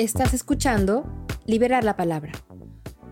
Estás 0.00 0.32
escuchando 0.32 1.04
Liberar 1.44 1.84
la 1.84 1.94
Palabra, 1.94 2.32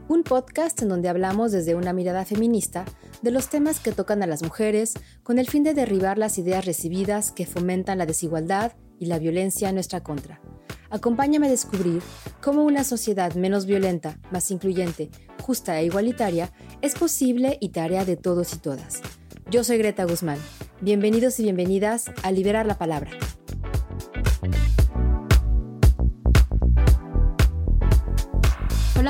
un 0.09 0.23
podcast 0.23 0.81
en 0.81 0.89
donde 0.89 1.11
hablamos 1.11 1.53
desde 1.53 1.75
una 1.75 1.93
mirada 1.93 2.25
feminista 2.25 2.87
de 3.21 3.31
los 3.31 3.51
temas 3.51 3.79
que 3.79 3.93
tocan 3.93 4.23
a 4.23 4.27
las 4.27 4.43
mujeres 4.43 4.95
con 5.23 5.39
el 5.39 5.51
fin 5.51 5.65
de 5.65 5.75
derribar 5.75 6.17
las 6.17 6.39
ideas 6.39 6.65
recibidas 6.65 7.31
que 7.31 7.45
fomentan 7.45 7.99
la 7.99 8.07
desigualdad 8.07 8.73
y 8.99 9.05
la 9.05 9.19
violencia 9.19 9.69
en 9.69 9.75
nuestra 9.75 10.03
contra. 10.03 10.41
Acompáñame 10.89 11.49
a 11.49 11.51
descubrir 11.51 12.01
cómo 12.41 12.65
una 12.65 12.85
sociedad 12.85 13.35
menos 13.35 13.67
violenta, 13.67 14.19
más 14.31 14.51
incluyente, 14.51 15.11
justa 15.43 15.79
e 15.79 15.85
igualitaria 15.85 16.55
es 16.81 16.95
posible 16.95 17.59
y 17.61 17.69
tarea 17.69 18.07
de 18.07 18.17
todos 18.17 18.55
y 18.55 18.61
todas. 18.61 19.03
Yo 19.51 19.63
soy 19.63 19.77
Greta 19.77 20.05
Guzmán. 20.05 20.39
Bienvenidos 20.81 21.39
y 21.39 21.43
bienvenidas 21.43 22.07
a 22.23 22.33
Liberar 22.33 22.65
la 22.65 22.79
Palabra. 22.79 23.11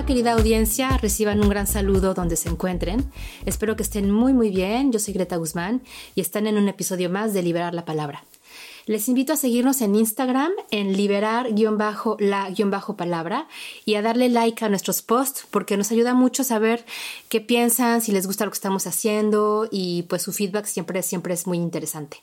Querida 0.08 0.32
audiencia, 0.32 0.96
reciban 0.96 1.40
un 1.42 1.50
gran 1.50 1.66
saludo 1.66 2.14
donde 2.14 2.36
se 2.36 2.48
encuentren. 2.48 3.12
Espero 3.44 3.76
que 3.76 3.82
estén 3.82 4.10
muy 4.10 4.32
muy 4.32 4.48
bien. 4.48 4.90
Yo 4.90 5.00
soy 5.00 5.12
Greta 5.12 5.36
Guzmán 5.36 5.82
y 6.14 6.22
están 6.22 6.46
en 6.46 6.56
un 6.56 6.66
episodio 6.66 7.10
más 7.10 7.34
de 7.34 7.42
Liberar 7.42 7.74
la 7.74 7.84
Palabra. 7.84 8.24
Les 8.86 9.06
invito 9.10 9.34
a 9.34 9.36
seguirnos 9.36 9.82
en 9.82 9.94
Instagram 9.94 10.52
en 10.70 10.96
liberar-la-palabra 10.96 13.48
y 13.84 13.96
a 13.96 14.02
darle 14.02 14.30
like 14.30 14.64
a 14.64 14.70
nuestros 14.70 15.02
posts 15.02 15.46
porque 15.50 15.76
nos 15.76 15.92
ayuda 15.92 16.14
mucho 16.14 16.42
saber 16.42 16.86
qué 17.28 17.42
piensan, 17.42 18.00
si 18.00 18.12
les 18.12 18.26
gusta 18.26 18.46
lo 18.46 18.50
que 18.50 18.56
estamos 18.56 18.86
haciendo 18.86 19.68
y 19.70 20.04
pues 20.04 20.22
su 20.22 20.32
feedback 20.32 20.64
siempre, 20.64 21.02
siempre 21.02 21.34
es 21.34 21.46
muy 21.46 21.58
interesante. 21.58 22.22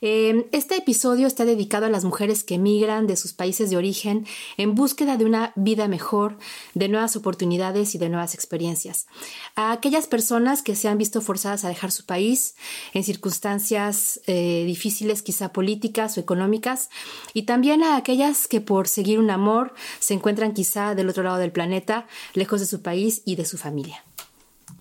Em, 0.00 0.44
este 0.52 0.76
episodio 0.76 1.26
está 1.26 1.44
dedicado 1.44 1.86
a 1.86 1.90
las 1.90 2.04
mujeres 2.04 2.44
que 2.44 2.56
emigran 2.56 3.06
de 3.06 3.16
sus 3.16 3.32
países 3.32 3.70
de 3.70 3.76
origen 3.76 4.26
en 4.56 4.74
búsqueda 4.74 5.16
de 5.16 5.24
una 5.24 5.52
vida 5.56 5.88
mejor, 5.88 6.38
de 6.74 6.88
nuevas 6.88 7.16
oportunidades 7.16 7.94
y 7.94 7.98
de 7.98 8.08
nuevas 8.08 8.34
experiencias. 8.34 9.06
A 9.54 9.72
aquellas 9.72 10.06
personas 10.06 10.62
que 10.62 10.76
se 10.76 10.88
han 10.88 10.98
visto 10.98 11.20
forzadas 11.20 11.64
a 11.64 11.68
dejar 11.68 11.92
su 11.92 12.04
país 12.04 12.56
en 12.92 13.04
circunstancias 13.04 14.20
eh, 14.26 14.64
difíciles, 14.66 15.22
quizá 15.22 15.52
políticas 15.52 16.16
o 16.16 16.20
económicas, 16.20 16.90
y 17.32 17.42
también 17.42 17.82
a 17.82 17.96
aquellas 17.96 18.48
que 18.48 18.60
por 18.60 18.88
seguir 18.88 19.18
un 19.18 19.30
amor 19.30 19.74
se 19.98 20.14
encuentran 20.14 20.52
quizá 20.52 20.94
del 20.94 21.08
otro 21.08 21.22
lado 21.22 21.38
del 21.38 21.52
planeta, 21.52 22.06
lejos 22.34 22.60
de 22.60 22.66
su 22.66 22.82
país 22.82 23.22
y 23.24 23.36
de 23.36 23.44
su 23.44 23.58
familia. 23.58 24.04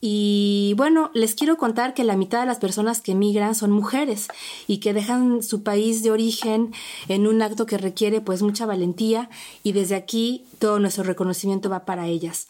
Y 0.08 0.76
bueno, 0.78 1.10
les 1.16 1.34
quiero 1.34 1.58
contar 1.58 1.96
que 1.96 2.04
la 2.04 2.16
mitad 2.16 2.42
de 2.42 2.46
las 2.46 2.60
personas 2.60 3.02
que 3.02 3.14
emigran 3.14 3.56
son 3.56 3.72
mujeres 3.72 4.28
y 4.68 4.78
que 4.78 4.94
dejan 4.94 5.42
su 5.42 5.64
país 5.64 6.04
de 6.04 6.12
origen 6.12 6.76
en 7.08 7.26
un 7.26 7.42
acto 7.42 7.66
que 7.66 7.80
requiere 7.80 8.22
pues 8.22 8.44
mucha 8.44 8.68
valentía. 8.68 9.32
Y 9.64 9.72
desde 9.72 9.96
aquí 9.96 10.46
todo 10.60 10.80
nuestro 10.80 11.04
reconocimiento 11.04 11.70
va 11.70 11.86
para 11.86 12.08
ellas. 12.08 12.48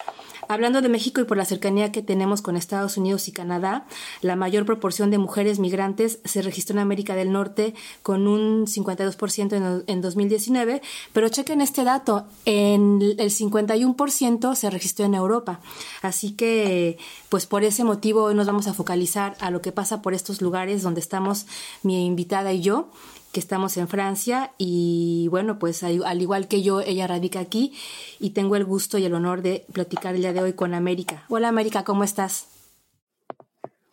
Hablando 0.48 0.82
de 0.82 0.90
México 0.90 1.22
y 1.22 1.26
por 1.26 1.38
la 1.38 1.46
cercanía 1.46 1.92
que 1.92 2.02
tenemos 2.02 2.42
con 2.42 2.56
Estados 2.56 2.98
Unidos 2.98 3.28
y 3.28 3.32
Canadá, 3.32 3.86
la 4.22 4.36
mayor 4.36 4.66
proporción 4.66 5.10
de 5.10 5.18
mujeres 5.18 5.60
migrantes 5.60 6.20
se 6.24 6.42
registró 6.42 6.76
en 6.76 6.80
América 6.80 7.16
del 7.16 7.32
Norte 7.32 7.74
con 8.04 8.28
un 8.28 8.68
52% 8.68 9.84
en, 9.88 10.02
2019, 10.02 10.82
pero 11.14 11.30
chequen 11.30 11.62
este 11.62 11.84
dato, 11.84 12.26
en 12.46 13.02
el 13.02 13.32
51% 13.32 14.56
se 14.56 14.70
registró 14.70 15.06
en 15.06 15.16
Europa. 15.16 15.60
Así 16.02 16.32
que, 16.32 16.98
pues 17.30 17.46
por 17.46 17.64
ese 17.64 17.84
motivo 17.84 18.24
hoy 18.24 18.36
nos 18.36 18.48
vamos 18.48 18.68
a 18.68 18.74
focalizar 18.74 19.36
a 19.40 19.50
lo 19.50 19.62
que 19.62 19.72
pasa 19.72 20.02
por 20.02 20.14
estos 20.14 20.42
lugares 20.42 20.84
donde 20.84 21.00
estamos 21.00 21.48
mi 21.82 22.06
invitada 22.06 22.54
y 22.54 22.62
yo 22.62 22.90
que 23.36 23.42
estamos 23.42 23.76
en 23.76 23.90
Francia 23.90 24.52
y 24.58 25.28
bueno, 25.30 25.60
pues 25.60 25.84
al 25.84 26.22
igual 26.22 26.48
que 26.48 26.62
yo, 26.62 26.80
ella 26.80 27.06
radica 27.06 27.42
aquí 27.42 27.74
y 28.18 28.30
tengo 28.30 28.56
el 28.56 28.64
gusto 28.64 28.98
y 28.98 29.04
el 29.04 29.14
honor 29.14 29.42
de 29.42 29.66
platicar 29.74 30.16
el 30.16 30.22
día 30.22 30.32
de 30.32 30.40
hoy 30.40 30.54
con 30.54 30.74
América. 30.74 31.26
Hola 31.28 31.50
América, 31.50 31.84
¿cómo 31.84 32.06
estás? 32.06 32.48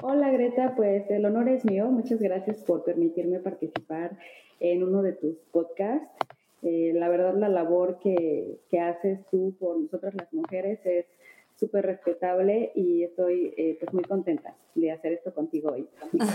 Hola 0.00 0.30
Greta, 0.30 0.74
pues 0.76 1.10
el 1.10 1.26
honor 1.26 1.48
es 1.48 1.64
mío. 1.64 1.86
Muchas 1.88 2.20
gracias 2.20 2.58
por 2.58 2.84
permitirme 2.84 3.40
participar 3.40 4.16
en 4.60 4.84
uno 4.84 5.02
de 5.02 5.14
tus 5.14 5.34
podcasts. 5.50 6.06
Eh, 6.62 6.92
la 6.94 7.08
verdad, 7.08 7.34
la 7.36 7.48
labor 7.48 7.98
que, 8.00 8.60
que 8.70 8.78
haces 8.78 9.26
tú 9.32 9.56
por 9.58 9.76
nosotras 9.76 10.14
las 10.14 10.32
mujeres 10.32 10.78
es 10.84 11.06
súper 11.62 11.86
respetable 11.86 12.72
y 12.74 13.04
estoy 13.04 13.54
eh, 13.56 13.76
pues 13.78 13.94
muy 13.94 14.02
contenta 14.02 14.52
de 14.74 14.90
hacer 14.90 15.12
esto 15.12 15.32
contigo 15.32 15.70
hoy. 15.70 15.86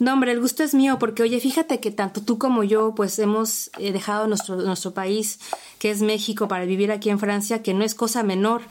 No, 0.00 0.12
hombre, 0.12 0.32
el 0.32 0.40
gusto 0.40 0.64
es 0.64 0.74
mío 0.74 0.96
porque, 0.98 1.22
oye, 1.22 1.38
fíjate 1.38 1.78
que 1.78 1.92
tanto 1.92 2.20
tú 2.20 2.36
como 2.36 2.64
yo 2.64 2.94
pues 2.96 3.18
hemos 3.20 3.70
eh, 3.78 3.92
dejado 3.92 4.26
nuestro, 4.26 4.56
nuestro 4.56 4.92
país, 4.92 5.38
que 5.78 5.90
es 5.90 6.02
México, 6.02 6.48
para 6.48 6.64
vivir 6.66 6.90
aquí 6.90 7.10
en 7.10 7.20
Francia, 7.20 7.62
que 7.62 7.74
no 7.74 7.84
es 7.84 7.94
cosa 7.94 8.24
menor, 8.24 8.62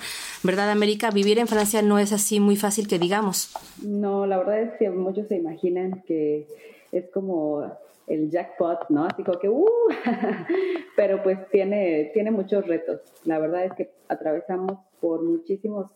¿verdad, 0.43 0.69
América? 0.69 1.11
Vivir 1.11 1.39
en 1.39 1.47
Francia 1.47 1.81
no 1.81 1.97
es 1.97 2.11
así 2.11 2.41
muy 2.41 2.57
fácil 2.57 2.87
que 2.87 2.99
digamos. 2.99 3.53
No, 3.81 4.27
la 4.27 4.37
verdad 4.37 4.61
es 4.63 4.73
que 4.77 4.89
muchos 4.89 5.27
se 5.27 5.37
imaginan 5.37 6.03
que 6.05 6.45
es 6.91 7.05
como 7.11 7.63
el 8.07 8.29
jackpot, 8.29 8.89
¿no? 8.89 9.05
Así 9.05 9.23
como 9.23 9.39
que, 9.39 9.49
¡uh! 9.49 9.65
Pero 10.95 11.23
pues 11.23 11.37
tiene, 11.49 12.11
tiene 12.13 12.31
muchos 12.31 12.67
retos. 12.67 13.01
La 13.25 13.39
verdad 13.39 13.65
es 13.65 13.73
que 13.73 13.91
atravesamos 14.07 14.79
por 14.99 15.23
muchísimos 15.23 15.87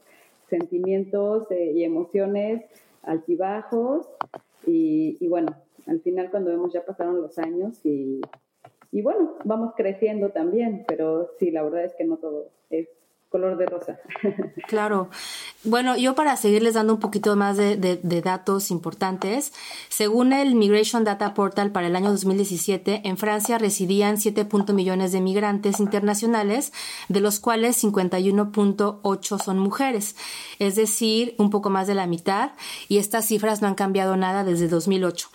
sentimientos 0.50 1.50
eh, 1.52 1.72
y 1.76 1.84
emociones 1.84 2.66
altibajos 3.04 4.10
y, 4.66 5.18
y, 5.20 5.28
bueno, 5.28 5.56
al 5.86 6.02
final 6.02 6.30
cuando 6.30 6.52
vemos 6.52 6.74
ya 6.74 6.86
pasaron 6.86 7.22
los 7.22 7.38
años 7.38 7.80
y, 7.86 8.22
y 8.92 9.02
bueno, 9.02 9.36
vamos 9.46 9.74
creciendo 9.76 10.30
también, 10.30 10.84
pero 10.88 11.32
sí, 11.40 11.52
la 11.52 11.64
verdad 11.64 11.86
es 11.86 11.96
que 11.96 12.04
no 12.04 12.18
todo 12.18 12.50
es 12.70 12.88
color 13.30 13.58
de 13.58 13.66
rosa. 13.66 14.00
Claro. 14.68 15.10
Bueno, 15.64 15.96
yo 15.96 16.14
para 16.14 16.36
seguirles 16.36 16.74
dando 16.74 16.94
un 16.94 17.00
poquito 17.00 17.36
más 17.36 17.56
de, 17.56 18.00
datos 18.24 18.70
importantes, 18.70 19.54
según 19.88 20.34
el 20.34 20.56
Migration 20.56 21.06
Data 21.06 21.34
Portal 21.34 21.72
para 21.72 21.88
el 21.88 21.96
año 21.96 22.12
2017, 22.12 23.02
en 23.06 23.18
Francia 23.18 23.58
residían 23.58 24.18
7. 24.18 24.48
millones 24.74 25.14
de 25.14 25.22
migrantes 25.22 25.80
internacionales, 25.80 26.74
de 27.08 27.22
los 27.22 27.40
cuales 27.40 27.82
51.8 27.82 29.42
son 29.42 29.60
mujeres, 29.60 30.16
es 30.60 30.76
decir, 30.76 31.34
un 31.38 31.50
poco 31.50 31.70
más 31.70 31.88
de 31.88 31.96
la 31.96 32.08
mitad, 32.08 32.52
y 32.90 32.98
estas 32.98 33.26
cifras 33.26 33.62
no 33.62 33.70
han 33.70 33.76
cambiado 33.76 34.18
nada 34.18 34.44
desde 34.44 34.68
2008. 34.68 35.30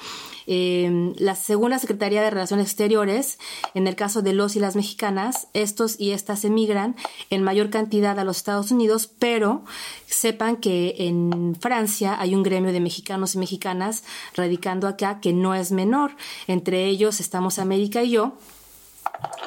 Eh, 0.46 1.12
la 1.16 1.34
segunda 1.34 1.78
Secretaría 1.78 2.22
de 2.22 2.30
Relaciones 2.30 2.66
Exteriores, 2.66 3.38
en 3.74 3.86
el 3.86 3.96
caso 3.96 4.22
de 4.22 4.32
los 4.32 4.56
y 4.56 4.60
las 4.60 4.76
mexicanas, 4.76 5.48
estos 5.52 5.98
y 5.98 6.12
estas 6.12 6.44
emigran 6.44 6.96
en 7.30 7.42
mayor 7.42 7.70
cantidad 7.70 8.18
a 8.18 8.24
los 8.24 8.38
Estados 8.38 8.70
Unidos, 8.70 9.10
pero 9.18 9.64
sepan 10.06 10.56
que 10.56 10.94
en 10.98 11.56
Francia 11.60 12.16
hay 12.20 12.34
un 12.34 12.42
gremio 12.42 12.72
de 12.72 12.80
mexicanos 12.80 13.34
y 13.34 13.38
mexicanas 13.38 14.04
radicando 14.34 14.88
acá 14.88 15.20
que 15.20 15.32
no 15.32 15.54
es 15.54 15.72
menor. 15.72 16.12
Entre 16.46 16.86
ellos 16.86 17.20
estamos 17.20 17.58
América 17.58 18.02
y 18.02 18.10
yo. 18.10 18.32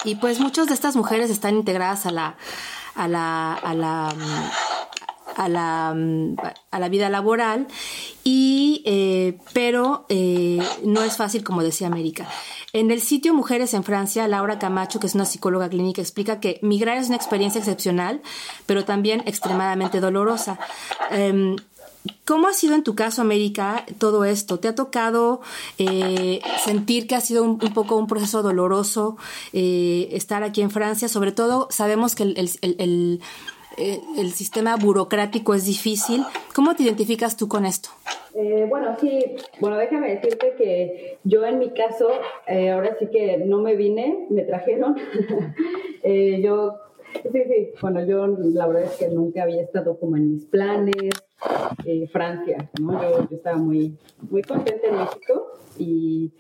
Y 0.04 0.16
pues 0.16 0.40
muchas 0.40 0.68
de 0.68 0.74
estas 0.74 0.96
mujeres 0.96 1.30
están 1.30 1.56
integradas 1.56 2.06
a 2.06 2.12
la, 2.12 2.38
a 2.96 3.08
la, 3.08 3.54
a 3.54 3.74
la 3.74 4.14
a 5.36 5.50
la, 5.50 5.96
a 6.72 6.80
la 6.80 6.90
vida 6.90 7.10
laboral 7.10 7.68
y 8.24 8.82
eh, 8.86 9.38
pero 9.54 10.06
eh, 10.10 10.60
no 10.84 11.04
es 11.04 11.18
fácil 11.18 11.44
como 11.44 11.64
decía 11.64 11.88
América. 11.88 12.28
En 12.74 12.92
el 12.92 13.02
sitio 13.02 13.34
Mujeres 13.34 13.74
en 13.74 13.84
Francia, 13.84 14.28
Laura 14.28 14.60
Camacho, 14.60 15.00
que 15.00 15.08
es 15.08 15.16
una 15.16 15.26
psicóloga 15.26 15.70
clínica, 15.70 16.02
explica 16.02 16.40
que 16.40 16.60
migrar 16.62 16.98
es 16.98 17.08
una 17.08 17.16
experiencia 17.16 17.60
excepcional, 17.60 18.22
pero 18.66 18.84
también 18.84 19.24
extremadamente 19.26 20.00
dolorosa. 20.00 20.60
Em, 21.12 21.56
¿Cómo 22.24 22.48
ha 22.48 22.54
sido 22.54 22.76
en 22.76 22.84
tu 22.84 22.94
caso, 22.94 23.22
América, 23.22 23.84
todo 23.98 24.26
esto? 24.26 24.60
¿Te 24.60 24.68
ha 24.68 24.76
tocado 24.76 25.42
eh, 25.80 26.40
sentir 26.64 27.08
que 27.08 27.16
ha 27.16 27.22
sido 27.22 27.44
un, 27.44 27.58
poco 27.58 27.96
un 27.96 28.06
proceso 28.06 28.44
doloroso 28.44 29.18
estar 29.52 30.44
aquí 30.44 30.62
en 30.62 30.70
Francia? 30.70 31.08
Sobre 31.08 31.32
todo, 31.32 31.68
sabemos 31.72 32.14
que 32.14 32.24
el 32.24 33.22
eh, 33.78 34.00
el 34.18 34.32
sistema 34.32 34.76
burocrático 34.78 35.54
es 35.54 35.66
difícil. 35.66 36.24
¿Cómo 36.54 36.76
te 36.76 36.84
identificas 36.84 37.36
tú 37.36 37.48
con 37.48 37.66
esto? 37.66 37.90
Eh, 38.34 38.66
bueno, 38.70 38.96
sí, 39.00 39.36
bueno, 39.60 39.78
déjame 39.78 40.16
decirte 40.16 40.56
que 40.58 41.18
yo 41.24 41.46
en 41.46 41.60
mi 41.60 41.72
caso, 41.72 42.10
eh, 42.48 42.72
ahora 42.72 42.96
sí 43.00 43.08
que 43.08 43.38
no 43.38 43.62
me 43.62 43.76
vine, 43.76 44.28
me 44.30 44.44
trajeron. 44.44 44.96
yo, 46.42 46.76
sí, 47.14 47.44
sí, 47.48 47.72
bueno, 47.82 48.06
yo 48.06 48.28
la 48.28 48.68
verdad 48.68 48.84
es 48.84 48.98
que 48.98 49.08
nunca 49.10 49.44
había 49.44 49.62
estado 49.62 50.00
como 50.00 50.18
en 50.18 50.34
mis 50.34 50.46
planes, 50.46 50.96
Francia, 52.12 52.70
¿no? 52.82 53.02
Yo, 53.02 53.28
estaba 53.32 53.58
muy, 53.58 53.98
muy 54.30 54.42
contenta 54.42 54.88
en 54.88 54.96
México 54.96 55.52
y, 55.78 56.34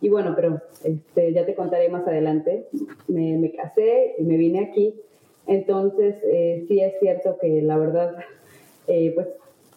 y 0.00 0.08
bueno, 0.08 0.34
pero 0.36 0.60
este, 0.84 1.32
ya 1.32 1.46
te 1.46 1.54
contaré 1.54 1.88
más 1.88 2.06
adelante. 2.06 2.68
Me, 3.08 3.36
me 3.38 3.52
casé 3.52 4.14
y 4.18 4.24
me 4.24 4.36
vine 4.36 4.60
aquí 4.70 5.00
entonces, 5.46 6.16
eh, 6.24 6.64
sí 6.68 6.80
es 6.80 6.94
cierto 7.00 7.38
que 7.40 7.62
la 7.62 7.76
verdad, 7.76 8.16
eh, 8.86 9.12
pues 9.14 9.28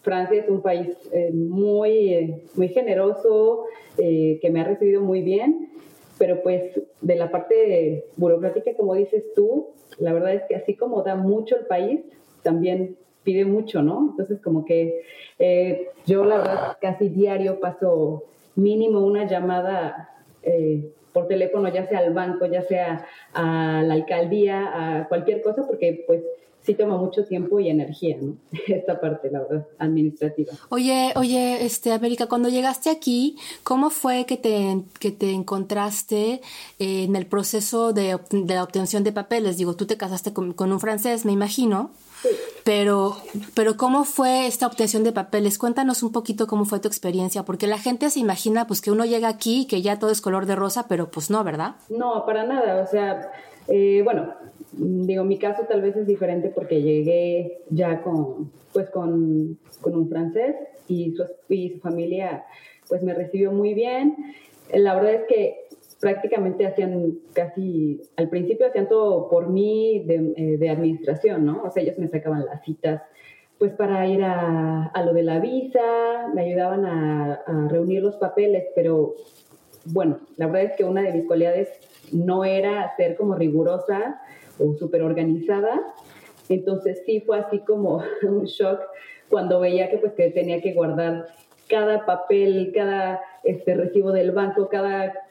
Francia 0.02 0.42
es 0.42 0.48
un 0.48 0.60
país 0.60 0.88
eh, 1.12 1.30
muy, 1.32 2.42
muy 2.54 2.68
generoso, 2.68 3.64
que 3.96 4.50
me 4.50 4.60
ha 4.60 4.64
recibido 4.64 5.00
muy 5.00 5.22
bien, 5.22 5.70
pero 6.18 6.42
pues 6.42 6.80
de 7.00 7.14
la 7.14 7.30
parte 7.30 8.06
burocrática, 8.16 8.74
como 8.74 8.94
dices 8.94 9.22
tú, 9.36 9.68
la 9.98 10.12
verdad 10.12 10.34
es 10.34 10.42
que 10.48 10.56
así 10.56 10.74
como 10.74 11.02
da 11.02 11.14
mucho 11.14 11.56
el 11.56 11.66
país, 11.66 12.00
también 12.42 12.96
pide 13.24 13.44
mucho, 13.44 13.82
¿no? 13.82 14.10
Entonces 14.10 14.40
como 14.40 14.64
que 14.64 15.02
eh, 15.38 15.88
yo 16.06 16.24
la 16.24 16.36
verdad 16.38 16.76
casi 16.80 17.08
diario 17.08 17.58
paso 17.58 18.24
mínimo 18.54 19.00
una 19.00 19.26
llamada 19.26 20.10
eh, 20.42 20.92
por 21.14 21.28
teléfono, 21.28 21.72
ya 21.72 21.88
sea 21.88 22.00
al 22.00 22.12
banco, 22.12 22.44
ya 22.44 22.60
sea 22.62 23.06
a 23.32 23.82
la 23.82 23.94
alcaldía, 23.94 24.98
a 24.98 25.08
cualquier 25.08 25.40
cosa, 25.40 25.66
porque 25.66 26.04
pues 26.06 26.22
sí 26.64 26.74
toma 26.74 26.96
mucho 26.96 27.24
tiempo 27.24 27.60
y 27.60 27.68
energía, 27.68 28.16
¿no? 28.20 28.36
Esta 28.66 29.00
parte, 29.00 29.30
la 29.30 29.40
verdad, 29.40 29.66
administrativa. 29.78 30.52
Oye, 30.70 31.12
oye, 31.16 31.64
este, 31.64 31.92
América, 31.92 32.26
cuando 32.26 32.48
llegaste 32.48 32.90
aquí, 32.90 33.36
¿cómo 33.62 33.90
fue 33.90 34.26
que 34.26 34.36
te, 34.36 34.82
que 34.98 35.12
te 35.12 35.30
encontraste 35.30 36.40
en 36.78 37.14
el 37.14 37.26
proceso 37.26 37.92
de, 37.92 38.18
de 38.30 38.54
la 38.54 38.64
obtención 38.64 39.04
de 39.04 39.12
papeles? 39.12 39.56
Digo, 39.56 39.74
tú 39.76 39.86
te 39.86 39.96
casaste 39.96 40.32
con, 40.32 40.52
con 40.52 40.72
un 40.72 40.80
francés, 40.80 41.24
me 41.24 41.32
imagino. 41.32 41.92
Pero, 42.64 43.16
pero 43.54 43.76
¿cómo 43.76 44.04
fue 44.04 44.46
esta 44.46 44.66
obtención 44.66 45.04
de 45.04 45.12
papeles? 45.12 45.58
Cuéntanos 45.58 46.02
un 46.02 46.12
poquito 46.12 46.46
cómo 46.46 46.64
fue 46.64 46.80
tu 46.80 46.88
experiencia, 46.88 47.44
porque 47.44 47.66
la 47.66 47.78
gente 47.78 48.10
se 48.10 48.20
imagina 48.20 48.66
pues 48.66 48.80
que 48.80 48.90
uno 48.90 49.04
llega 49.04 49.28
aquí 49.28 49.62
y 49.62 49.66
que 49.66 49.82
ya 49.82 49.98
todo 49.98 50.10
es 50.10 50.20
color 50.20 50.46
de 50.46 50.56
rosa, 50.56 50.86
pero 50.88 51.10
pues 51.10 51.30
no, 51.30 51.44
¿verdad? 51.44 51.76
No, 51.88 52.24
para 52.26 52.44
nada. 52.44 52.82
O 52.82 52.86
sea, 52.86 53.30
eh, 53.68 54.02
bueno, 54.02 54.32
digo, 54.72 55.24
mi 55.24 55.38
caso 55.38 55.62
tal 55.68 55.82
vez 55.82 55.96
es 55.96 56.06
diferente 56.06 56.48
porque 56.48 56.82
llegué 56.82 57.62
ya 57.70 58.02
con, 58.02 58.50
pues 58.72 58.90
con, 58.90 59.58
con 59.80 59.94
un 59.94 60.08
francés 60.08 60.56
y 60.88 61.14
su, 61.14 61.24
y 61.48 61.70
su 61.70 61.80
familia 61.80 62.44
pues 62.88 63.02
me 63.02 63.14
recibió 63.14 63.52
muy 63.52 63.74
bien. 63.74 64.16
La 64.72 64.94
verdad 64.94 65.14
es 65.14 65.22
que 65.28 65.63
prácticamente 66.04 66.66
hacían 66.66 67.18
casi, 67.32 67.98
al 68.16 68.28
principio 68.28 68.66
hacían 68.66 68.90
todo 68.90 69.30
por 69.30 69.48
mí 69.48 70.04
de, 70.04 70.34
eh, 70.36 70.58
de, 70.58 70.68
administración, 70.68 71.46
¿no? 71.46 71.62
O 71.62 71.70
sea, 71.70 71.82
ellos 71.82 71.96
me 71.96 72.08
sacaban 72.08 72.44
las 72.44 72.62
citas, 72.62 73.00
pues 73.58 73.72
para 73.72 74.06
ir 74.06 74.22
a, 74.22 74.88
a 74.88 75.02
lo 75.02 75.14
de 75.14 75.22
la 75.22 75.38
visa, 75.38 75.80
me 76.34 76.42
ayudaban 76.42 76.84
a, 76.84 77.40
a, 77.46 77.68
reunir 77.68 78.02
los 78.02 78.16
papeles, 78.16 78.64
pero 78.74 79.14
bueno, 79.86 80.18
la 80.36 80.44
verdad 80.44 80.64
es 80.64 80.76
que 80.76 80.84
una 80.84 81.00
de 81.00 81.12
mis 81.14 81.26
cualidades 81.26 81.70
no 82.12 82.44
era 82.44 82.94
ser 82.98 83.16
como 83.16 83.34
rigurosa 83.34 84.20
o 84.58 84.74
súper 84.74 85.00
organizada, 85.00 85.80
entonces 86.50 87.02
sí 87.06 87.22
fue 87.22 87.38
así 87.38 87.60
como 87.60 88.02
un 88.22 88.44
shock 88.44 88.78
cuando 89.30 89.58
veía 89.58 89.88
que 89.88 89.96
pues 89.96 90.12
que 90.12 90.28
tenía 90.32 90.60
que 90.60 90.74
guardar 90.74 91.28
cada 91.66 92.04
papel, 92.04 92.72
cada 92.74 93.22
este 93.42 93.72
recibo 93.72 94.12
del 94.12 94.32
banco, 94.32 94.68
cada 94.68 95.23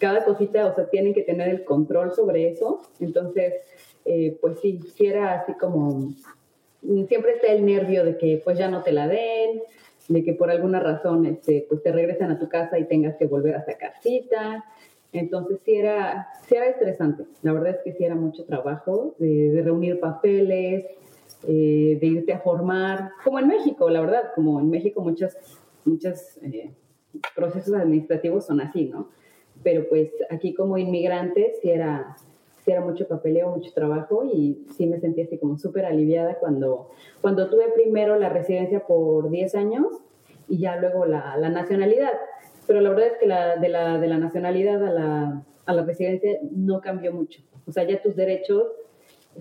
cada 0.00 0.24
cosita, 0.24 0.66
o 0.66 0.74
sea, 0.74 0.88
tienen 0.88 1.14
que 1.14 1.22
tener 1.22 1.48
el 1.48 1.64
control 1.64 2.12
sobre 2.12 2.48
eso. 2.48 2.80
Entonces, 2.98 3.54
eh, 4.04 4.36
pues 4.40 4.58
sí, 4.60 4.80
sí 4.96 5.06
era 5.06 5.34
así 5.34 5.52
como, 5.54 6.12
siempre 7.06 7.34
está 7.34 7.52
el 7.52 7.64
nervio 7.64 8.04
de 8.04 8.16
que 8.16 8.40
pues 8.42 8.58
ya 8.58 8.68
no 8.68 8.82
te 8.82 8.92
la 8.92 9.06
den, 9.06 9.62
de 10.08 10.24
que 10.24 10.32
por 10.32 10.50
alguna 10.50 10.80
razón 10.80 11.26
este, 11.26 11.66
pues 11.68 11.82
te 11.82 11.92
regresan 11.92 12.30
a 12.32 12.38
tu 12.38 12.48
casa 12.48 12.78
y 12.78 12.86
tengas 12.86 13.16
que 13.16 13.26
volver 13.26 13.54
a 13.54 13.64
sacar 13.64 13.92
cita. 14.00 14.64
Entonces 15.12 15.58
sí 15.64 15.74
era, 15.74 16.28
sí 16.48 16.54
era 16.54 16.66
estresante. 16.66 17.24
La 17.42 17.52
verdad 17.52 17.70
es 17.70 17.78
que 17.84 17.92
sí 17.92 18.04
era 18.04 18.14
mucho 18.14 18.44
trabajo 18.44 19.14
de, 19.18 19.60
reunir 19.62 20.00
papeles, 20.00 20.86
eh, 21.46 21.98
de 22.00 22.06
irte 22.06 22.32
a 22.32 22.40
formar, 22.40 23.10
como 23.22 23.38
en 23.38 23.48
México, 23.48 23.90
la 23.90 24.00
verdad, 24.00 24.30
como 24.34 24.60
en 24.60 24.70
México 24.70 25.00
muchos 25.02 25.36
muchos 25.84 26.38
eh, 26.42 26.70
procesos 27.34 27.74
administrativos 27.74 28.46
son 28.46 28.60
así, 28.60 28.84
¿no? 28.84 29.08
Pero 29.62 29.88
pues 29.88 30.10
aquí 30.30 30.54
como 30.54 30.78
inmigrante 30.78 31.54
sí 31.60 31.70
era, 31.70 32.16
sí 32.64 32.70
era 32.70 32.80
mucho 32.80 33.06
papeleo, 33.06 33.50
mucho 33.50 33.72
trabajo 33.72 34.24
y 34.24 34.66
sí 34.76 34.86
me 34.86 35.00
sentí 35.00 35.22
así 35.22 35.38
como 35.38 35.58
súper 35.58 35.84
aliviada 35.84 36.34
cuando, 36.38 36.90
cuando 37.20 37.48
tuve 37.50 37.70
primero 37.74 38.18
la 38.18 38.28
residencia 38.28 38.86
por 38.86 39.30
10 39.30 39.54
años 39.54 39.86
y 40.48 40.58
ya 40.58 40.76
luego 40.76 41.06
la, 41.06 41.36
la 41.36 41.48
nacionalidad. 41.48 42.12
Pero 42.66 42.80
la 42.80 42.90
verdad 42.90 43.08
es 43.08 43.18
que 43.18 43.26
la, 43.26 43.56
de, 43.56 43.68
la, 43.68 43.98
de 43.98 44.08
la 44.08 44.18
nacionalidad 44.18 44.84
a 44.84 44.90
la, 44.90 45.42
a 45.66 45.72
la 45.72 45.82
residencia 45.84 46.38
no 46.50 46.80
cambió 46.80 47.12
mucho. 47.12 47.42
O 47.66 47.72
sea, 47.72 47.84
ya 47.84 48.00
tus 48.02 48.16
derechos 48.16 48.64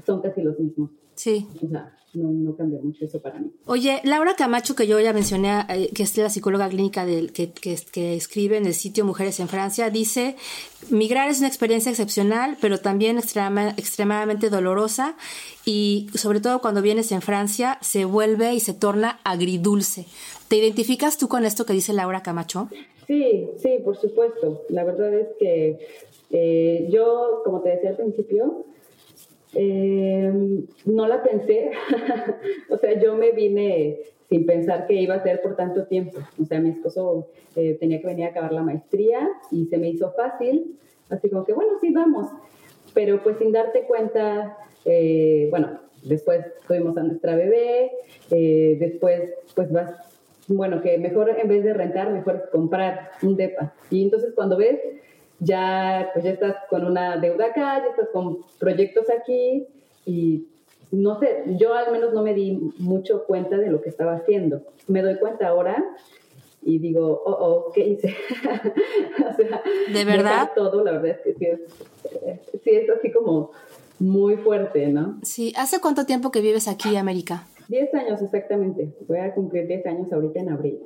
son 0.06 0.22
casi 0.22 0.42
los 0.42 0.60
mismos. 0.60 0.92
Sí. 1.20 1.46
O 1.62 1.68
sea, 1.68 1.94
no, 2.14 2.32
no 2.32 2.56
cambió 2.56 2.80
mucho 2.82 3.04
eso 3.04 3.22
para 3.22 3.40
mí. 3.40 3.52
Oye, 3.66 4.00
Laura 4.06 4.36
Camacho, 4.38 4.74
que 4.74 4.88
yo 4.88 5.02
ya 5.02 5.12
mencioné, 5.12 5.66
eh, 5.68 5.90
que 5.94 6.04
es 6.04 6.18
la 6.18 6.30
psicóloga 6.30 6.70
clínica 6.70 7.06
del, 7.06 7.34
que, 7.34 7.52
que, 7.52 7.76
que, 7.92 8.16
escribe 8.16 8.56
en 8.56 8.66
el 8.66 8.74
sitio 8.74 9.04
Mujeres 9.04 9.42
en 9.42 9.50
Francia, 9.50 9.90
dice, 9.90 10.38
migrar 10.90 11.28
es 11.28 11.40
una 11.40 11.50
experiencia 11.50 11.90
excepcional, 11.90 12.56
pero 12.62 12.78
también 12.78 13.18
extrema, 13.18 13.72
extremadamente 13.72 14.50
dolorosa 14.50 15.18
y 15.66 16.08
sobre 16.16 16.40
todo 16.40 16.62
cuando 16.62 16.82
vienes 16.82 17.12
en 17.12 17.22
Francia 17.22 17.78
se 17.82 18.06
vuelve 18.06 18.54
y 18.54 18.62
se 18.62 18.74
torna 18.74 19.20
agridulce. 19.26 20.06
¿Te 20.48 20.56
identificas 20.56 21.18
tú 21.18 21.28
con 21.28 21.44
esto 21.44 21.66
que 21.66 21.74
dice 21.74 21.92
Laura 21.92 22.24
Camacho? 22.24 22.70
Sí, 23.08 23.46
sí, 23.58 23.80
por 23.84 23.98
supuesto. 23.98 24.62
La 24.70 24.86
verdad 24.86 25.14
es 25.14 25.28
que 25.38 25.80
eh, 26.32 26.88
yo, 26.90 27.42
como 27.44 27.60
te 27.60 27.72
decía 27.72 27.90
al 27.90 27.98
principio, 27.98 28.64
eh, 29.54 30.32
no 30.86 31.08
la 31.08 31.24
pensé, 31.24 31.72
o 32.70 32.78
sea, 32.78 33.00
yo 33.00 33.16
me 33.16 33.32
vine 33.32 34.00
sin 34.30 34.46
pensar 34.46 34.86
que 34.86 34.94
iba 34.94 35.16
a 35.16 35.24
ser 35.24 35.42
por 35.42 35.56
tanto 35.56 35.86
tiempo. 35.88 36.20
O 36.40 36.46
sea, 36.46 36.60
mi 36.60 36.70
esposo 36.70 37.28
eh, 37.56 37.78
tenía 37.80 38.00
que 38.00 38.08
venir 38.08 38.26
a 38.26 38.30
acabar 38.30 38.54
la 38.54 38.62
maestría 38.62 39.28
y 39.52 39.66
se 39.66 39.78
me 39.78 39.90
hizo 39.90 40.12
fácil, 40.12 40.78
así 41.10 41.30
como 41.30 41.46
que, 41.46 41.54
bueno, 41.54 41.74
sí, 41.82 41.92
vamos. 41.92 42.28
Pero 42.94 43.24
pues 43.24 43.38
sin 43.38 43.52
darte 43.52 43.84
cuenta, 43.84 44.58
eh, 44.86 45.48
bueno, 45.50 45.80
después 46.04 46.46
tuvimos 46.68 46.96
a 46.98 47.04
nuestra 47.04 47.36
bebé, 47.36 47.92
eh, 48.30 48.78
después 48.80 49.34
pues 49.56 49.72
vas, 49.72 49.92
bueno, 50.48 50.82
que 50.82 50.98
mejor 50.98 51.30
en 51.30 51.48
vez 51.48 51.64
de 51.64 51.74
rentar, 51.74 52.12
mejor 52.12 52.50
comprar 52.52 53.12
un 53.24 53.36
DEPA. 53.36 53.74
Y 53.90 54.04
entonces 54.04 54.34
cuando 54.36 54.58
ves 54.58 54.80
ya, 55.40 56.10
pues 56.14 56.26
ya 56.26 56.32
estás 56.32 56.56
con 56.70 56.86
una 56.86 57.18
deuda 57.18 57.48
acá, 57.48 57.80
ya 57.80 57.90
estás 57.90 58.10
con 58.12 58.40
proyectos 58.58 59.06
aquí 59.10 59.68
y 60.06 60.46
no 60.92 61.20
sé, 61.20 61.44
yo 61.60 61.74
al 61.74 61.92
menos 61.92 62.14
no 62.14 62.24
me 62.24 62.34
di 62.34 62.74
mucho 62.80 63.26
cuenta 63.26 63.58
de 63.58 63.70
lo 63.70 63.82
que 63.82 63.90
estaba 63.90 64.16
haciendo. 64.16 64.64
Me 64.88 65.02
doy 65.02 65.18
cuenta 65.18 65.48
ahora 65.48 65.84
y 66.64 66.80
digo, 66.80 67.22
oh, 67.26 67.32
oh, 67.32 67.72
¿qué 67.74 67.88
hice? 67.88 68.16
o 69.30 69.36
sea, 69.36 69.62
¿de 69.94 70.06
verdad? 70.06 70.52
Todo, 70.56 70.84
la 70.84 70.94
verdad 70.94 71.12
es 71.12 71.20
que 71.20 71.34
sí 71.36 71.46
es, 71.46 71.60
sí 72.64 72.70
es 72.72 72.90
así 72.90 73.12
como 73.12 73.52
muy 74.00 74.38
fuerte, 74.38 74.88
¿no? 74.88 75.20
Sí, 75.24 75.54
¿hace 75.58 75.80
cuánto 75.80 76.06
tiempo 76.06 76.32
que 76.32 76.42
vives 76.42 76.68
aquí, 76.68 76.96
América? 76.96 77.48
10 77.70 77.94
años 77.94 78.20
exactamente. 78.24 78.96
Voy 79.08 79.20
a 79.20 79.32
cumplir 79.36 79.68
10 79.68 79.86
años 79.86 80.12
ahorita 80.12 80.40
en 80.40 80.50
abril. 80.50 80.80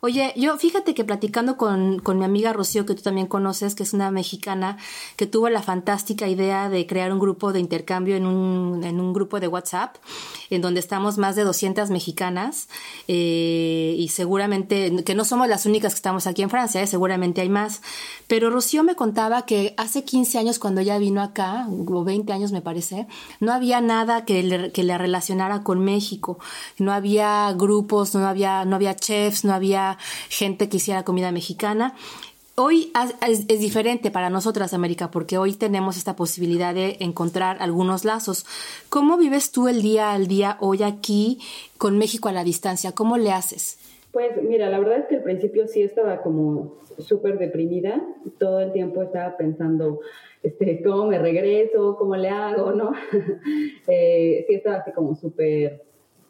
Oye, 0.00 0.32
yo 0.34 0.56
fíjate 0.56 0.92
que 0.92 1.04
platicando 1.04 1.56
con, 1.56 2.00
con, 2.00 2.18
mi 2.18 2.24
amiga 2.24 2.52
Rocío, 2.52 2.84
que 2.84 2.96
tú 2.96 3.02
también 3.02 3.28
conoces, 3.28 3.76
que 3.76 3.84
es 3.84 3.92
una 3.92 4.10
mexicana, 4.10 4.76
que 5.14 5.26
tuvo 5.26 5.48
la 5.48 5.62
fantástica 5.62 6.26
idea 6.26 6.68
de 6.68 6.84
crear 6.88 7.12
un 7.12 7.20
grupo 7.20 7.52
de 7.52 7.60
intercambio 7.60 8.16
en 8.16 8.26
un, 8.26 8.82
en 8.82 9.00
un 9.00 9.12
grupo 9.12 9.38
de 9.38 9.46
WhatsApp, 9.46 9.96
en 10.50 10.62
donde 10.62 10.80
estamos 10.80 11.16
más 11.16 11.36
de 11.36 11.44
200 11.44 11.90
mexicanas, 11.90 12.68
eh, 13.06 13.94
y 13.96 14.08
seguramente, 14.08 15.04
que 15.04 15.14
no 15.14 15.24
somos 15.24 15.46
las 15.46 15.64
únicas 15.64 15.92
que 15.92 15.98
estamos 15.98 16.26
aquí 16.26 16.42
en 16.42 16.50
Francia, 16.50 16.82
eh, 16.82 16.88
seguramente 16.88 17.40
hay 17.40 17.48
más. 17.48 17.82
Pero 18.26 18.50
Rocío 18.50 18.82
me 18.82 18.96
contaba 18.96 19.46
que 19.46 19.74
hace 19.76 20.02
15 20.02 20.38
años, 20.38 20.58
cuando 20.58 20.80
ella 20.80 20.98
vino 20.98 21.22
acá, 21.22 21.68
o 21.68 22.02
20 22.02 22.32
años 22.32 22.50
me 22.50 22.62
parece, 22.62 23.06
no 23.38 23.52
había 23.52 23.80
nada 23.80 24.24
que 24.24 24.42
le, 24.42 24.72
que 24.72 24.82
le 24.82 24.98
relacionara 24.98 25.62
con 25.62 25.84
México 25.84 26.15
no 26.78 26.92
había 26.92 27.52
grupos, 27.52 28.14
no 28.14 28.26
había, 28.26 28.64
no 28.64 28.76
había 28.76 28.94
chefs, 28.94 29.44
no 29.44 29.52
había 29.52 29.98
gente 30.28 30.68
que 30.68 30.78
hiciera 30.78 31.04
comida 31.04 31.32
mexicana. 31.32 31.94
Hoy 32.58 32.90
es, 33.28 33.46
diferente 33.46 34.10
para 34.10 34.30
nosotras, 34.30 34.72
América, 34.72 35.10
porque 35.10 35.36
hoy 35.36 35.52
tenemos 35.52 35.98
esta 35.98 36.16
posibilidad 36.16 36.72
de 36.74 36.96
encontrar 37.00 37.58
algunos 37.60 38.06
lazos. 38.06 38.46
¿Cómo 38.88 39.18
vives 39.18 39.52
tú 39.52 39.68
el 39.68 39.82
día 39.82 40.12
al 40.12 40.26
día 40.26 40.56
hoy 40.60 40.82
aquí 40.82 41.38
con 41.76 41.98
México 41.98 42.30
a 42.30 42.32
la 42.32 42.44
distancia? 42.44 42.92
¿Cómo 42.92 43.18
le 43.18 43.30
haces? 43.30 43.78
Pues 44.10 44.42
mira, 44.42 44.70
la 44.70 44.78
verdad 44.78 45.00
es 45.00 45.04
que 45.04 45.16
al 45.16 45.22
principio 45.22 45.68
sí 45.68 45.82
estaba 45.82 46.22
como 46.22 46.76
súper 46.98 47.38
deprimida. 47.38 48.00
Todo 48.38 48.60
el 48.60 48.72
tiempo 48.72 49.02
estaba 49.02 49.36
pensando, 49.36 50.00
este, 50.42 50.82
cómo 50.82 51.08
me 51.08 51.18
regreso, 51.18 51.96
cómo 51.98 52.16
le 52.16 52.30
hago, 52.30 52.72
¿no? 52.72 52.92
eh, 53.86 54.46
sí 54.48 54.54
estaba 54.54 54.76
así 54.76 54.92
como 54.92 55.14
súper 55.14 55.82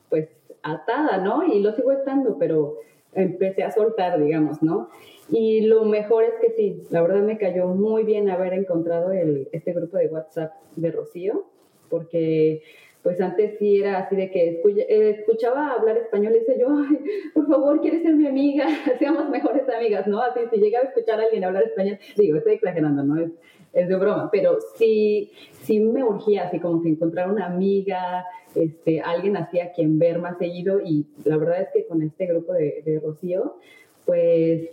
pues 0.09 0.29
atada, 0.63 1.19
¿no? 1.19 1.45
Y 1.45 1.61
lo 1.61 1.73
sigo 1.73 1.93
estando, 1.93 2.39
pero 2.39 2.79
empecé 3.13 3.63
a 3.63 3.71
soltar, 3.71 4.21
digamos, 4.21 4.63
¿no? 4.63 4.91
Y 5.31 5.63
lo 5.63 5.85
mejor 5.85 6.25
es 6.25 6.35
que 6.41 6.51
sí, 6.51 6.83
la 6.91 7.03
verdad 7.03 7.23
me 7.23 7.39
cayó 7.39 7.67
muy 7.69 8.05
bien 8.05 8.31
haber 8.31 8.53
encontrado 8.53 9.13
el, 9.13 9.49
este 9.53 9.73
grupo 9.73 9.97
de 9.97 10.09
WhatsApp 10.09 10.53
de 10.77 10.93
Rocío, 10.93 11.47
porque 11.89 12.63
pues 13.03 13.21
antes 13.21 13.57
sí 13.59 13.81
era 13.81 13.99
así 13.99 14.17
de 14.17 14.31
que 14.33 14.61
escuchaba 14.89 15.73
hablar 15.73 15.97
español 15.97 16.35
y 16.35 16.41
decía 16.41 16.59
yo, 16.59 16.69
ay, 16.71 16.99
por 17.35 17.47
favor, 17.47 17.81
¿quieres 17.81 18.03
ser 18.03 18.17
mi 18.17 18.27
amiga? 18.27 18.67
Seamos 18.99 19.31
mejores 19.31 19.69
amigas, 19.69 20.09
¿no? 20.09 20.21
Así, 20.21 20.41
si 20.53 20.59
llegaba 20.59 20.87
a 20.87 20.89
escuchar 20.89 21.21
a 21.21 21.25
alguien 21.25 21.45
hablar 21.45 21.63
español, 21.63 21.99
digo, 22.17 22.37
estoy 22.37 22.55
exagerando, 22.55 23.05
¿no? 23.05 23.31
Es 23.73 23.89
de 23.89 23.97
broma, 23.97 24.31
pero 24.31 24.59
sí, 24.77 25.31
sí 25.63 25.81
me 25.81 26.03
urgía 26.03 26.45
así 26.45 26.61
como 26.61 26.83
que 26.83 26.89
encontrar 26.89 27.31
una 27.31 27.47
amiga, 27.47 28.25
este, 28.55 29.01
alguien 29.01 29.37
así 29.37 29.61
a 29.61 29.73
quien 29.73 29.99
ver 29.99 30.19
más 30.19 30.39
seguido 30.39 30.81
y 30.81 31.07
la 31.25 31.37
verdad 31.37 31.63
es 31.63 31.69
que 31.75 31.87
con 31.87 32.03
este 32.03 32.27
grupo 32.27 32.53
de, 32.53 32.83
de 32.85 33.01
Rocío, 33.01 33.57
pues 34.05 34.71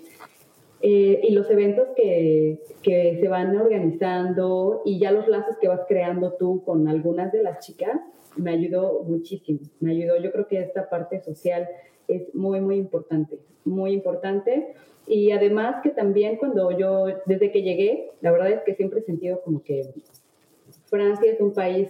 eh, 0.86 1.22
y 1.24 1.32
los 1.32 1.50
eventos 1.50 1.88
que, 1.96 2.60
que, 2.82 3.18
se 3.22 3.28
van 3.30 3.56
organizando 3.56 4.82
y 4.84 5.00
ya 5.00 5.12
los 5.12 5.30
lazos 5.30 5.58
que 5.62 5.70
vas 5.70 5.80
creando 5.88 6.34
tú 6.34 6.62
con 6.66 6.90
algunas 6.90 7.32
de 7.32 7.42
las 7.42 7.66
chicas, 7.66 8.02
me 8.36 8.52
ayudó 8.52 9.02
muchísimo, 9.04 9.60
me 9.80 9.92
ayudó. 9.92 10.18
Yo 10.22 10.34
creo 10.34 10.46
que 10.46 10.60
esta 10.60 10.90
parte 10.90 11.22
social 11.22 11.70
es 12.10 12.36
muy, 12.36 12.60
muy 12.60 12.76
importante, 12.76 13.40
muy 13.64 13.94
importante. 13.94 14.74
Y 15.08 15.32
además 15.32 15.78
que 15.84 15.90
también 15.90 16.38
cuando 16.38 16.72
yo, 16.78 17.06
desde 17.26 17.52
que 17.52 17.62
llegué, 17.62 18.12
la 18.22 18.32
verdad 18.32 18.52
es 18.52 18.62
que 18.64 18.76
siempre 18.76 19.00
he 19.00 19.04
sentido 19.04 19.42
como 19.42 19.62
que 19.64 19.90
Francia 20.86 21.32
es 21.32 21.42
un 21.42 21.54
país 21.54 21.90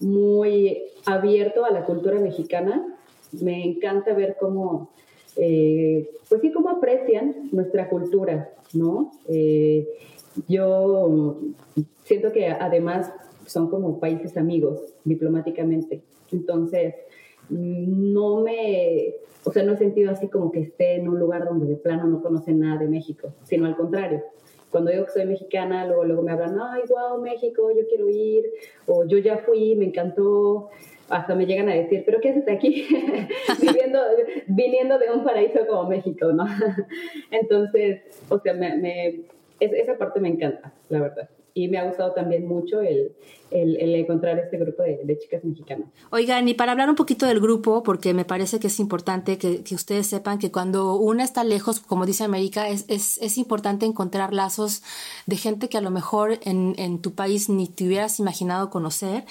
muy 0.00 0.82
abierto 1.04 1.64
a 1.64 1.70
la 1.70 1.84
cultura 1.84 2.18
mexicana. 2.18 2.96
Me 3.32 3.64
encanta 3.64 4.14
ver 4.14 4.36
cómo, 4.38 4.90
eh, 5.36 6.08
pues 6.28 6.40
sí, 6.40 6.52
cómo 6.52 6.70
aprecian 6.70 7.48
nuestra 7.52 7.88
cultura, 7.88 8.50
¿no? 8.72 9.12
Eh, 9.28 9.86
yo 10.48 11.38
siento 12.04 12.32
que 12.32 12.46
además 12.48 13.12
son 13.46 13.68
como 13.68 13.98
países 14.00 14.36
amigos 14.36 14.80
diplomáticamente. 15.04 16.02
Entonces, 16.32 16.94
no 17.48 18.40
me, 18.40 19.14
o 19.44 19.52
sea, 19.52 19.62
no 19.62 19.74
he 19.74 19.76
sentido 19.76 20.10
así 20.10 20.28
como 20.28 20.50
que 20.50 20.60
esté 20.60 20.96
en 20.96 21.08
un 21.08 21.18
lugar 21.18 21.44
donde 21.44 21.66
de 21.66 21.76
plano 21.76 22.04
no 22.06 22.22
conocen 22.22 22.60
nada 22.60 22.78
de 22.78 22.88
México, 22.88 23.32
sino 23.44 23.66
al 23.66 23.76
contrario. 23.76 24.22
Cuando 24.70 24.90
digo 24.90 25.04
que 25.06 25.12
soy 25.12 25.26
mexicana, 25.26 25.86
luego, 25.86 26.04
luego 26.04 26.22
me 26.22 26.32
hablan, 26.32 26.58
ay, 26.60 26.82
wow, 26.88 27.20
México, 27.22 27.70
yo 27.70 27.86
quiero 27.88 28.08
ir, 28.08 28.44
o 28.86 29.04
yo 29.04 29.18
ya 29.18 29.38
fui, 29.38 29.76
me 29.76 29.86
encantó, 29.86 30.70
hasta 31.08 31.34
me 31.34 31.46
llegan 31.46 31.68
a 31.68 31.74
decir, 31.74 32.02
pero 32.04 32.20
¿qué 32.20 32.30
haces 32.30 32.48
aquí? 32.48 32.86
Viviendo, 33.62 34.00
viniendo 34.48 34.98
de 34.98 35.10
un 35.10 35.22
paraíso 35.22 35.60
como 35.68 35.88
México, 35.88 36.32
¿no? 36.32 36.44
Entonces, 37.30 38.02
o 38.28 38.40
sea, 38.40 38.52
me, 38.54 38.76
me, 38.76 39.20
esa 39.60 39.96
parte 39.96 40.20
me 40.20 40.28
encanta, 40.28 40.74
la 40.88 41.00
verdad 41.00 41.30
y 41.56 41.68
me 41.68 41.78
ha 41.78 41.84
gustado 41.84 42.12
también 42.12 42.46
mucho 42.46 42.82
el, 42.82 43.12
el, 43.50 43.94
encontrar 43.94 44.38
este 44.38 44.58
grupo 44.58 44.82
de, 44.82 45.00
de, 45.04 45.18
chicas 45.18 45.44
mexicanas. 45.44 45.88
Oigan, 46.10 46.48
y 46.48 46.54
para 46.54 46.72
hablar 46.72 46.88
un 46.88 46.96
poquito 46.96 47.26
del 47.26 47.40
grupo, 47.40 47.82
porque 47.82 48.14
me 48.14 48.24
parece 48.24 48.58
que 48.58 48.66
es 48.66 48.80
importante 48.80 49.38
que, 49.38 49.62
que 49.62 49.74
ustedes 49.74 50.06
sepan 50.06 50.38
que 50.38 50.50
cuando 50.50 50.96
una 50.96 51.24
está 51.24 51.44
lejos, 51.44 51.80
como 51.80 52.06
dice 52.06 52.24
América, 52.24 52.68
es, 52.68 52.84
es, 52.88 53.18
es, 53.18 53.38
importante 53.38 53.86
encontrar 53.86 54.32
lazos 54.32 54.82
de 55.26 55.36
gente 55.36 55.68
que 55.68 55.78
a 55.78 55.80
lo 55.80 55.90
mejor 55.90 56.38
en, 56.42 56.74
en 56.78 57.00
tu 57.00 57.12
país 57.12 57.48
ni 57.48 57.68
te 57.68 57.84
hubieras 57.84 58.18
imaginado 58.18 58.70
conocer. 58.70 59.24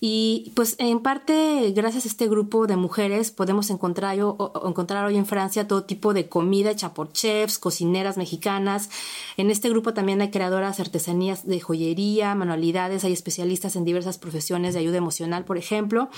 Y 0.00 0.52
pues 0.54 0.76
en 0.78 1.00
parte, 1.00 1.72
gracias 1.74 2.04
a 2.04 2.08
este 2.08 2.28
grupo 2.28 2.66
de 2.66 2.76
mujeres, 2.76 3.30
podemos 3.30 3.70
encontrar, 3.70 4.18
o, 4.20 4.52
encontrar 4.66 5.04
hoy 5.04 5.16
en 5.16 5.26
Francia 5.26 5.66
todo 5.66 5.84
tipo 5.84 6.14
de 6.14 6.28
comida 6.28 6.70
hecha 6.70 6.94
por 6.94 7.12
chefs, 7.12 7.58
cocineras 7.58 8.16
mexicanas. 8.16 8.90
En 9.36 9.50
este 9.50 9.68
grupo 9.68 9.94
también 9.94 10.20
hay 10.20 10.30
creadoras 10.30 10.80
artesanías 10.80 11.46
de 11.46 11.60
joyería, 11.60 12.34
manualidades, 12.34 13.04
hay 13.04 13.12
especialistas 13.12 13.57
en 13.64 13.84
diversas 13.84 14.18
profesiones 14.18 14.74
de 14.74 14.80
ayuda 14.80 14.96
emocional, 14.96 15.44
por 15.44 15.58
ejemplo. 15.58 16.08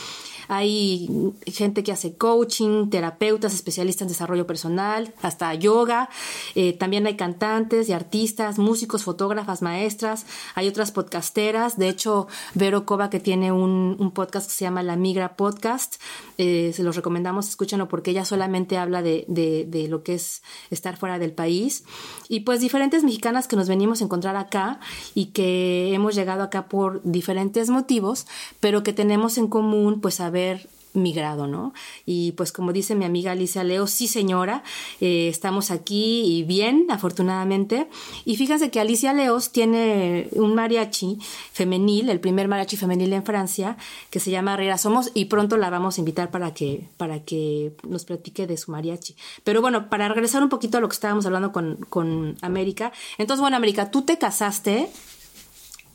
Hay 0.48 1.08
gente 1.46 1.82
que 1.82 1.92
hace 1.92 2.14
coaching, 2.16 2.90
terapeutas, 2.90 3.54
especialistas 3.54 4.02
en 4.02 4.08
desarrollo 4.08 4.46
personal, 4.46 5.14
hasta 5.22 5.54
yoga. 5.54 6.08
Eh, 6.54 6.72
también 6.74 7.06
hay 7.06 7.16
cantantes 7.16 7.88
y 7.88 7.92
artistas, 7.92 8.58
músicos, 8.58 9.04
fotógrafas, 9.04 9.62
maestras. 9.62 10.26
Hay 10.54 10.68
otras 10.68 10.92
podcasteras. 10.92 11.78
De 11.78 11.88
hecho, 11.88 12.26
Vero 12.54 12.84
Cova, 12.84 13.10
que 13.10 13.20
tiene 13.20 13.52
un, 13.52 14.10
podcast 14.14 14.48
que 14.48 14.54
se 14.54 14.64
llama 14.64 14.82
La 14.82 14.96
Migra 14.96 15.36
Podcast, 15.36 16.02
eh, 16.36 16.72
se 16.74 16.82
los 16.82 16.96
recomendamos, 16.96 17.48
escúchenlo 17.48 17.86
porque 17.86 18.10
ella 18.10 18.24
solamente 18.24 18.76
habla 18.76 19.02
de, 19.02 19.24
de 19.28 19.88
lo 19.88 20.02
que 20.02 20.14
es 20.14 20.42
estar 20.70 20.96
fuera 20.96 21.18
del 21.18 21.32
país. 21.32 21.84
Y 22.28 22.40
pues 22.40 22.60
diferentes 22.60 23.04
mexicanas 23.04 23.46
que 23.46 23.56
nos 23.56 23.68
venimos 23.68 24.00
a 24.00 24.04
encontrar 24.04 24.36
acá 24.36 24.80
y 25.14 25.26
que 25.26 25.94
hemos 25.94 26.14
llegado 26.14 26.42
acá 26.42 26.68
por 26.68 27.00
diferentes 27.04 27.29
motivos, 27.70 28.26
pero 28.60 28.82
que 28.82 28.92
tenemos 28.92 29.38
en 29.38 29.48
común 29.48 30.00
pues 30.00 30.20
haber 30.20 30.68
migrado, 30.92 31.46
¿no? 31.46 31.72
Y 32.06 32.32
pues 32.32 32.52
como 32.52 32.72
dice 32.72 32.94
mi 32.94 33.04
amiga 33.04 33.32
Alicia 33.32 33.64
Leo, 33.64 33.86
sí 33.86 34.08
señora, 34.08 34.62
eh, 35.00 35.28
estamos 35.28 35.70
aquí 35.70 36.22
y 36.24 36.42
bien, 36.42 36.86
afortunadamente. 36.90 37.88
Y 38.24 38.36
fíjense 38.36 38.70
que 38.70 38.80
Alicia 38.80 39.12
Leos 39.12 39.50
tiene 39.50 40.28
un 40.32 40.54
mariachi 40.54 41.18
femenil, 41.52 42.10
el 42.10 42.20
primer 42.20 42.48
mariachi 42.48 42.76
femenil 42.76 43.12
en 43.12 43.24
Francia, 43.24 43.76
que 44.10 44.20
se 44.20 44.30
llama 44.30 44.56
Rera 44.56 44.78
Somos 44.78 45.10
y 45.14 45.26
pronto 45.26 45.56
la 45.56 45.70
vamos 45.70 45.98
a 45.98 46.00
invitar 46.00 46.30
para 46.30 46.54
que, 46.54 46.88
para 46.96 47.20
que 47.20 47.72
nos 47.86 48.04
platique 48.04 48.46
de 48.46 48.56
su 48.56 48.70
mariachi. 48.72 49.14
Pero 49.44 49.60
bueno, 49.60 49.88
para 49.88 50.08
regresar 50.08 50.42
un 50.42 50.48
poquito 50.48 50.78
a 50.78 50.80
lo 50.80 50.88
que 50.88 50.94
estábamos 50.94 51.26
hablando 51.26 51.52
con, 51.52 51.76
con 51.88 52.36
América. 52.42 52.92
Entonces, 53.18 53.40
bueno, 53.40 53.56
América, 53.56 53.90
tú 53.90 54.02
te 54.02 54.18
casaste 54.18 54.88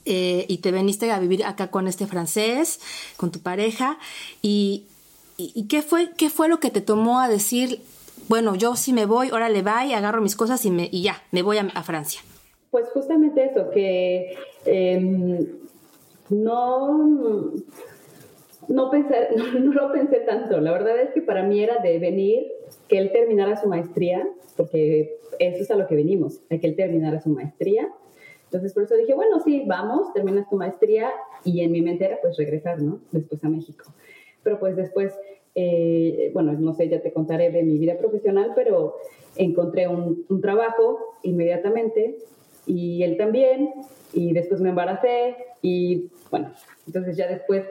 eh, 0.06 0.46
y 0.48 0.60
te 0.60 0.72
veniste 0.72 1.12
a 1.12 1.20
vivir 1.20 1.44
acá 1.44 1.72
con 1.72 1.88
este 1.88 2.06
francés, 2.06 2.80
con 3.18 3.32
tu 3.32 3.40
pareja, 3.40 3.98
y, 4.42 4.86
y, 5.38 5.68
qué, 5.68 5.82
fue, 5.82 6.12
qué 6.16 6.30
fue 6.30 6.48
lo 6.48 6.60
que 6.60 6.70
te 6.70 6.82
tomó 6.82 7.20
a 7.20 7.28
decir, 7.28 7.82
bueno, 8.28 8.56
yo 8.56 8.76
sí 8.76 8.94
me 8.94 9.06
voy, 9.06 9.30
ahora 9.30 9.50
le 9.50 9.60
y 9.60 9.94
agarro 9.94 10.22
mis 10.22 10.36
cosas 10.36 10.64
y, 10.66 10.72
me, 10.72 10.90
y 10.92 11.02
ya, 11.02 11.24
me 11.32 11.42
voy 11.42 11.58
a, 11.58 11.84
Francia? 11.84 12.22
Pues 12.72 12.88
justamente 12.90 13.46
eso, 13.46 13.70
que 13.72 14.36
em, 14.66 15.48
no, 16.30 17.52
no, 18.68 18.90
pensé, 18.92 19.30
no, 19.36 19.74
lo 19.74 19.92
pensé 19.92 20.18
tanto. 20.18 20.60
La 20.62 20.72
verdad 20.72 21.00
es 21.02 21.14
que 21.14 21.22
para 21.22 21.44
mí 21.44 21.64
era 21.64 21.78
de 21.82 22.00
venir, 22.00 22.46
que 22.88 23.00
él 23.00 23.12
terminara 23.12 23.60
su 23.60 23.68
maestría, 23.68 24.28
porque 24.56 25.18
eso 25.40 25.64
es 25.64 25.72
a 25.72 25.76
lo 25.76 25.88
que 25.88 25.96
venimos, 25.96 26.42
a 26.52 26.58
que 26.58 26.68
él 26.68 26.76
terminara 26.76 27.22
su 27.22 27.30
maestría 27.30 27.90
entonces, 28.56 28.74
por 28.74 28.84
eso 28.84 28.96
dije, 28.96 29.14
bueno, 29.14 29.42
sí, 29.42 29.64
vamos, 29.68 30.14
terminas 30.14 30.50
tu 30.50 30.56
maestría 30.56 31.12
y 31.44 31.60
en 31.60 31.74
mi 31.74 31.82
mente 31.82 32.06
era 32.06 32.22
pues 32.22 32.38
regresar, 32.38 32.82
¿no? 32.82 33.02
Después 33.12 33.44
a 33.44 33.50
México. 33.50 33.92
Pero 34.44 34.60
pues 34.60 34.78
después, 34.78 35.14
eh, 35.56 36.32
bueno, 36.34 36.54
no 36.54 36.74
sé, 36.74 36.88
ya 36.88 37.02
te 37.02 37.12
contaré 37.12 37.52
de 37.52 37.64
mi 37.64 37.78
vida 37.78 37.98
profesional, 37.98 38.54
pero 38.56 38.96
encontré 39.36 39.90
un, 39.90 40.24
un 40.30 40.40
trabajo 40.40 41.18
inmediatamente 41.24 42.16
y 42.66 43.04
él 43.04 43.18
también, 43.18 43.74
y 44.14 44.32
después 44.32 44.62
me 44.62 44.70
embaracé 44.70 45.36
y 45.62 46.10
bueno, 46.32 46.54
entonces 46.88 47.18
ya 47.18 47.28
después 47.28 47.66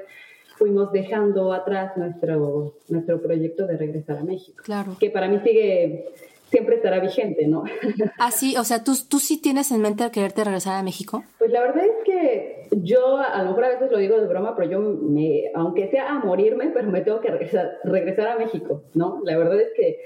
fuimos 0.58 0.92
dejando 0.92 1.54
atrás 1.54 1.96
nuestro, 1.96 2.74
nuestro 2.88 3.22
proyecto 3.22 3.66
de 3.66 3.78
regresar 3.78 4.18
a 4.18 4.22
México. 4.22 4.62
Claro. 4.62 4.98
Que 5.00 5.08
para 5.08 5.28
mí 5.28 5.40
sigue 5.42 6.12
siempre 6.54 6.76
estará 6.76 7.00
vigente, 7.00 7.48
¿no? 7.48 7.64
Ah, 8.18 8.30
sí, 8.30 8.56
o 8.56 8.62
sea, 8.62 8.84
¿tú, 8.84 8.92
¿tú 9.08 9.18
sí 9.18 9.40
tienes 9.42 9.72
en 9.72 9.80
mente 9.82 10.04
el 10.04 10.12
quererte 10.12 10.44
regresar 10.44 10.76
a 10.76 10.84
México? 10.84 11.24
Pues 11.38 11.50
la 11.50 11.60
verdad 11.60 11.84
es 11.84 12.04
que 12.04 12.68
yo, 12.70 13.18
a 13.18 13.42
lo 13.42 13.50
mejor 13.50 13.64
a 13.64 13.68
veces 13.70 13.90
lo 13.90 13.98
digo 13.98 14.20
de 14.20 14.28
broma, 14.28 14.54
pero 14.54 14.70
yo, 14.70 14.80
me, 14.80 15.50
aunque 15.54 15.90
sea 15.90 16.10
a 16.10 16.20
morirme, 16.20 16.70
pero 16.72 16.88
me 16.90 17.00
tengo 17.00 17.20
que 17.20 17.30
regresar, 17.30 17.78
regresar 17.82 18.28
a 18.28 18.38
México, 18.38 18.82
¿no? 18.94 19.20
La 19.24 19.36
verdad 19.36 19.60
es 19.60 19.72
que 19.76 19.98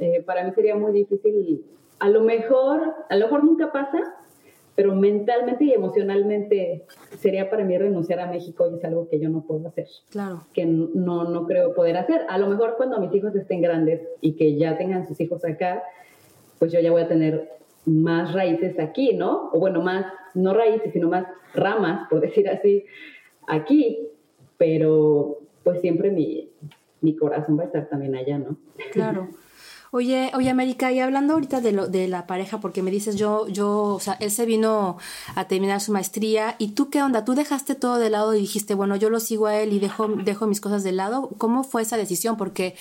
eh, 0.00 0.22
para 0.22 0.42
mí 0.42 0.50
sería 0.54 0.74
muy 0.74 0.92
difícil, 0.92 1.64
a 2.00 2.08
lo 2.08 2.22
mejor, 2.22 2.94
a 3.08 3.16
lo 3.16 3.26
mejor 3.26 3.44
nunca 3.44 3.70
pasa, 3.70 4.16
pero 4.74 4.94
mentalmente 4.94 5.64
y 5.64 5.72
emocionalmente 5.72 6.84
sería 7.18 7.50
para 7.50 7.64
mí 7.64 7.76
renunciar 7.76 8.20
a 8.20 8.26
México 8.26 8.68
y 8.70 8.78
es 8.78 8.84
algo 8.84 9.08
que 9.08 9.20
yo 9.20 9.28
no 9.28 9.42
puedo 9.42 9.68
hacer. 9.68 9.86
Claro. 10.10 10.46
Que 10.54 10.64
no, 10.64 11.24
no 11.24 11.46
creo 11.46 11.74
poder 11.74 11.96
hacer. 11.96 12.22
A 12.28 12.38
lo 12.38 12.48
mejor 12.48 12.74
cuando 12.76 12.98
mis 12.98 13.14
hijos 13.14 13.34
estén 13.34 13.60
grandes 13.60 14.00
y 14.20 14.34
que 14.34 14.56
ya 14.56 14.78
tengan 14.78 15.06
sus 15.06 15.20
hijos 15.20 15.44
acá, 15.44 15.82
pues 16.58 16.72
yo 16.72 16.80
ya 16.80 16.90
voy 16.90 17.02
a 17.02 17.08
tener 17.08 17.50
más 17.84 18.32
raíces 18.32 18.78
aquí, 18.78 19.14
¿no? 19.14 19.50
O 19.52 19.58
bueno, 19.58 19.82
más, 19.82 20.06
no 20.34 20.54
raíces, 20.54 20.92
sino 20.92 21.08
más 21.08 21.26
ramas, 21.54 22.08
por 22.08 22.20
decir 22.22 22.48
así, 22.48 22.84
aquí, 23.46 24.08
pero 24.56 25.38
pues 25.64 25.80
siempre 25.80 26.10
mi, 26.10 26.50
mi 27.00 27.16
corazón 27.16 27.58
va 27.58 27.64
a 27.64 27.66
estar 27.66 27.88
también 27.88 28.14
allá, 28.14 28.38
¿no? 28.38 28.56
Claro. 28.92 29.28
Oye, 29.94 30.30
oye, 30.34 30.48
América, 30.48 30.90
y 30.90 31.00
hablando 31.00 31.34
ahorita 31.34 31.60
de, 31.60 31.70
lo, 31.72 31.86
de 31.86 32.08
la 32.08 32.26
pareja, 32.26 32.60
porque 32.60 32.80
me 32.82 32.90
dices, 32.90 33.16
yo, 33.16 33.46
yo, 33.48 33.82
o 33.82 34.00
sea, 34.00 34.14
él 34.20 34.30
se 34.30 34.46
vino 34.46 34.96
a 35.34 35.48
terminar 35.48 35.82
su 35.82 35.92
maestría, 35.92 36.56
¿y 36.58 36.68
tú 36.68 36.88
qué 36.88 37.02
onda? 37.02 37.26
¿Tú 37.26 37.34
dejaste 37.34 37.74
todo 37.74 37.98
de 37.98 38.08
lado 38.08 38.34
y 38.34 38.40
dijiste, 38.40 38.72
bueno, 38.74 38.96
yo 38.96 39.10
lo 39.10 39.20
sigo 39.20 39.48
a 39.48 39.56
él 39.58 39.74
y 39.74 39.80
dejo, 39.80 40.08
dejo 40.08 40.46
mis 40.46 40.62
cosas 40.62 40.82
de 40.82 40.92
lado? 40.92 41.28
¿Cómo 41.36 41.62
fue 41.62 41.82
esa 41.82 41.98
decisión? 41.98 42.38
Porque 42.38 42.74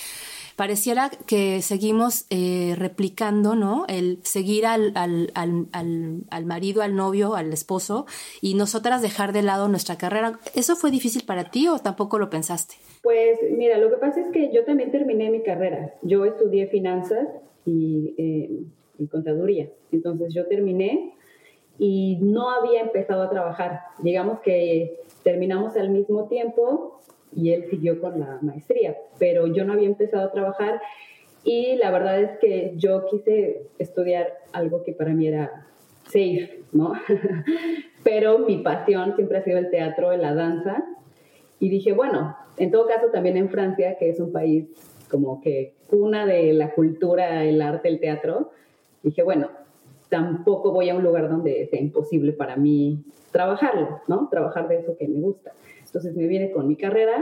pareciera 0.56 1.10
que 1.26 1.62
seguimos 1.62 2.26
eh, 2.30 2.76
replicando, 2.78 3.56
¿no? 3.56 3.86
El 3.88 4.20
seguir 4.24 4.66
al, 4.66 4.92
al, 4.96 5.32
al, 5.36 5.68
al, 6.30 6.46
marido, 6.46 6.82
al 6.82 6.96
novio, 6.96 7.36
al 7.36 7.54
esposo 7.54 8.06
y 8.42 8.56
nosotras 8.56 9.02
dejar 9.02 9.34
de 9.34 9.42
lado 9.42 9.68
nuestra 9.68 9.98
carrera. 9.98 10.40
¿Eso 10.56 10.76
fue 10.76 10.92
difícil 10.92 11.24
para 11.26 11.52
ti 11.52 11.68
o 11.68 11.80
tampoco 11.80 12.20
lo 12.20 12.30
pensaste? 12.30 12.76
Pues 13.02 13.40
mira, 13.52 13.78
lo 13.78 13.90
que 13.90 13.98
pasa 13.98 14.22
es 14.22 14.28
que 14.32 14.52
yo 14.54 14.64
también 14.66 14.92
terminé 14.92 15.30
mi 15.30 15.42
carrera. 15.42 15.94
Yo 16.02 16.26
estudié 16.26 16.68
finanzas 16.68 17.28
y, 17.66 18.14
eh, 18.18 18.64
y 19.00 19.08
contaduría. 19.08 19.70
Entonces 19.92 20.34
yo 20.34 20.48
terminé 20.48 21.14
y 21.80 22.18
no 22.22 22.52
había 22.52 22.82
empezado 22.82 23.24
a 23.24 23.30
trabajar. 23.30 23.82
Digamos 24.00 24.40
que 24.42 25.00
terminamos 25.24 25.76
al 25.76 25.90
mismo 25.90 26.28
tiempo 26.28 27.01
y 27.36 27.52
él 27.52 27.66
siguió 27.70 28.00
con 28.02 28.20
la 28.20 28.40
maestría, 28.42 28.96
pero 29.20 29.48
yo 29.48 29.66
no 29.66 29.74
había 29.74 29.88
empezado 29.88 30.26
a 30.26 30.32
trabajar 30.32 30.82
y 31.44 31.76
la 31.78 31.92
verdad 31.92 32.22
es 32.22 32.40
que 32.40 32.74
yo 32.78 33.06
quise 33.08 33.64
estudiar 33.80 34.28
algo 34.52 34.84
que 34.84 34.94
para 34.94 35.12
mí 35.14 35.28
era 35.28 35.66
safe, 36.06 36.62
¿no? 36.72 36.94
pero 38.04 38.40
mi 38.40 38.58
pasión 38.58 39.16
siempre 39.16 39.38
ha 39.38 39.44
sido 39.44 39.58
el 39.58 39.70
teatro, 39.70 40.16
la 40.18 40.34
danza 40.34 40.84
y 41.60 41.70
dije, 41.70 41.94
bueno, 41.94 42.36
en 42.58 42.72
todo 42.72 42.88
caso 42.88 43.08
también 43.12 43.38
en 43.38 43.50
Francia, 43.50 43.96
que 43.98 44.10
es 44.10 44.20
un 44.20 44.32
país 44.32 44.66
como 45.10 45.42
que 45.42 45.74
cuna 45.88 46.26
de 46.26 46.54
la 46.54 46.74
cultura, 46.74 47.44
el 47.44 47.62
arte, 47.62 47.90
el 47.90 48.00
teatro, 48.00 48.52
dije, 49.04 49.24
bueno, 49.24 49.50
tampoco 50.10 50.72
voy 50.72 50.90
a 50.90 50.96
un 50.96 51.04
lugar 51.04 51.30
donde 51.30 51.68
sea 51.68 51.80
imposible 51.80 52.34
para 52.34 52.56
mí 52.56 53.04
trabajarlo, 53.32 54.02
¿no? 54.08 54.28
Trabajar 54.30 54.68
de 54.68 54.80
eso 54.80 54.98
que 54.98 55.08
me 55.08 55.20
gusta. 55.20 55.54
Entonces 55.92 56.16
me 56.16 56.26
viene 56.26 56.52
con 56.52 56.70
mi 56.70 56.78
carrera 56.78 57.22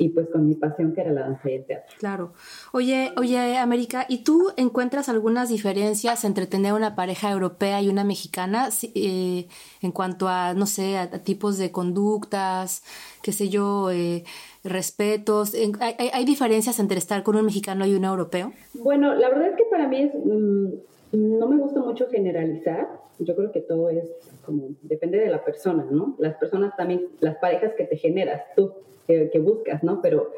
y 0.00 0.08
pues 0.08 0.28
con 0.30 0.48
mi 0.48 0.54
pasión 0.54 0.94
que 0.94 1.02
era 1.02 1.12
la 1.12 1.20
danza 1.20 1.48
y 1.48 1.56
el 1.56 1.64
teatro. 1.64 1.94
Claro. 1.98 2.32
Oye, 2.72 3.12
oye, 3.18 3.58
América, 3.58 4.06
¿y 4.08 4.24
tú 4.24 4.50
encuentras 4.56 5.10
algunas 5.10 5.50
diferencias 5.50 6.24
entre 6.24 6.46
tener 6.46 6.72
una 6.72 6.96
pareja 6.96 7.30
europea 7.30 7.82
y 7.82 7.88
una 7.88 8.02
mexicana 8.02 8.70
eh, 8.94 9.46
en 9.82 9.92
cuanto 9.92 10.26
a, 10.26 10.54
no 10.54 10.64
sé, 10.64 10.96
a, 10.96 11.10
tipos 11.22 11.58
de 11.58 11.70
conductas, 11.70 12.82
qué 13.22 13.30
sé 13.30 13.50
yo, 13.50 13.90
eh, 13.90 14.24
respetos? 14.64 15.54
¿Hay, 15.80 16.24
diferencias 16.24 16.80
entre 16.80 16.96
estar 16.96 17.22
con 17.22 17.36
un 17.36 17.44
mexicano 17.44 17.84
y 17.86 17.94
un 17.94 18.04
europeo? 18.04 18.52
Bueno, 18.72 19.14
la 19.14 19.28
verdad 19.28 19.50
es 19.50 19.56
que 19.56 19.64
para 19.70 19.86
mí 19.86 20.00
es, 20.00 20.14
mm, 20.14 21.38
no 21.38 21.46
me 21.46 21.58
gusta 21.58 21.80
mucho 21.80 22.08
generalizar. 22.10 22.88
Yo 23.20 23.36
creo 23.36 23.52
que 23.52 23.60
todo 23.60 23.90
es 23.90 24.10
como, 24.44 24.70
depende 24.82 25.18
de 25.18 25.28
la 25.28 25.44
persona, 25.44 25.86
¿no? 25.90 26.16
Las 26.18 26.36
personas 26.36 26.76
también, 26.76 27.08
las 27.20 27.36
parejas 27.36 27.74
que 27.74 27.84
te 27.84 27.96
generas 27.96 28.42
tú, 28.56 28.72
que, 29.06 29.38
buscas, 29.38 29.82
¿no? 29.82 30.00
Pero 30.00 30.32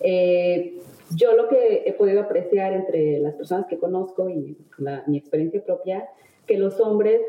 eh, 0.00 0.78
yo 1.14 1.34
lo 1.36 1.48
que 1.48 1.84
he 1.86 1.92
podido 1.92 2.20
apreciar 2.20 2.72
entre 2.72 3.18
las 3.18 3.34
personas 3.34 3.66
que 3.66 3.78
conozco 3.78 4.28
y 4.28 4.56
mi 5.06 5.18
experiencia 5.18 5.64
propia, 5.64 6.08
que 6.46 6.58
los 6.58 6.80
hombres 6.80 7.20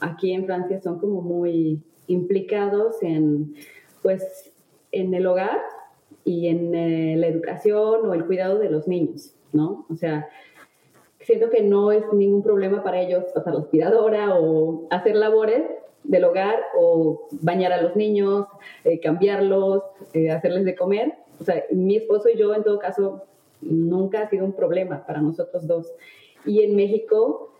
aquí 0.00 0.32
en 0.32 0.46
Francia 0.46 0.80
son 0.80 0.98
como 0.98 1.20
muy 1.20 1.82
implicados 2.06 3.02
en, 3.02 3.54
pues, 4.02 4.52
en 4.92 5.14
el 5.14 5.26
hogar 5.26 5.60
y 6.24 6.48
en 6.48 6.74
eh, 6.74 7.16
la 7.16 7.26
educación 7.26 8.06
o 8.06 8.14
el 8.14 8.26
cuidado 8.26 8.58
de 8.58 8.70
los 8.70 8.88
niños, 8.88 9.34
¿no? 9.52 9.86
O 9.90 9.96
sea, 9.96 10.28
siento 11.24 11.50
que 11.50 11.62
no 11.62 11.92
es 11.92 12.04
ningún 12.12 12.42
problema 12.42 12.82
para 12.82 13.00
ellos 13.00 13.24
pasar 13.34 13.54
la 13.54 13.60
aspiradora 13.60 14.38
o 14.38 14.86
hacer 14.90 15.16
labores 15.16 15.62
del 16.04 16.24
hogar 16.24 16.60
o 16.78 17.28
bañar 17.40 17.72
a 17.72 17.82
los 17.82 17.96
niños, 17.96 18.46
eh, 18.84 19.00
cambiarlos, 19.00 19.82
eh, 20.12 20.30
hacerles 20.30 20.64
de 20.64 20.76
comer. 20.76 21.14
O 21.40 21.44
sea, 21.44 21.64
mi 21.70 21.96
esposo 21.96 22.28
y 22.28 22.36
yo 22.36 22.54
en 22.54 22.62
todo 22.62 22.78
caso 22.78 23.24
nunca 23.62 24.20
ha 24.20 24.28
sido 24.28 24.44
un 24.44 24.52
problema 24.52 25.04
para 25.06 25.20
nosotros 25.20 25.66
dos. 25.66 25.92
Y 26.44 26.62
en 26.62 26.76
México, 26.76 27.54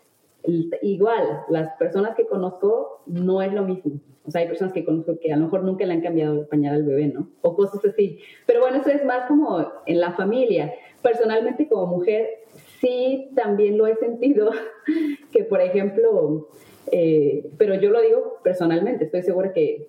igual, 0.82 1.40
las 1.48 1.74
personas 1.76 2.14
que 2.14 2.26
conozco 2.26 3.00
no 3.06 3.40
es 3.40 3.52
lo 3.52 3.62
mismo. 3.62 3.92
O 4.26 4.30
sea, 4.30 4.42
hay 4.42 4.48
personas 4.48 4.72
que 4.72 4.84
conozco 4.84 5.18
que 5.18 5.32
a 5.32 5.36
lo 5.36 5.44
mejor 5.44 5.64
nunca 5.64 5.84
le 5.84 5.94
han 5.94 6.00
cambiado 6.00 6.40
el 6.40 6.46
pañal 6.46 6.76
al 6.76 6.82
bebé, 6.82 7.08
¿no? 7.08 7.28
O 7.42 7.54
cosas 7.54 7.84
así. 7.84 8.18
Pero 8.46 8.60
bueno, 8.60 8.78
eso 8.78 8.90
es 8.90 9.04
más 9.04 9.26
como 9.26 9.66
en 9.86 10.00
la 10.00 10.12
familia. 10.12 10.72
Personalmente, 11.02 11.68
como 11.68 11.86
mujer, 11.86 12.44
sí 12.84 13.30
también 13.34 13.78
lo 13.78 13.86
he 13.86 13.96
sentido, 13.96 14.50
que 15.32 15.44
por 15.44 15.60
ejemplo, 15.60 16.48
eh, 16.92 17.50
pero 17.56 17.74
yo 17.74 17.90
lo 17.90 18.00
digo 18.02 18.38
personalmente, 18.42 19.04
estoy 19.04 19.22
segura 19.22 19.52
que 19.52 19.88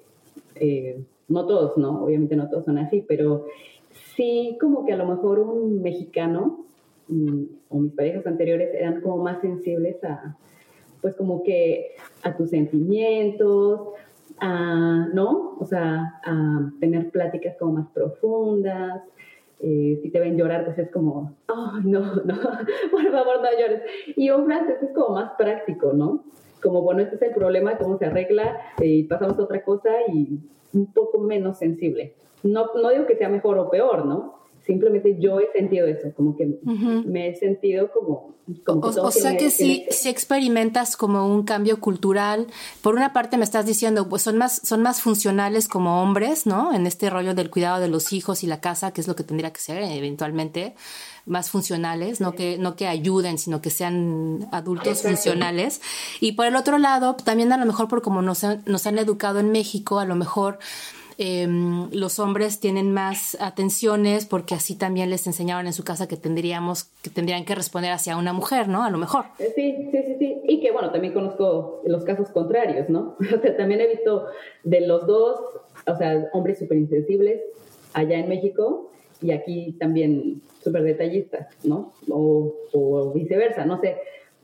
eh, 0.56 1.04
no 1.28 1.46
todos, 1.46 1.78
¿no? 1.78 2.04
Obviamente 2.04 2.36
no 2.36 2.50
todos 2.50 2.66
son 2.66 2.78
así, 2.78 3.04
pero 3.08 3.46
sí 4.16 4.58
como 4.60 4.86
que 4.86 4.94
a 4.94 4.98
lo 4.98 5.06
mejor 5.06 5.40
un 5.40 5.82
mexicano 5.82 6.66
mm, 7.08 7.44
o 7.70 7.80
mis 7.80 7.94
parejas 7.94 8.26
anteriores 8.26 8.74
eran 8.74 9.02
como 9.02 9.18
más 9.18 9.42
sensibles 9.42 10.02
a, 10.04 10.38
pues 11.02 11.16
como 11.16 11.44
que 11.44 11.92
a 12.24 12.36
tus 12.38 12.52
sentimientos, 12.52 13.90
a, 14.40 15.08
¿no? 15.14 15.58
O 15.60 15.66
sea, 15.66 16.20
a 16.26 16.72
tener 16.80 17.10
pláticas 17.10 17.56
como 17.58 17.74
más 17.74 17.88
profundas, 17.90 19.02
eh, 19.68 20.00
si 20.04 20.12
te 20.12 20.20
ven 20.20 20.38
llorar, 20.38 20.64
pues 20.64 20.78
es 20.78 20.92
como, 20.92 21.36
oh, 21.50 21.72
no, 21.84 22.02
no, 22.24 22.36
por 22.92 23.12
favor 23.12 23.42
no 23.42 23.50
llores. 23.60 23.82
Y 24.16 24.30
un 24.30 24.46
francés 24.46 24.76
es 24.80 24.92
como 24.94 25.16
más 25.16 25.32
práctico, 25.40 25.92
¿no? 25.92 26.24
Como, 26.62 26.84
bueno, 26.84 27.02
este 27.02 27.16
es 27.16 27.22
el 27.24 27.34
problema, 27.34 27.76
cómo 27.80 27.98
se 27.98 28.06
arregla, 28.06 28.60
y 28.80 29.06
pasamos 29.06 29.40
a 29.40 29.44
otra 29.44 29.64
cosa 29.64 29.90
y 30.08 30.40
un 30.72 30.94
poco 30.94 31.18
menos 31.18 31.58
sensible. 31.58 32.14
No, 32.44 32.68
no 32.76 32.90
digo 32.92 33.08
que 33.08 33.16
sea 33.16 33.28
mejor 33.28 33.58
o 33.58 33.72
peor, 33.72 34.06
¿no? 34.06 34.36
Simplemente 34.66 35.18
yo 35.20 35.40
he 35.40 35.52
sentido 35.52 35.86
eso, 35.86 36.12
como 36.16 36.36
que 36.36 36.48
me 37.06 37.30
he 37.30 37.36
sentido 37.36 37.92
como... 37.92 38.36
o, 38.66 39.12
sea 39.12 39.38
que, 39.38 39.52
sí, 39.52 39.86
si 39.92 40.10
experimentas 40.10 40.98
como 40.98 41.28
un 41.28 41.44
cambio 41.44 41.80
cultural. 41.80 42.48
Por 42.82 42.96
una 42.96 43.14
parte 43.14 43.38
me 43.38 43.44
estás 43.44 43.68
diciendo, 43.68 44.10
pues 44.10 44.24
son 44.24 44.38
más, 44.38 44.62
son 44.64 44.82
más 44.82 45.02
funcionales 45.02 45.68
como 45.68 46.02
hombres, 46.02 46.48
¿no? 46.48 46.74
En 46.74 46.88
este 46.88 47.12
rollo 47.12 47.36
del 47.36 47.52
cuidado 47.52 47.80
de 47.80 47.90
los 47.90 48.12
hijos 48.12 48.44
y 48.44 48.48
la 48.48 48.60
casa, 48.60 48.92
que 48.92 49.02
es 49.02 49.08
lo 49.08 49.16
que 49.16 49.24
tendría 49.24 49.54
que 49.54 49.60
ser 49.60 49.84
eventualmente 49.84 50.74
más 51.28 51.50
funcionales, 51.50 52.20
no 52.20 52.34
que, 52.34 52.58
no 52.58 52.76
que 52.76 52.88
ayuden, 52.88 53.38
sino 53.38 53.62
que 53.62 53.70
sean 53.70 54.48
adultos 54.52 55.04
funcionales. 55.04 55.82
Y 56.20 56.32
por 56.34 56.48
el 56.48 56.56
otro 56.56 56.80
lado, 56.80 57.16
también 57.16 57.52
a 57.52 57.58
lo 57.58 57.66
mejor 57.68 57.88
por 57.88 58.02
como 58.02 58.24
nos, 58.24 58.44
nos 58.66 58.88
han 58.88 58.98
educado 58.98 59.40
en 59.40 59.52
México, 59.52 60.00
a 60.00 60.06
lo 60.06 60.16
mejor 60.16 60.60
Em, 61.18 61.90
los 61.92 62.20
hombres 62.20 62.60
tienen 62.60 62.92
más 62.92 63.38
atenciones 63.40 64.26
porque 64.26 64.54
así 64.54 64.76
también 64.76 65.10
les 65.10 65.26
enseñaban 65.28 65.66
en 65.66 65.74
su 65.74 65.84
casa 65.84 66.08
que 66.08 66.18
tendríamos 66.18 66.86
que 67.04 67.10
tendrían 67.10 67.46
que 67.46 67.56
responder 67.56 67.92
hacia 67.92 68.18
una 68.18 68.34
mujer, 68.34 68.68
¿no? 68.68 68.84
A 68.84 68.90
lo 68.90 68.98
mejor. 68.98 69.26
Eh, 69.40 69.52
sí, 69.56 69.76
sí, 69.92 70.04
sí, 70.06 70.16
sí. 70.20 70.42
Y 70.44 70.60
que 70.60 70.72
bueno, 70.72 70.92
también 70.92 71.14
conozco 71.14 71.82
los 71.86 72.04
casos 72.04 72.30
contrarios, 72.30 72.90
¿no? 72.90 73.16
O 73.36 73.42
sea, 73.42 73.56
también 73.56 73.82
he 73.82 73.88
visto 73.88 74.26
de 74.64 74.82
los 74.82 75.08
dos, 75.08 75.40
o 75.88 75.96
sea, 75.96 76.30
hombres 76.34 76.60
súper 76.60 76.78
insensibles 76.78 77.42
allá 77.94 78.18
en 78.18 78.28
México 78.28 78.92
y 79.22 79.32
aquí 79.32 79.74
también 79.80 80.42
súper 80.64 80.84
detallistas, 80.84 81.48
¿no? 81.64 81.94
O, 82.10 82.54
o 82.74 83.12
viceversa, 83.14 83.66
no 83.66 83.80
sé 83.80 83.96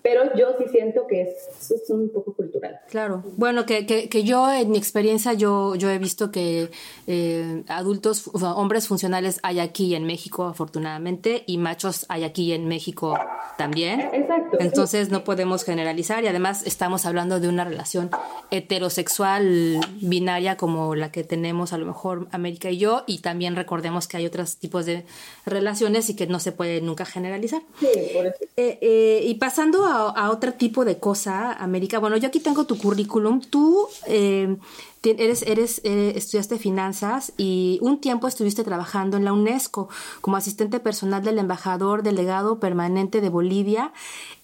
pero 0.01 0.35
yo 0.35 0.55
sí 0.57 0.65
siento 0.71 1.05
que 1.07 1.21
es, 1.21 1.71
es 1.71 1.89
un 1.89 2.09
poco 2.09 2.33
cultural. 2.33 2.79
Claro, 2.89 3.23
bueno, 3.37 3.65
que, 3.65 3.85
que, 3.85 4.09
que, 4.09 4.23
yo 4.23 4.51
en 4.51 4.71
mi 4.71 4.77
experiencia 4.77 5.33
yo, 5.33 5.75
yo 5.75 5.89
he 5.89 5.97
visto 5.97 6.31
que 6.31 6.69
eh, 7.07 7.63
adultos, 7.67 8.29
hombres 8.33 8.87
funcionales 8.87 9.39
hay 9.43 9.59
aquí 9.59 9.95
en 9.95 10.05
México 10.05 10.45
afortunadamente 10.45 11.43
y 11.45 11.57
machos 11.57 12.05
hay 12.09 12.23
aquí 12.23 12.53
en 12.53 12.67
México 12.67 13.17
también. 13.57 14.01
Exacto. 14.01 14.57
Entonces 14.59 15.09
no 15.09 15.23
podemos 15.23 15.63
generalizar 15.63 16.23
y 16.23 16.27
además 16.27 16.65
estamos 16.65 17.05
hablando 17.05 17.39
de 17.39 17.47
una 17.47 17.63
relación 17.63 18.09
heterosexual 18.49 19.79
binaria 20.01 20.57
como 20.57 20.95
la 20.95 21.11
que 21.11 21.23
tenemos 21.23 21.73
a 21.73 21.77
lo 21.77 21.85
mejor 21.85 22.27
América 22.31 22.69
y 22.69 22.77
yo 22.77 23.03
y 23.07 23.19
también 23.19 23.55
recordemos 23.55 24.07
que 24.07 24.17
hay 24.17 24.25
otros 24.25 24.57
tipos 24.57 24.85
de 24.85 25.05
relaciones 25.45 26.09
y 26.09 26.15
que 26.15 26.27
no 26.27 26.39
se 26.39 26.51
puede 26.51 26.81
nunca 26.81 27.05
generalizar. 27.05 27.61
Sí, 27.79 27.87
por 28.13 28.25
eso. 28.25 28.37
Eh, 28.57 28.79
eh, 28.81 29.21
y 29.25 29.35
pasando 29.35 29.85
a, 29.85 29.90
otro 29.93 30.53
tipo 30.53 30.85
de 30.85 30.99
cosa, 30.99 31.53
América, 31.53 31.99
bueno, 31.99 32.17
yo 32.17 32.27
aquí 32.27 32.39
tengo 32.39 32.65
tu 32.65 32.77
currículum. 32.77 33.41
Tú 33.41 33.87
eh, 34.07 34.57
eres, 35.03 35.41
eres, 35.43 35.81
eh, 35.83 36.13
estudiaste 36.15 36.57
finanzas 36.57 37.33
y 37.37 37.79
un 37.81 37.99
tiempo 37.99 38.27
estuviste 38.27 38.63
trabajando 38.63 39.17
en 39.17 39.25
la 39.25 39.33
UNESCO 39.33 39.89
como 40.21 40.37
asistente 40.37 40.79
personal 40.79 41.23
del 41.23 41.39
embajador 41.39 42.03
delegado 42.03 42.59
permanente 42.59 43.21
de 43.21 43.29
Bolivia 43.29 43.93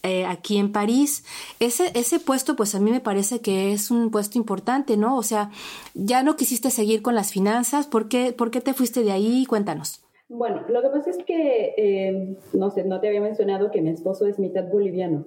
eh, 0.04 0.26
aquí 0.26 0.58
en 0.58 0.72
París. 0.72 1.24
Ese, 1.60 1.92
ese 1.94 2.20
puesto, 2.20 2.56
pues 2.56 2.76
a 2.76 2.80
mí 2.80 2.92
me 2.92 3.00
parece 3.00 3.42
que 3.42 3.74
es 3.74 3.92
un 3.92 4.10
puesto 4.10 4.38
importante, 4.38 4.98
¿no? 4.98 5.16
O 5.18 5.24
sea, 5.24 5.52
ya 5.94 6.24
no 6.24 6.36
quisiste 6.36 6.72
seguir 6.72 7.02
con 7.02 7.16
las 7.16 7.32
finanzas. 7.32 7.88
¿Por 7.88 8.08
qué, 8.08 8.34
por 8.34 8.52
qué 8.52 8.62
te 8.62 8.74
fuiste 8.74 9.04
de 9.04 9.12
ahí? 9.12 9.46
Cuéntanos. 9.46 10.07
Bueno, 10.30 10.64
lo 10.68 10.82
que 10.82 10.90
pasa 10.90 11.10
es 11.10 11.18
que, 11.24 11.74
eh, 11.78 12.36
no 12.54 12.70
sé, 12.70 12.84
no 12.84 13.00
te 13.00 13.08
había 13.08 13.22
mencionado 13.22 13.72
que 13.72 13.82
mi 13.82 13.90
esposo 13.90 14.28
es 14.28 14.40
mitad 14.40 14.68
boliviano. 14.68 15.26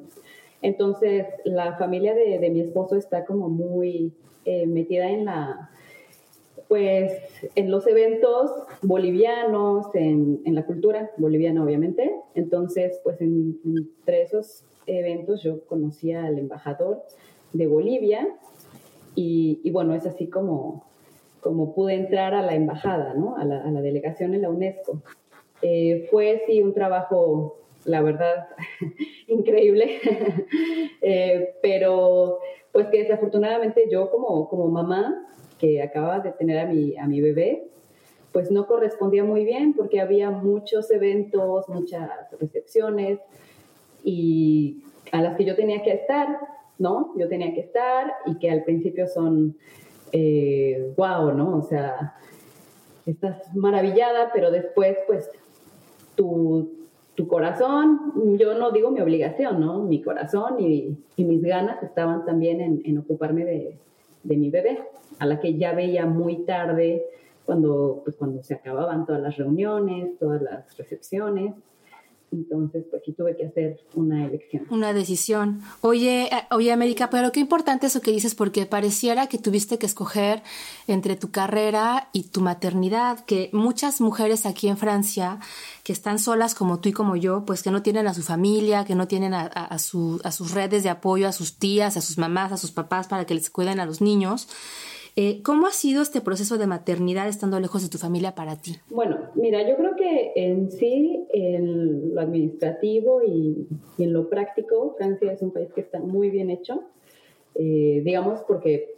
Entonces, 0.62 1.26
la 1.44 1.76
familia 1.78 2.14
de, 2.14 2.50
mi 2.50 2.60
esposo 2.60 2.96
está 2.96 3.24
como 3.24 3.48
muy 3.48 4.12
eh, 4.44 4.66
metida 4.66 5.08
en 5.10 5.24
la, 5.24 5.70
pues 6.68 7.12
en 7.54 7.70
los 7.70 7.86
eventos 7.86 8.52
bolivianos, 8.82 9.86
en, 9.94 10.42
la 10.44 10.66
cultura 10.66 11.10
boliviana 11.16 11.64
obviamente. 11.64 12.14
Entonces, 12.34 13.00
pues 13.02 13.20
entre 13.20 14.22
esos 14.22 14.64
eventos 14.86 15.42
yo 15.42 15.64
conocí 15.66 16.12
al 16.12 16.38
embajador 16.38 17.02
de 17.52 17.66
Bolivia 17.66 18.28
y, 19.14 19.68
bueno, 19.72 19.94
es 19.94 20.06
así 20.06 20.28
como, 20.28 20.84
como 21.40 21.74
pude 21.74 21.94
entrar 21.94 22.34
a 22.34 22.42
la 22.42 22.54
embajada, 22.54 23.14
¿no? 23.14 23.36
a, 23.36 23.44
la, 23.44 23.80
delegación 23.80 24.34
en 24.34 24.42
la 24.42 24.50
UNESCO. 24.50 25.02
Eh, 25.62 26.08
fue 26.10 26.42
sí 26.46 26.62
un 26.62 26.72
trabajo, 26.74 27.58
la 27.84 28.02
verdad, 28.02 28.48
increíble, 29.26 29.98
eh, 31.02 31.54
pero 31.62 32.38
pues 32.72 32.86
que 32.88 32.98
desafortunadamente 32.98 33.88
yo 33.90 34.10
como, 34.10 34.48
como 34.48 34.68
mamá 34.68 35.26
que 35.58 35.82
acababa 35.82 36.20
de 36.20 36.32
tener 36.32 36.58
a 36.58 36.66
mi, 36.66 36.96
a 36.96 37.06
mi 37.06 37.20
bebé, 37.20 37.70
pues 38.32 38.50
no 38.50 38.66
correspondía 38.66 39.24
muy 39.24 39.44
bien 39.44 39.74
porque 39.74 40.00
había 40.00 40.30
muchos 40.30 40.90
eventos, 40.90 41.68
muchas 41.68 42.10
recepciones 42.38 43.18
y 44.04 44.84
a 45.12 45.20
las 45.20 45.36
que 45.36 45.44
yo 45.44 45.56
tenía 45.56 45.82
que 45.82 45.92
estar, 45.92 46.38
¿no? 46.78 47.12
Yo 47.16 47.28
tenía 47.28 47.52
que 47.54 47.60
estar 47.60 48.12
y 48.26 48.38
que 48.38 48.50
al 48.50 48.64
principio 48.64 49.06
son, 49.06 49.56
eh, 50.12 50.92
wow, 50.96 51.32
¿no? 51.32 51.58
O 51.58 51.62
sea, 51.62 52.14
estás 53.06 53.54
maravillada, 53.54 54.30
pero 54.32 54.50
después, 54.50 54.96
pues, 55.06 55.30
tu, 56.14 56.70
tu 57.14 57.26
corazón, 57.28 58.12
yo 58.38 58.54
no 58.54 58.70
digo 58.70 58.90
mi 58.90 59.00
obligación, 59.00 59.60
¿no? 59.60 59.82
Mi 59.82 60.02
corazón 60.02 60.60
y, 60.60 60.96
mis 61.16 61.42
ganas 61.42 61.82
estaban 61.82 62.24
también 62.24 62.62
en, 62.62 62.82
en 62.84 62.96
ocuparme 62.98 63.44
de, 63.44 63.76
de 64.22 64.36
mi 64.36 64.50
bebé, 64.50 64.82
a 65.18 65.26
la 65.26 65.38
que 65.38 65.58
ya 65.58 65.74
veía 65.74 66.06
muy 66.06 66.44
tarde 66.44 67.04
cuando, 67.44 68.00
pues, 68.04 68.16
cuando 68.16 68.42
se 68.42 68.54
acababan 68.54 69.06
todas 69.06 69.20
las 69.20 69.36
reuniones, 69.36 70.18
todas 70.18 70.40
las 70.40 70.76
recepciones. 70.76 71.54
Entonces, 72.32 72.84
pues 72.90 73.02
sí 73.04 73.12
tuve 73.12 73.36
que 73.36 73.46
hacer 73.46 73.80
una 73.94 74.26
elección. 74.26 74.66
Una 74.70 74.92
decisión. 74.92 75.62
Oye, 75.80 76.28
eh, 76.32 76.46
oye, 76.52 76.70
América, 76.70 77.10
pero 77.10 77.32
qué 77.32 77.40
importante 77.40 77.86
eso 77.86 78.00
que 78.00 78.12
dices, 78.12 78.34
porque 78.34 78.66
pareciera 78.66 79.26
que 79.26 79.38
tuviste 79.38 79.78
que 79.78 79.86
escoger 79.86 80.42
entre 80.86 81.16
tu 81.16 81.30
carrera 81.30 82.08
y 82.12 82.24
tu 82.24 82.40
maternidad, 82.40 83.24
que 83.24 83.50
muchas 83.52 84.00
mujeres 84.00 84.46
aquí 84.46 84.68
en 84.68 84.76
Francia, 84.76 85.40
que 85.82 85.92
están 85.92 86.18
solas 86.18 86.54
como 86.54 86.78
tú 86.78 86.90
y 86.90 86.92
como 86.92 87.16
yo, 87.16 87.44
pues 87.44 87.62
que 87.62 87.70
no 87.70 87.82
tienen 87.82 88.06
a 88.06 88.14
su 88.14 88.22
familia, 88.22 88.84
que 88.84 88.94
no 88.94 89.08
tienen 89.08 89.34
a, 89.34 89.78
su, 89.78 90.20
a 90.22 90.30
sus 90.30 90.52
redes 90.52 90.82
de 90.82 90.90
apoyo, 90.90 91.26
a 91.26 91.32
sus 91.32 91.58
tías, 91.58 91.96
a 91.96 92.00
sus 92.00 92.18
mamás, 92.18 92.52
a 92.52 92.56
sus 92.56 92.70
papás 92.70 93.08
para 93.08 93.24
que 93.26 93.34
les 93.34 93.50
cuiden 93.50 93.80
a 93.80 93.86
los 93.86 94.00
niños, 94.00 94.48
eh, 95.16 95.42
¿Cómo 95.42 95.66
ha 95.66 95.70
sido 95.70 96.02
este 96.02 96.20
proceso 96.20 96.58
de 96.58 96.66
maternidad 96.66 97.28
estando 97.28 97.58
lejos 97.58 97.82
de 97.82 97.88
tu 97.88 97.98
familia 97.98 98.34
para 98.34 98.56
ti? 98.56 98.76
Bueno, 98.90 99.18
mira, 99.34 99.66
yo 99.68 99.76
creo 99.76 99.96
que 99.96 100.32
en 100.36 100.70
sí, 100.70 101.26
en 101.32 102.14
lo 102.14 102.20
administrativo 102.20 103.22
y, 103.22 103.66
en 103.98 104.12
lo 104.12 104.28
práctico, 104.28 104.94
Francia 104.96 105.32
es 105.32 105.42
un 105.42 105.52
país 105.52 105.72
que 105.72 105.80
está 105.80 105.98
muy 105.98 106.30
bien 106.30 106.50
hecho, 106.50 106.84
eh, 107.54 108.02
digamos, 108.04 108.40
porque 108.46 108.94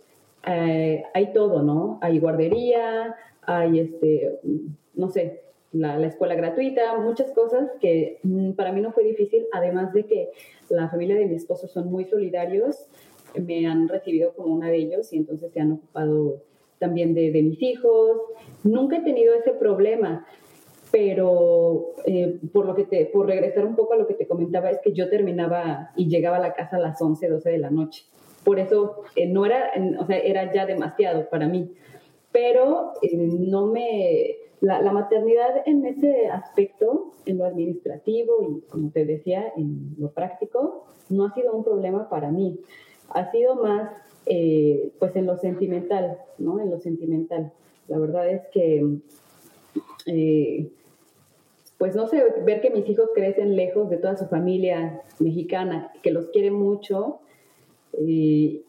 eh, 0.46 1.03
hay 1.14 1.33
todo, 1.33 1.62
¿no? 1.62 1.98
Hay 2.03 2.18
guardería, 2.18 3.16
hay, 3.42 3.81
este, 3.81 4.38
no 4.94 5.09
sé, 5.09 5.42
la, 5.72 5.96
la, 5.96 6.09
escuela 6.09 6.35
gratuita, 6.35 6.98
muchas 6.98 7.33
cosas 7.33 7.70
que 7.81 8.18
mm, 8.22 8.53
para 8.53 8.72
mí 8.72 8.83
no 8.83 8.92
fue 8.92 9.05
difícil, 9.05 9.46
además 9.53 9.92
de 9.94 10.05
que 10.05 10.31
la 10.68 10.88
familia 10.88 11.16
de 11.16 11.27
mi 11.27 11.37
esposo 11.37 11.66
son 11.66 11.90
muy 11.90 12.05
solidarios 12.05 12.87
me 13.40 13.66
han 13.66 13.88
recibido 13.88 14.33
como 14.35 14.55
una 14.55 14.68
de 14.68 14.77
ellos 14.77 15.12
y 15.12 15.18
entonces 15.18 15.53
se 15.53 15.61
han 15.61 15.73
ocupado 15.73 16.42
también 16.83 17.14
de, 17.14 17.31
mis 17.31 17.62
hijos. 17.62 18.23
Nunca 18.64 18.97
he 18.97 19.01
tenido 19.03 19.35
ese 19.35 19.53
problema, 19.53 20.27
pero 20.90 21.95
eh, 22.05 22.40
por 22.53 22.66
lo 22.66 22.75
que 22.75 22.85
te, 22.85 23.07
por 23.07 23.27
regresar 23.27 23.64
un 23.64 23.77
poco 23.77 23.95
a 23.95 23.97
lo 23.97 24.09
que 24.09 24.14
te 24.14 24.27
comentaba, 24.27 24.68
es 24.71 24.81
que 24.83 24.92
yo 24.92 25.09
terminaba 25.09 25.90
y 25.97 26.09
llegaba 26.09 26.38
a 26.38 26.40
la 26.40 26.55
casa 26.55 26.77
a 26.77 26.81
las 26.81 27.01
11, 27.01 27.29
12 27.29 27.51
de 27.51 27.59
la 27.59 27.71
noche. 27.71 28.05
Por 28.45 28.59
eso 28.59 29.05
eh, 29.14 29.29
no 29.29 29.47
era, 29.47 29.71
o 30.01 30.07
sea, 30.07 30.18
era 30.18 30.53
ya 30.53 30.66
demasiado 30.66 31.31
para 31.31 31.47
mí. 31.47 31.73
Pero 32.33 32.95
eh, 33.01 33.16
no 33.16 33.66
me, 33.66 34.38
la, 34.61 34.83
la, 34.83 34.90
maternidad 34.90 35.62
en 35.66 35.87
ese 35.87 36.27
aspecto, 36.29 37.12
en 37.27 37.38
lo 37.38 37.45
administrativo 37.45 38.42
y 38.42 38.68
como 38.68 38.90
te 38.90 39.05
decía, 39.05 39.53
en 39.57 39.95
lo 39.99 40.11
práctico, 40.11 40.87
no 41.11 41.27
ha 41.27 41.35
sido 41.35 41.53
un 41.53 41.62
problema 41.62 42.09
para 42.09 42.33
mí 42.33 42.59
ha 43.14 43.31
sido 43.31 43.57
más 43.57 43.90
eh, 44.27 44.92
pues 44.98 45.16
en 45.16 45.27
lo 45.27 45.38
sentimental, 45.38 46.18
¿no? 46.38 46.61
En 46.61 46.70
lo 46.70 46.79
sentimental. 46.79 47.53
La 47.88 47.98
verdad 47.98 48.29
es 48.29 48.42
que, 48.53 48.98
eh, 50.07 50.70
pues 51.79 51.96
no 51.96 52.07
sé, 52.07 52.22
ver 52.44 52.61
que 52.61 52.70
mis 52.70 52.88
hijos 52.88 53.11
crecen 53.14 53.57
lejos 53.57 53.90
de 53.90 53.96
toda 53.96 54.16
su 54.16 54.27
familia 54.27 55.03
mexicana, 55.18 55.90
que 56.03 56.12
los 56.12 56.27
quiere 56.31 56.51
mucho, 56.51 57.20
eh, 57.94 58.62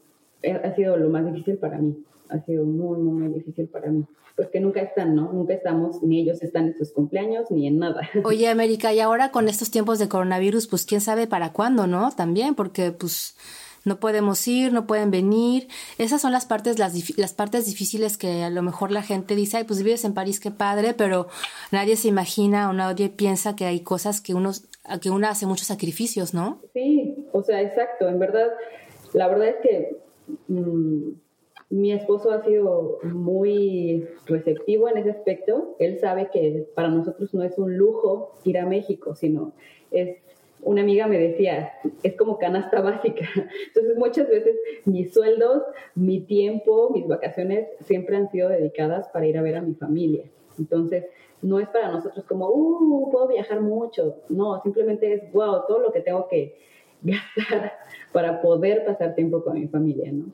ha 0.43 0.75
sido 0.75 0.97
lo 0.97 1.09
más 1.09 1.25
difícil 1.25 1.57
para 1.57 1.77
mí. 1.77 2.03
Ha 2.29 2.39
sido 2.39 2.65
muy, 2.65 2.97
muy, 2.97 3.13
muy 3.13 3.33
difícil 3.33 3.67
para 3.67 3.91
mí 3.91 4.05
pues 4.35 4.47
que 4.49 4.59
nunca 4.59 4.81
están, 4.81 5.15
¿no? 5.15 5.31
Nunca 5.31 5.53
estamos, 5.53 6.01
ni 6.01 6.21
ellos 6.21 6.41
están 6.41 6.67
en 6.67 6.77
sus 6.77 6.91
cumpleaños, 6.91 7.51
ni 7.51 7.67
en 7.67 7.77
nada. 7.77 8.09
Oye, 8.23 8.47
América, 8.47 8.93
y 8.93 8.99
ahora 8.99 9.31
con 9.31 9.47
estos 9.47 9.69
tiempos 9.69 9.99
de 9.99 10.09
coronavirus, 10.09 10.67
pues 10.67 10.85
quién 10.85 11.01
sabe 11.01 11.27
para 11.27 11.53
cuándo, 11.53 11.85
¿no? 11.85 12.11
También, 12.11 12.55
porque 12.55 12.91
pues 12.91 13.35
no 13.85 13.99
podemos 13.99 14.47
ir, 14.47 14.71
no 14.73 14.87
pueden 14.87 15.11
venir. 15.11 15.67
Esas 15.97 16.21
son 16.21 16.31
las 16.31 16.45
partes, 16.45 16.79
las, 16.79 17.17
las 17.17 17.33
partes 17.33 17.65
difíciles 17.65 18.17
que 18.17 18.43
a 18.43 18.49
lo 18.49 18.61
mejor 18.61 18.91
la 18.91 19.01
gente 19.01 19.35
dice, 19.35 19.57
ay, 19.57 19.63
pues 19.65 19.83
vives 19.83 20.05
en 20.05 20.13
París, 20.13 20.39
qué 20.39 20.51
padre, 20.51 20.93
pero 20.93 21.27
nadie 21.71 21.95
se 21.95 22.07
imagina 22.07 22.69
o 22.69 22.73
nadie 22.73 23.09
piensa 23.09 23.55
que 23.55 23.65
hay 23.65 23.81
cosas 23.81 24.21
que 24.21 24.33
uno, 24.33 24.51
que 25.01 25.09
uno 25.09 25.27
hace 25.27 25.45
muchos 25.45 25.67
sacrificios, 25.67 26.33
¿no? 26.33 26.59
Sí, 26.73 27.27
o 27.31 27.43
sea, 27.43 27.61
exacto. 27.61 28.07
En 28.07 28.19
verdad, 28.19 28.49
la 29.13 29.27
verdad 29.27 29.49
es 29.49 29.55
que 29.61 29.97
mm, 30.47 31.11
mi 31.69 31.91
esposo 31.91 32.31
ha 32.31 32.43
sido 32.43 32.99
muy 33.03 34.07
receptivo 34.25 34.87
en 34.89 34.97
ese 34.97 35.09
aspecto. 35.09 35.75
Él 35.79 35.99
sabe 35.99 36.29
que 36.31 36.67
para 36.75 36.89
nosotros 36.89 37.33
no 37.33 37.43
es 37.43 37.57
un 37.57 37.77
lujo 37.77 38.35
ir 38.43 38.59
a 38.59 38.65
México, 38.65 39.15
sino 39.15 39.53
es 39.91 40.17
una 40.65 40.81
amiga 40.81 41.07
me 41.07 41.17
decía, 41.17 41.73
es 42.03 42.15
como 42.15 42.37
canasta 42.37 42.81
básica. 42.81 43.25
Entonces 43.67 43.97
muchas 43.97 44.27
veces 44.29 44.55
mis 44.85 45.13
sueldos, 45.13 45.63
mi 45.95 46.21
tiempo, 46.21 46.89
mis 46.91 47.07
vacaciones 47.07 47.67
siempre 47.81 48.15
han 48.15 48.29
sido 48.29 48.49
dedicadas 48.49 49.07
para 49.09 49.25
ir 49.25 49.37
a 49.37 49.41
ver 49.41 49.57
a 49.57 49.61
mi 49.61 49.73
familia. 49.75 50.25
Entonces 50.57 51.05
no 51.41 51.59
es 51.59 51.67
para 51.69 51.91
nosotros 51.91 52.25
como, 52.25 52.49
uh, 52.49 53.11
puedo 53.11 53.27
viajar 53.27 53.61
mucho. 53.61 54.17
No, 54.29 54.61
simplemente 54.61 55.13
es, 55.13 55.31
wow, 55.33 55.63
todo 55.67 55.79
lo 55.79 55.91
que 55.91 56.01
tengo 56.01 56.27
que 56.27 56.57
gastar 57.01 57.73
para 58.11 58.41
poder 58.41 58.85
pasar 58.85 59.15
tiempo 59.15 59.43
con 59.43 59.59
mi 59.59 59.67
familia, 59.67 60.11
¿no? 60.11 60.25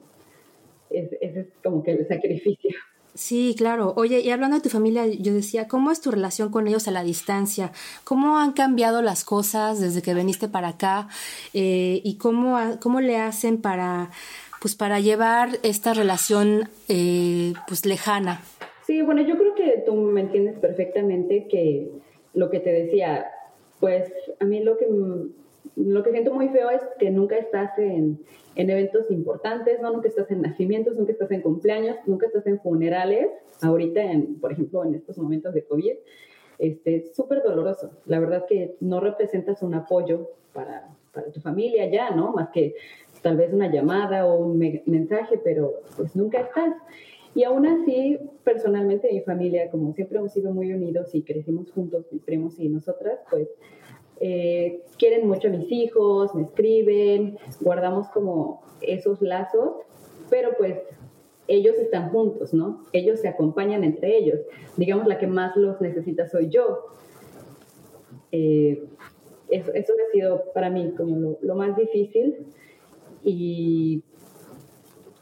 Ese 0.89 1.17
es 1.21 1.47
como 1.63 1.83
que 1.83 1.91
el 1.91 2.07
sacrificio. 2.07 2.71
Sí, 3.19 3.53
claro. 3.57 3.91
Oye, 3.97 4.21
y 4.21 4.29
hablando 4.29 4.55
de 4.55 4.63
tu 4.63 4.69
familia, 4.69 5.05
yo 5.05 5.33
decía, 5.33 5.67
¿cómo 5.67 5.91
es 5.91 5.99
tu 5.99 6.09
relación 6.09 6.51
con 6.51 6.69
ellos 6.69 6.87
a 6.87 6.91
la 6.91 7.03
distancia? 7.03 7.73
¿Cómo 8.05 8.37
han 8.37 8.53
cambiado 8.53 9.01
las 9.01 9.25
cosas 9.25 9.81
desde 9.81 10.01
que 10.01 10.13
viniste 10.13 10.47
para 10.47 10.69
acá? 10.69 11.09
Eh, 11.53 11.99
¿Y 12.05 12.17
cómo, 12.17 12.57
cómo 12.81 13.01
le 13.01 13.17
hacen 13.17 13.61
para, 13.61 14.09
pues, 14.61 14.77
para 14.77 15.01
llevar 15.01 15.49
esta 15.63 15.93
relación 15.93 16.69
eh, 16.87 17.51
pues, 17.67 17.85
lejana? 17.85 18.41
Sí, 18.87 19.01
bueno, 19.01 19.21
yo 19.21 19.37
creo 19.37 19.53
que 19.53 19.83
tú 19.85 19.95
me 19.95 20.21
entiendes 20.21 20.57
perfectamente 20.57 21.49
que 21.51 21.91
lo 22.33 22.49
que 22.49 22.61
te 22.61 22.71
decía, 22.71 23.25
pues 23.81 24.09
a 24.39 24.45
mí 24.45 24.63
lo 24.63 24.77
que 24.77 24.87
lo 25.79 26.03
que 26.03 26.11
siento 26.11 26.33
muy 26.33 26.49
feo 26.49 26.69
es 26.69 26.81
que 26.99 27.09
nunca 27.09 27.37
estás 27.37 27.77
en, 27.77 28.19
en, 28.55 28.69
eventos 28.69 29.09
importantes, 29.09 29.79
¿no? 29.81 29.91
Nunca 29.91 30.09
estás 30.09 30.29
en 30.29 30.41
nacimientos, 30.41 30.95
nunca 30.97 31.13
estás 31.13 31.31
en 31.31 31.41
cumpleaños, 31.41 31.95
nunca 32.05 32.27
estás 32.27 32.45
en 32.47 32.59
funerales. 32.59 33.29
Ahorita, 33.61 34.01
en, 34.03 34.39
por 34.39 34.51
ejemplo, 34.51 34.83
en 34.83 34.95
estos 34.95 35.17
momentos 35.17 35.53
de 35.53 35.63
COVID, 35.63 35.93
este, 36.57 36.95
es 36.97 37.15
súper 37.15 37.41
doloroso. 37.43 37.91
La 38.05 38.19
verdad 38.19 38.45
que 38.47 38.75
no 38.81 38.99
representas 38.99 39.61
un 39.63 39.73
apoyo 39.73 40.31
para, 40.53 40.89
para, 41.13 41.31
tu 41.31 41.39
familia 41.39 41.89
ya, 41.89 42.11
¿no? 42.11 42.33
Más 42.33 42.49
que 42.49 42.75
tal 43.21 43.37
vez 43.37 43.53
una 43.53 43.71
llamada 43.71 44.25
o 44.25 44.37
un 44.37 44.59
mensaje, 44.85 45.39
pero 45.41 45.81
pues 45.95 46.15
nunca 46.15 46.41
estás. 46.41 46.73
Y 47.35 47.43
aún 47.43 47.65
así, 47.65 48.17
personalmente, 48.43 49.09
mi 49.13 49.21
familia, 49.21 49.69
como 49.69 49.93
siempre 49.93 50.17
hemos 50.17 50.33
sido 50.33 50.51
muy 50.51 50.73
unidos 50.73 51.13
y 51.13 51.21
crecimos 51.21 51.71
juntos, 51.71 52.05
mis 52.11 52.23
primos 52.23 52.59
y 52.59 52.67
nosotras, 52.67 53.19
pues 53.29 53.47
eh, 54.19 54.83
quieren 54.97 55.27
mucho 55.27 55.47
a 55.47 55.51
mis 55.51 55.71
hijos, 55.71 56.35
me 56.35 56.43
escriben, 56.43 57.37
guardamos 57.61 58.07
como 58.09 58.61
esos 58.81 59.21
lazos, 59.21 59.75
pero 60.29 60.49
pues 60.57 60.77
ellos 61.47 61.75
están 61.77 62.11
juntos, 62.11 62.53
¿no? 62.53 62.85
Ellos 62.93 63.19
se 63.21 63.27
acompañan 63.27 63.83
entre 63.83 64.17
ellos. 64.17 64.39
Digamos, 64.77 65.07
la 65.07 65.17
que 65.17 65.27
más 65.27 65.55
los 65.55 65.81
necesita 65.81 66.27
soy 66.27 66.49
yo. 66.49 66.85
Eh, 68.31 68.83
eso, 69.49 69.71
ha 69.71 70.11
sido 70.11 70.43
para 70.53 70.69
mí 70.69 70.93
como 70.95 71.37
lo, 71.41 71.55
más 71.55 71.75
difícil 71.75 72.45
y 73.23 74.03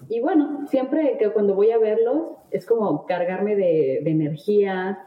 y 0.09 0.21
bueno, 0.21 0.65
siempre 0.69 1.17
que 1.17 1.29
cuando 1.31 1.53
voy 1.53 1.71
a 1.71 1.77
verlos 1.77 2.31
es 2.51 2.65
como 2.65 3.05
cargarme 3.05 3.55
de, 3.55 3.99
de 4.03 4.09
energía 4.09 4.99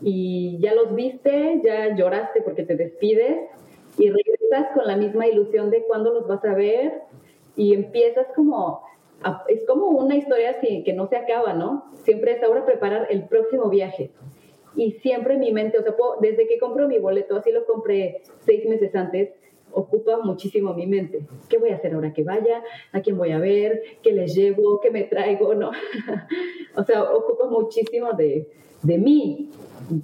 y 0.00 0.58
ya 0.60 0.74
los 0.74 0.94
viste, 0.94 1.60
ya 1.64 1.94
lloraste 1.94 2.42
porque 2.42 2.62
te 2.62 2.76
despides 2.76 3.48
y 3.98 4.10
regresas 4.10 4.72
con 4.74 4.86
la 4.86 4.96
misma 4.96 5.26
ilusión 5.26 5.70
de 5.70 5.82
cuándo 5.84 6.12
los 6.12 6.26
vas 6.26 6.44
a 6.44 6.54
ver 6.54 7.02
y 7.56 7.74
empiezas 7.74 8.26
como, 8.36 8.82
es 9.48 9.64
como 9.66 9.88
una 9.88 10.16
historia 10.16 10.60
que 10.60 10.92
no 10.92 11.08
se 11.08 11.16
acaba, 11.16 11.52
¿no? 11.54 11.90
Siempre 12.04 12.32
es 12.32 12.42
ahora 12.42 12.64
preparar 12.64 13.08
el 13.10 13.24
próximo 13.24 13.68
viaje. 13.68 14.12
Y 14.76 14.92
siempre 14.92 15.36
mi 15.36 15.52
mente, 15.52 15.78
o 15.78 15.82
sea, 15.82 15.94
desde 16.20 16.46
que 16.46 16.58
compro 16.58 16.86
mi 16.86 16.98
boleto, 16.98 17.36
así 17.36 17.50
lo 17.50 17.66
compré 17.66 18.22
seis 18.40 18.64
meses 18.66 18.94
antes, 18.94 19.30
ocupa 19.72 20.18
muchísimo 20.18 20.74
mi 20.74 20.86
mente. 20.86 21.26
¿Qué 21.48 21.58
voy 21.58 21.70
a 21.70 21.76
hacer 21.76 21.94
ahora 21.94 22.12
que 22.12 22.22
vaya? 22.24 22.62
¿A 22.92 23.00
quién 23.00 23.16
voy 23.16 23.32
a 23.32 23.38
ver? 23.38 23.82
¿Qué 24.02 24.12
les 24.12 24.34
llevo? 24.34 24.80
¿Qué 24.80 24.90
me 24.90 25.04
traigo? 25.04 25.54
¿No? 25.54 25.70
o 26.76 26.84
sea, 26.84 27.02
ocupa 27.04 27.46
muchísimo 27.48 28.12
de, 28.12 28.48
de 28.82 28.98
mí, 28.98 29.50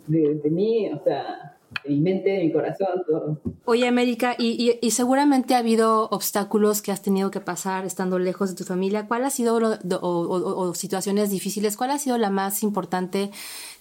de, 0.06 0.34
de 0.36 0.50
mí, 0.50 0.90
o 0.92 0.98
sea, 1.02 1.53
mi 1.86 2.00
mente, 2.00 2.38
mi 2.38 2.52
corazón, 2.52 3.04
todo. 3.06 3.38
Oye, 3.64 3.86
América, 3.86 4.34
y, 4.38 4.78
y, 4.80 4.90
seguramente 4.90 5.54
ha 5.54 5.58
habido 5.58 6.08
obstáculos 6.10 6.82
que 6.82 6.92
has 6.92 7.02
tenido 7.02 7.30
que 7.30 7.40
pasar 7.40 7.84
estando 7.84 8.18
lejos 8.18 8.50
de 8.50 8.56
tu 8.56 8.64
familia. 8.64 9.06
¿Cuál 9.06 9.24
ha 9.24 9.30
sido, 9.30 9.58
o, 10.00 10.74
situaciones 10.74 11.30
difíciles, 11.30 11.76
cuál 11.76 11.90
ha 11.90 11.98
sido 11.98 12.18
la 12.18 12.30
más 12.30 12.62
importante 12.62 13.30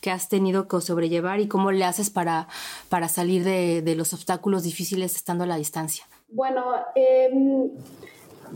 que 0.01 0.11
has 0.11 0.29
tenido 0.29 0.67
que 0.67 0.81
sobrellevar 0.81 1.39
y 1.39 1.47
cómo 1.47 1.71
le 1.71 1.85
haces 1.85 2.09
para, 2.09 2.47
para 2.89 3.07
salir 3.07 3.43
de, 3.43 3.81
de 3.81 3.95
los 3.95 4.13
obstáculos 4.13 4.63
difíciles 4.63 5.15
estando 5.15 5.43
a 5.45 5.47
la 5.47 5.57
distancia? 5.57 6.05
Bueno, 6.29 6.63
em, 6.95 7.69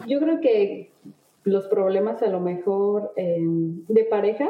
yo 0.08 0.20
creo 0.20 0.42
que 0.42 0.92
los 1.44 1.68
problemas 1.68 2.22
a 2.22 2.28
lo 2.28 2.40
mejor 2.40 3.14
em, 3.16 3.86
de 3.88 4.04
pareja, 4.04 4.50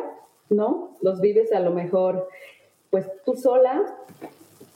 ¿no? 0.49 0.97
Los 1.01 1.21
vives 1.21 1.51
a 1.51 1.59
lo 1.59 1.71
mejor 1.71 2.27
pues 2.89 3.05
tú 3.25 3.35
sola 3.35 3.83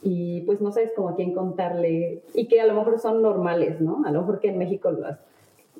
y 0.02 0.40
pues 0.42 0.60
no 0.60 0.72
sabes 0.72 0.92
cómo 0.96 1.10
a 1.10 1.14
quién 1.14 1.32
contarle 1.32 2.22
y 2.34 2.48
que 2.48 2.60
a 2.60 2.66
lo 2.66 2.74
mejor 2.74 2.98
son 2.98 3.22
normales, 3.22 3.80
¿no? 3.80 4.02
A 4.04 4.10
lo 4.10 4.20
mejor 4.20 4.40
que 4.40 4.48
en 4.48 4.58
México 4.58 4.90
los, 4.90 5.16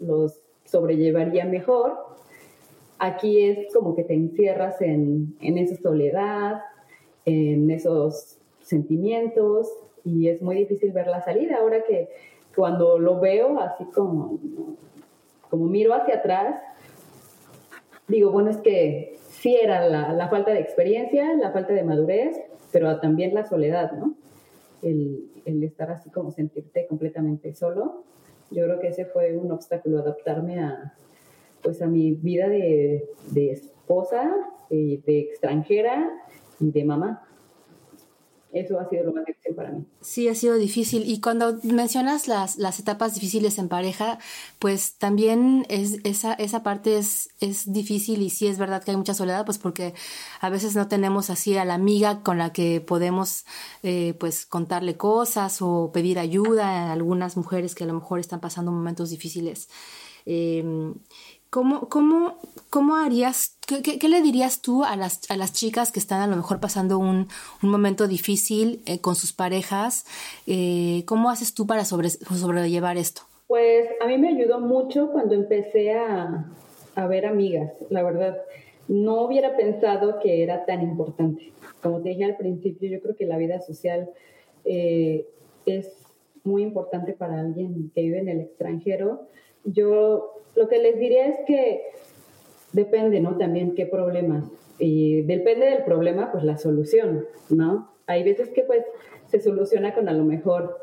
los 0.01 0.41
sobrellevaría 0.65 1.45
mejor. 1.45 1.97
Aquí 2.99 3.45
es 3.45 3.73
como 3.75 3.97
que 3.97 4.05
te 4.05 4.15
encierras 4.15 4.81
en, 4.81 5.35
en 5.41 5.59
esa 5.59 5.77
soledad, 5.83 6.63
en 7.25 7.71
esos 7.73 8.39
sentimientos 8.61 9.69
y 10.05 10.29
es 10.29 10.41
muy 10.41 10.57
difícil 10.57 10.93
ver 10.93 11.09
la 11.09 11.21
salida. 11.23 11.57
Ahora 11.61 11.83
que 11.83 12.09
cuando 12.55 12.99
lo 12.99 13.19
veo 13.19 13.59
así 13.59 13.85
como, 13.87 14.39
como 15.51 15.67
miro 15.67 15.95
hacia 15.95 16.17
atrás, 16.17 16.63
digo, 18.07 18.31
bueno, 18.31 18.51
es 18.51 18.59
que 18.59 19.19
sí 19.31 19.57
era 19.57 19.89
la, 19.89 20.13
la 20.13 20.29
falta 20.29 20.53
de 20.53 20.61
experiencia, 20.61 21.35
la 21.35 21.51
falta 21.51 21.73
de 21.73 21.83
madurez, 21.83 22.41
pero 22.73 22.99
también 23.01 23.35
la 23.35 23.45
soledad, 23.45 23.93
¿no? 23.93 24.15
El, 24.83 25.31
el, 25.45 25.63
estar 25.63 25.91
así 25.91 26.11
como 26.11 26.33
sentirte 26.33 26.87
completamente 26.87 27.55
solo. 27.55 28.05
Yo 28.51 28.65
creo 28.65 28.81
que 28.81 28.89
ese 28.89 29.05
fue 29.05 29.37
un 29.37 29.53
obstáculo, 29.53 30.01
adaptarme 30.01 30.61
a, 30.61 30.95
pues 31.63 31.81
a 31.83 31.87
mi 31.87 32.13
vida 32.13 32.49
de, 32.49 33.05
de 33.31 33.53
esposa, 33.53 34.35
de, 34.69 35.01
de 35.07 35.21
extranjera 35.21 36.11
y 36.59 36.71
de 36.71 36.85
mamá 36.85 37.23
eso 38.53 38.79
ha 38.79 38.89
sido 38.89 39.05
lo 39.05 39.13
más 39.13 39.25
difícil 39.25 39.55
para 39.55 39.71
mí. 39.71 39.87
Sí, 40.03 40.29
ha 40.29 40.35
sido 40.35 40.57
difícil. 40.57 41.05
Y 41.07 41.21
cuando 41.21 41.59
mencionas 41.63 42.29
las, 42.29 42.59
las 42.59 42.79
etapas 42.79 43.15
difíciles 43.15 43.59
en 43.59 43.69
pareja, 43.69 44.19
pues 44.59 44.97
también 44.99 45.65
es, 45.71 45.99
esa, 46.05 46.35
esa 46.35 46.63
parte 46.63 46.99
es, 46.99 47.31
es 47.41 47.73
difícil 47.73 48.21
y 48.21 48.29
sí 48.29 48.47
es 48.47 48.59
verdad 48.59 48.85
que 48.85 48.91
hay 48.91 48.97
mucha 48.99 49.15
soledad, 49.15 49.47
pues 49.47 49.57
porque 49.59 49.95
a 50.41 50.51
veces 50.51 50.77
no 50.77 50.87
tenemos 50.87 51.31
así 51.31 51.57
a 51.57 51.65
la 51.65 51.75
amiga 51.75 52.23
con 52.23 52.37
la 52.37 52.53
que 52.53 52.83
podemos 52.83 53.47
eh, 53.83 54.15
pues 54.21 54.45
contarle 54.45 54.97
cosas 54.99 55.63
o 55.63 55.91
pedir 55.93 56.19
ayuda 56.19 56.89
a 56.89 56.93
algunas 56.93 57.39
mujeres 57.39 57.75
que 57.75 57.85
a 57.85 57.87
lo 57.87 57.95
mejor 57.95 58.21
están 58.21 58.41
pasando 58.41 58.71
momentos 58.71 59.09
difíciles. 59.09 59.71
Eh, 60.27 60.93
¿Cómo, 61.53 61.91
cómo, 61.91 62.39
cómo 62.71 62.97
harías, 62.97 63.59
qué, 63.69 64.09
le 64.09 64.23
dirías 64.23 64.63
tú 64.63 64.85
a 64.85 64.97
las, 64.97 65.31
a 65.31 65.37
las 65.37 65.53
chicas 65.53 65.93
que 65.93 65.99
están 65.99 66.23
a 66.23 66.27
lo 66.27 66.35
mejor 66.35 66.61
pasando 66.61 66.99
un, 66.99 67.29
un 67.63 67.71
momento 67.71 68.09
difícil 68.09 68.81
eh, 68.87 69.03
con 69.03 69.17
sus 69.17 69.35
parejas? 69.35 70.07
Eh, 70.47 71.03
¿Cómo 71.05 71.29
haces 71.29 71.53
tú 71.53 71.67
para 71.67 71.85
sobre, 71.85 72.09
sobrellevar 72.09 72.97
esto? 72.97 73.21
Pues 73.49 73.87
a 74.01 74.07
mí 74.07 74.17
me 74.17 74.31
ayudó 74.31 74.61
mucho 74.61 75.13
cuando 75.13 75.35
empecé 75.35 75.93
a, 75.93 76.51
a 76.95 77.07
ver 77.07 77.27
amigas, 77.27 77.71
la 77.91 78.03
verdad. 78.03 78.39
No 78.89 79.21
hubiera 79.21 79.55
pensado 79.55 80.21
que 80.21 80.43
era 80.43 80.65
tan 80.65 80.81
importante. 80.81 81.53
Como 81.83 82.01
te 82.01 82.09
dije 82.09 82.25
al 82.25 82.39
principio, 82.39 82.89
yo 82.89 83.03
creo 83.03 83.15
que 83.15 83.27
la 83.27 83.37
vida 83.37 83.61
social 83.61 84.09
eh, 84.65 85.27
es 85.67 85.93
muy 86.45 86.63
importante 86.63 87.13
para 87.13 87.41
alguien 87.41 87.93
que 87.95 88.01
vive 88.01 88.21
en 88.21 88.31
el 88.31 88.41
extranjero. 88.41 89.29
Yo 89.65 90.32
lo 90.55 90.69
que 90.69 90.79
les 90.79 90.99
diría 90.99 91.27
es 91.27 91.39
que 91.47 91.83
depende, 92.73 93.21
¿no? 93.21 93.37
También 93.37 93.75
qué 93.75 93.87
problemas. 93.87 94.45
Y 94.79 95.23
depende 95.23 95.67
del 95.67 95.85
problema, 95.85 96.33
pues 96.33 96.45
la 96.45 96.59
solución, 96.59 97.27
¿no? 97.51 97.93
Hay 98.07 98.25
veces 98.25 98.51
que 98.51 98.63
pues 98.63 98.85
se 99.27 99.41
soluciona 99.41 99.95
con 99.95 100.09
a 100.09 100.13
lo 100.13 100.25
mejor 100.25 100.79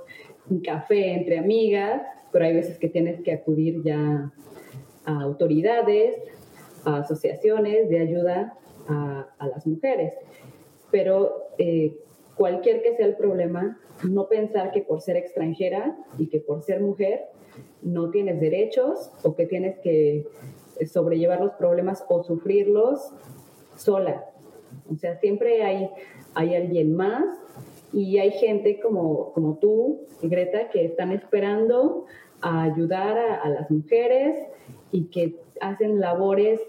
un 0.50 0.62
café 0.62 1.14
entre 1.14 1.38
amigas, 1.38 2.02
pero 2.32 2.46
hay 2.46 2.54
veces 2.54 2.78
que 2.78 2.90
tienes 2.90 3.22
que 3.22 3.34
acudir 3.34 3.84
ya 3.84 4.32
a 5.06 5.22
autoridades, 5.22 6.16
a 6.86 7.00
asociaciones 7.00 7.90
de 7.90 8.00
ayuda 8.00 8.54
a, 8.88 9.28
las 9.40 9.68
mujeres. 9.68 10.14
Pero 10.92 11.50
eh, 11.58 11.96
cualquier 12.36 12.82
que 12.82 12.96
sea 12.96 13.06
el 13.06 13.16
problema, 13.16 13.80
no 14.08 14.28
pensar 14.28 14.72
que 14.72 14.82
por 14.82 15.02
ser 15.02 15.18
extranjera 15.18 15.96
y 16.18 16.28
que 16.28 16.40
por 16.40 16.64
ser 16.64 16.80
mujer 16.82 17.26
no 17.82 18.10
tienes 18.10 18.40
derechos 18.40 19.12
o 19.24 19.36
que 19.36 19.46
tienes 19.46 19.80
que 19.80 20.28
sobrellevar 20.86 21.42
los 21.42 21.54
problemas 21.54 22.04
o 22.08 22.24
sufrirlos 22.24 23.12
sola. 23.76 24.26
O 24.92 24.96
sea, 24.96 25.18
siempre 25.20 25.64
hay, 25.64 25.90
hay 26.34 26.56
alguien 26.56 26.96
más 26.96 27.26
y 27.92 28.20
hay 28.20 28.32
gente 28.32 28.80
como, 28.80 29.32
como 29.34 29.58
tú, 29.58 30.02
Greta, 30.22 30.70
que 30.70 30.86
están 30.86 31.12
esperando 31.12 32.06
a 32.42 32.64
ayudar 32.64 33.18
a, 33.18 33.50
las 33.50 33.70
mujeres 33.72 34.38
y 34.92 35.06
que 35.06 35.40
hacen 35.60 36.00
labores 36.00 36.62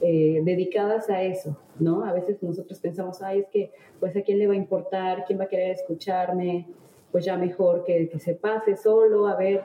eh, 0.00 0.40
dedicadas 0.44 1.10
a 1.10 1.22
eso, 1.22 1.56
¿no? 1.78 2.04
A 2.04 2.12
veces 2.12 2.42
nosotros 2.42 2.78
pensamos, 2.78 3.22
ay, 3.22 3.40
es 3.40 3.46
que, 3.48 3.72
pues, 3.98 4.16
¿a 4.16 4.22
quién 4.22 4.38
le 4.38 4.46
va 4.46 4.52
a 4.52 4.56
importar? 4.56 5.24
¿Quién 5.26 5.40
va 5.40 5.44
a 5.44 5.48
querer 5.48 5.72
escucharme? 5.72 6.68
Pues 7.10 7.24
ya 7.24 7.36
mejor 7.36 7.84
que, 7.84 8.08
que 8.08 8.18
se 8.18 8.34
pase 8.34 8.76
solo, 8.76 9.26
a 9.26 9.34
ver, 9.34 9.64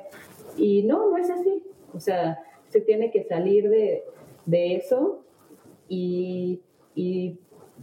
y 0.57 0.83
no, 0.83 1.09
no 1.09 1.17
es 1.17 1.29
así. 1.29 1.63
O 1.93 1.99
sea, 1.99 2.39
se 2.69 2.81
tiene 2.81 3.11
que 3.11 3.23
salir 3.23 3.69
de, 3.69 4.03
de 4.45 4.75
eso 4.75 5.23
y, 5.87 6.61
y, 6.95 7.39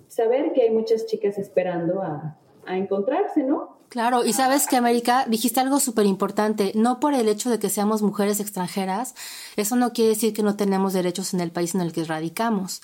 saber 0.09 0.53
que 0.53 0.63
hay 0.63 0.71
muchas 0.71 1.07
chicas 1.07 1.39
esperando 1.39 2.03
a, 2.03 2.37
a 2.67 2.77
encontrarse, 2.77 3.45
¿no? 3.45 3.77
Claro, 3.91 4.25
y 4.25 4.33
sabes 4.33 4.69
que 4.69 4.77
América, 4.77 5.27
dijiste 5.29 5.59
algo 5.59 5.81
súper 5.81 6.07
importante, 6.07 6.71
no 6.77 7.01
por 7.01 7.13
el 7.13 7.29
hecho 7.29 7.51
de 7.51 7.59
que 7.59 7.69
seamos 7.69 8.03
mujeres 8.03 8.39
extranjeras, 8.39 9.17
eso 9.57 9.75
no 9.75 9.93
quiere 9.93 10.11
decir 10.11 10.33
que 10.33 10.45
no 10.45 10.55
tenemos 10.55 10.93
derechos 10.93 11.35
en 11.35 11.41
el 11.41 11.51
país 11.51 11.75
en 11.75 11.81
el 11.81 11.93
que 11.93 12.05
radicamos. 12.05 12.83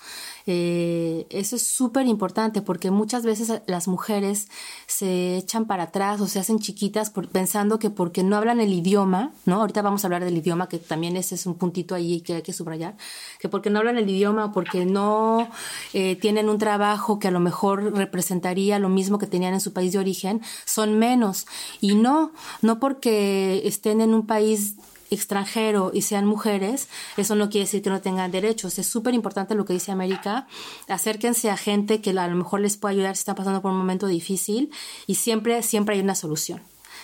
Eh, 0.49 1.27
eso 1.31 1.55
es 1.55 1.65
súper 1.65 2.07
importante 2.07 2.61
porque 2.61 2.91
muchas 2.91 3.25
veces 3.25 3.63
las 3.67 3.87
mujeres 3.87 4.49
se 4.89 5.37
echan 5.37 5.67
para 5.67 5.85
atrás 5.85 6.21
o 6.21 6.27
se 6.27 6.41
hacen 6.41 6.59
chiquitas 6.59 7.11
por, 7.11 7.29
pensando 7.29 7.79
que 7.79 7.91
porque 7.91 8.25
no 8.25 8.37
hablan 8.37 8.59
el 8.59 8.73
idioma, 8.73 9.31
¿no? 9.45 9.61
Ahorita 9.61 9.83
vamos 9.83 10.03
a 10.03 10.09
hablar 10.09 10.25
del 10.25 10.37
idioma, 10.37 10.69
que 10.69 10.81
también 10.81 11.17
ese 11.17 11.37
es 11.37 11.47
un 11.47 11.55
puntito 11.55 11.95
ahí 11.95 12.21
que 12.21 12.35
hay 12.35 12.43
que 12.43 12.53
subrayar, 12.53 12.97
que 13.39 13.49
porque 13.49 13.71
no 13.71 13.79
hablan 13.79 13.97
el 13.97 14.11
idioma 14.11 14.47
o 14.47 14.53
porque 14.53 14.85
no 14.85 15.49
eh, 15.95 16.17
tienen 16.17 16.49
un 16.49 16.59
trabajo 16.59 17.21
que 17.21 17.29
a 17.29 17.31
lo 17.31 17.39
mejor 17.39 17.95
representaría 17.95 18.81
lo 18.81 18.89
mismo 18.89 19.19
que 19.19 19.29
tenían 19.29 19.55
en 19.55 19.61
su 19.61 19.73
país 19.73 19.93
de 19.93 20.01
origen, 20.01 20.43
son 20.65 20.96
menos. 20.97 21.47
Y 21.81 21.95
no, 21.95 22.33
no 22.63 22.81
porque 22.81 23.63
estén 23.65 24.01
en 24.01 24.15
un 24.15 24.27
país 24.27 24.77
extranjero 25.11 25.91
y 25.95 26.03
sean 26.03 26.27
mujeres, 26.27 26.89
eso 27.17 27.35
no 27.37 27.49
quiere 27.49 27.67
decir 27.67 27.83
que 27.83 27.91
no 27.91 28.01
tengan 28.01 28.31
derechos. 28.31 28.79
Es 28.79 28.87
súper 28.87 29.15
importante 29.15 29.55
lo 29.55 29.65
que 29.65 29.73
dice 29.73 29.93
América. 29.93 30.47
Acérquense 30.89 31.51
a 31.51 31.57
gente 31.57 32.01
que 32.01 32.11
a 32.11 32.29
lo 32.29 32.37
mejor 32.37 32.61
les 32.61 32.77
pueda 32.77 32.93
ayudar 32.93 33.17
si 33.17 33.21
están 33.21 33.37
pasando 33.37 33.63
por 33.63 33.71
un 33.71 33.79
momento 33.79 34.07
difícil 34.07 34.71
y 35.07 35.17
siempre, 35.17 35.63
siempre 35.63 35.95
hay 35.95 36.01
una 36.01 36.15
solución. 36.15 36.61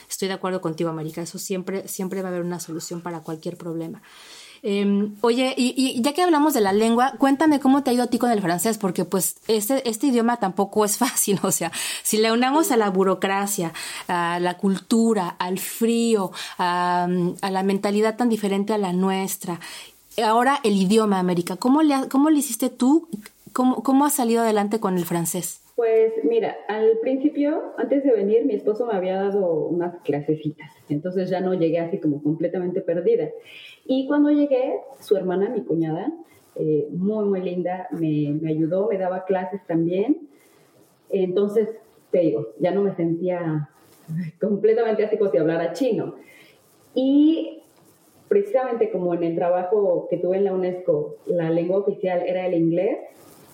Estoy 0.08 0.28
de 0.28 0.34
acuerdo 0.34 0.60
contigo, 0.60 0.90
América. 0.90 1.22
Eso 1.22 1.38
siempre, 1.38 1.88
siempre 1.88 2.22
va 2.22 2.28
a 2.28 2.32
haber 2.32 2.44
una 2.44 2.60
solución 2.60 3.00
para 3.00 3.20
cualquier 3.20 3.56
problema. 3.56 4.02
Em, 4.64 5.16
oye, 5.22 5.54
y, 5.56 6.00
ya 6.02 6.12
que 6.12 6.22
hablamos 6.22 6.54
de 6.54 6.60
la 6.60 6.72
lengua, 6.72 7.14
cuéntame 7.18 7.58
cómo 7.58 7.82
te 7.82 7.90
ha 7.90 7.94
ido 7.94 8.04
a 8.04 8.06
ti 8.06 8.18
con 8.18 8.30
el 8.30 8.40
francés, 8.40 8.78
porque 8.78 9.04
pues 9.04 9.36
este, 9.48 9.88
este 9.88 10.06
idioma 10.06 10.36
tampoco 10.36 10.84
es 10.84 10.98
fácil, 11.04 11.40
o 11.42 11.50
sea, 11.50 11.72
si 12.04 12.18
le 12.18 12.30
unamos 12.30 12.70
a 12.70 12.76
la 12.76 12.88
burocracia, 12.88 13.72
a 14.06 14.38
la 14.40 14.56
cultura, 14.58 15.34
al 15.40 15.58
frío, 15.58 16.30
a, 16.58 17.08
la 17.08 17.62
mentalidad 17.64 18.16
tan 18.16 18.28
diferente 18.28 18.72
a 18.72 18.78
la 18.78 18.92
nuestra, 18.92 19.58
ahora 20.24 20.60
el 20.62 20.76
idioma, 20.76 21.18
América. 21.18 21.56
¿Cómo 21.56 21.82
le, 21.82 22.08
cómo 22.08 22.30
le 22.30 22.38
hiciste 22.38 22.70
tú? 22.70 23.08
¿Cómo, 23.52 23.82
¿Cómo 23.82 24.06
has 24.06 24.14
salido 24.14 24.42
adelante 24.42 24.78
con 24.78 24.96
el 24.96 25.04
francés? 25.04 25.61
Pues 25.82 26.12
mira, 26.22 26.58
al 26.68 26.98
principio, 27.00 27.72
antes 27.76 28.04
de 28.04 28.12
venir, 28.12 28.44
mi 28.44 28.54
esposo 28.54 28.86
me 28.86 28.94
había 28.94 29.16
dado 29.16 29.66
unas 29.66 30.00
clasecitas, 30.02 30.70
entonces 30.88 31.28
ya 31.28 31.40
no 31.40 31.54
llegué 31.54 31.80
así 31.80 31.98
como 31.98 32.22
completamente 32.22 32.82
perdida. 32.82 33.28
Y 33.84 34.06
cuando 34.06 34.30
llegué, 34.30 34.74
su 35.00 35.16
hermana, 35.16 35.48
mi 35.48 35.64
cuñada, 35.64 36.12
eh, 36.54 36.86
muy, 36.92 37.24
muy 37.24 37.42
linda, 37.42 37.88
me, 37.90 38.32
me, 38.40 38.50
ayudó, 38.50 38.86
me 38.88 38.96
daba 38.96 39.24
clases 39.24 39.60
también. 39.66 40.28
Entonces, 41.10 41.68
te 42.12 42.20
digo, 42.20 42.50
ya 42.60 42.70
no 42.70 42.82
me 42.82 42.94
sentía 42.94 43.68
completamente 44.40 45.04
así 45.04 45.18
como 45.18 45.32
si 45.32 45.38
hablara 45.38 45.72
chino. 45.72 46.14
Y 46.94 47.64
precisamente 48.28 48.88
como 48.92 49.14
en 49.14 49.24
el 49.24 49.34
trabajo 49.34 50.06
que 50.08 50.18
tuve 50.18 50.36
en 50.36 50.44
la 50.44 50.54
UNESCO, 50.54 51.16
la 51.26 51.50
lengua 51.50 51.78
oficial 51.78 52.22
era 52.24 52.46
el 52.46 52.54
inglés, 52.54 52.98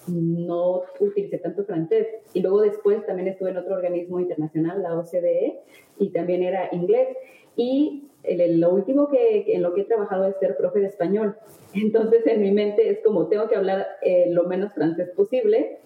no 0.09 0.83
utilicé 1.01 1.39
tanto 1.39 1.65
francés. 1.65 2.07
Y 2.35 2.41
luego 2.41 2.63
después 2.63 3.05
también 3.07 3.29
estuve 3.29 3.51
en 3.51 3.59
otro 3.59 3.75
organismo 3.75 4.21
internacional, 4.21 4.83
la 4.83 4.99
OCDE, 4.99 5.61
y 5.99 6.11
también 6.11 6.43
era 6.43 6.69
inglés. 6.73 7.09
Y 7.57 8.09
lo 8.25 8.75
último 8.75 9.09
que 9.09 9.45
en 9.49 9.63
lo 9.63 9.75
que 9.75 9.83
he 9.83 9.85
trabajado 9.85 10.27
es 10.27 10.37
ser 10.39 10.57
profe 10.57 10.81
de 10.81 10.87
español. 10.87 11.37
Entonces 11.75 12.27
en 12.27 12.41
mi 12.41 12.53
mente 12.53 12.89
es 12.91 13.01
como 13.05 13.27
tengo 13.29 13.49
que 13.49 13.57
hablar 13.57 13.87
eh, 14.03 14.27
lo 14.31 14.45
menos 14.45 14.73
francés 14.73 15.11
posible 15.11 15.79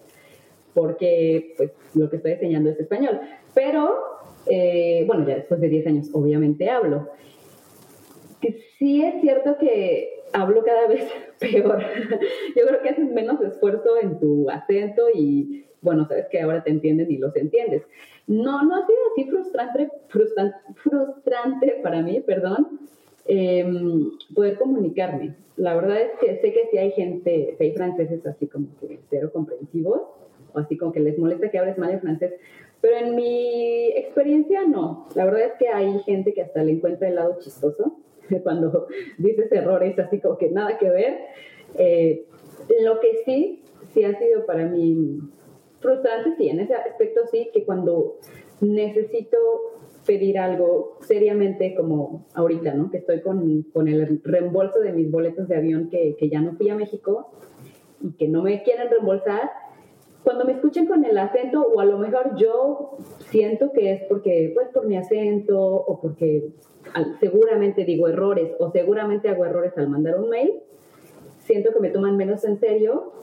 porque 0.73 1.53
pues 1.55 1.71
lo 1.93 2.09
que 2.09 2.17
estoy 2.17 2.31
enseñando 2.33 2.69
es 2.69 2.79
español. 2.79 3.19
Pero 3.53 3.95
eh, 4.47 5.03
bueno, 5.07 5.27
ya 5.27 5.35
después 5.35 5.59
de 5.61 5.69
10 5.69 5.87
años 5.87 6.09
obviamente 6.13 6.69
hablo. 6.69 7.09
Sí 8.77 9.03
es 9.03 9.21
cierto 9.21 9.57
que 9.57 10.23
hablo 10.33 10.63
cada 10.63 10.87
vez 10.87 11.07
peor. 11.39 11.81
Yo 12.55 12.67
creo 12.67 12.81
que 12.81 12.89
haces 12.89 13.09
menos 13.09 13.41
esfuerzo 13.41 13.97
en 14.01 14.19
tu 14.19 14.49
acento 14.49 15.03
y, 15.13 15.65
bueno, 15.81 16.07
sabes 16.07 16.27
que 16.29 16.41
ahora 16.41 16.63
te 16.63 16.71
entienden 16.71 17.11
y 17.11 17.17
los 17.17 17.35
entiendes. 17.35 17.83
No, 18.27 18.63
no 18.63 18.75
ha 18.75 18.85
sido 18.85 18.99
así 19.11 19.25
frustrante, 19.25 19.89
frustrante, 20.07 20.57
frustrante 20.75 21.79
para 21.83 22.01
mí, 22.01 22.21
perdón, 22.21 22.79
em, 23.25 24.11
poder 24.33 24.57
comunicarme. 24.57 25.35
La 25.55 25.75
verdad 25.75 26.01
es 26.01 26.11
que 26.19 26.37
sé 26.37 26.53
que 26.53 26.67
si 26.71 26.77
hay 26.77 26.91
gente, 26.91 27.55
hay 27.59 27.73
franceses 27.73 28.25
así 28.25 28.47
como 28.47 28.67
que 28.79 28.99
cero 29.09 29.29
comprensivos, 29.31 30.01
o 30.53 30.59
así 30.59 30.77
como 30.77 30.91
que 30.91 30.99
les 30.99 31.17
molesta 31.17 31.51
que 31.51 31.59
hables 31.59 31.77
mal 31.77 31.91
en 31.91 32.01
francés, 32.01 32.33
pero 32.81 32.97
en 32.97 33.15
mi 33.15 33.89
experiencia 33.95 34.65
no. 34.67 35.07
La 35.15 35.25
verdad 35.25 35.41
es 35.41 35.53
que 35.59 35.67
hay 35.67 35.99
gente 35.99 36.33
que 36.33 36.41
hasta 36.41 36.63
le 36.63 36.73
encuentra 36.73 37.07
el 37.07 37.15
lado 37.15 37.37
chistoso 37.39 37.97
cuando 38.43 38.87
dices 39.17 39.51
errores 39.51 39.97
así 39.99 40.19
como 40.19 40.37
que 40.37 40.49
nada 40.49 40.77
que 40.77 40.89
ver. 40.89 41.17
Eh, 41.77 42.25
lo 42.83 42.99
que 42.99 43.21
sí, 43.25 43.63
sí 43.93 44.03
ha 44.03 44.17
sido 44.17 44.45
para 44.45 44.65
mí 44.65 45.19
frustrante, 45.79 46.35
sí, 46.37 46.49
en 46.49 46.61
ese 46.61 46.73
aspecto 46.73 47.21
sí, 47.29 47.49
que 47.53 47.65
cuando 47.65 48.17
necesito 48.61 49.37
pedir 50.05 50.37
algo 50.39 50.97
seriamente 51.01 51.75
como 51.75 52.25
ahorita, 52.33 52.73
¿no? 52.73 52.89
Que 52.89 52.97
estoy 52.97 53.21
con, 53.21 53.63
con 53.73 53.87
el 53.87 54.21
reembolso 54.23 54.79
de 54.79 54.93
mis 54.93 55.09
boletos 55.11 55.47
de 55.47 55.57
avión 55.57 55.89
que, 55.89 56.15
que, 56.17 56.29
ya 56.29 56.41
no 56.41 56.53
fui 56.53 56.69
a 56.69 56.75
México 56.75 57.31
y 58.01 58.11
que 58.13 58.27
no 58.27 58.41
me 58.41 58.63
quieren 58.63 58.89
reembolsar. 58.89 59.49
Cuando 60.23 60.45
me 60.45 60.53
escuchen 60.53 60.87
con 60.87 61.03
el 61.03 61.17
acento, 61.17 61.61
o 61.61 61.79
a 61.79 61.85
lo 61.85 61.97
mejor 61.97 62.35
yo 62.37 62.97
siento 63.29 63.71
que 63.73 63.93
es 63.93 64.03
porque, 64.07 64.51
pues, 64.53 64.69
por 64.69 64.87
mi 64.87 64.97
acento 64.97 65.59
o 65.59 65.99
porque 65.99 66.49
seguramente 67.19 67.85
digo 67.85 68.07
errores 68.07 68.51
o 68.59 68.71
seguramente 68.71 69.29
hago 69.29 69.45
errores 69.45 69.77
al 69.77 69.89
mandar 69.89 70.19
un 70.19 70.29
mail, 70.29 70.53
siento 71.39 71.73
que 71.73 71.79
me 71.79 71.89
toman 71.89 72.17
menos 72.17 72.43
en 72.43 72.59
serio 72.59 73.13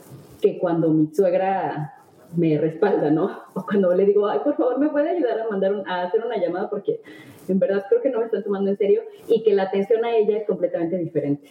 que 0.41 0.59
cuando 0.59 0.89
mi 0.91 1.13
suegra 1.15 1.95
me 2.37 2.59
respalda, 2.59 3.11
¿no? 3.11 3.31
O 3.55 3.65
cuando 3.65 3.95
le 3.95 4.05
digo, 4.07 4.27
ay, 4.29 4.41
por 4.45 4.57
favor, 4.57 4.79
¿me 4.79 4.89
puede 4.89 5.11
ayudar 5.11 5.41
a 5.41 5.49
mandar 5.49 5.83
a 5.87 6.03
hacer 6.03 6.25
una 6.25 6.37
llamada? 6.37 6.71
Porque 6.71 7.01
en 7.49 7.59
verdad 7.59 7.85
creo 7.89 8.01
que 8.01 8.11
no 8.11 8.21
me 8.21 8.27
están 8.27 8.45
tomando 8.45 8.71
en 8.71 8.77
serio 8.77 9.03
y 9.29 9.43
que 9.43 9.55
la 9.55 9.65
atención 9.65 10.05
a 10.05 10.17
ella 10.17 10.39
es 10.39 10.47
completamente 10.47 10.97
diferente. 10.97 11.51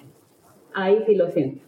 Ahí 0.73 1.03
sí 1.05 1.15
lo 1.15 1.29
siento. 1.29 1.63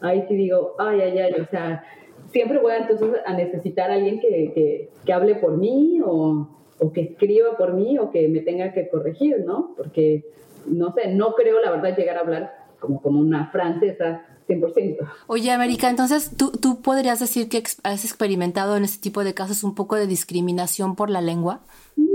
Ahí 0.00 0.24
sí 0.28 0.34
digo, 0.34 0.74
ay, 0.78 1.00
ay, 1.00 1.18
ay, 1.18 1.40
o 1.40 1.46
sea, 1.46 1.84
siempre 2.30 2.58
voy 2.58 2.72
entonces 2.78 3.20
a 3.24 3.32
necesitar 3.34 3.90
a 3.90 3.94
alguien 3.94 4.20
que, 4.20 4.52
que, 4.54 4.90
que 5.04 5.12
hable 5.12 5.36
por 5.36 5.56
mí 5.56 6.00
o, 6.04 6.48
o 6.78 6.92
que 6.92 7.02
escriba 7.02 7.56
por 7.56 7.74
mí 7.74 7.98
o 7.98 8.10
que 8.10 8.28
me 8.28 8.40
tenga 8.40 8.72
que 8.72 8.88
corregir, 8.88 9.44
¿no? 9.44 9.74
Porque, 9.76 10.24
no 10.66 10.92
sé, 10.92 11.14
no 11.14 11.34
creo 11.34 11.60
la 11.60 11.70
verdad 11.70 11.96
llegar 11.96 12.16
a 12.18 12.20
hablar 12.20 12.66
como, 12.80 13.00
como 13.00 13.20
una 13.20 13.50
francesa 13.50 14.24
100%. 14.48 14.98
Oye, 15.26 15.50
América, 15.50 15.90
entonces 15.90 16.36
¿tú, 16.36 16.52
tú 16.52 16.80
podrías 16.80 17.20
decir 17.20 17.48
que 17.48 17.62
has 17.82 18.04
experimentado 18.04 18.76
en 18.76 18.84
este 18.84 19.00
tipo 19.00 19.24
de 19.24 19.34
casos 19.34 19.64
un 19.64 19.74
poco 19.74 19.96
de 19.96 20.06
discriminación 20.06 20.94
por 20.96 21.10
la 21.10 21.20
lengua? 21.20 21.62
Mm, 21.96 22.06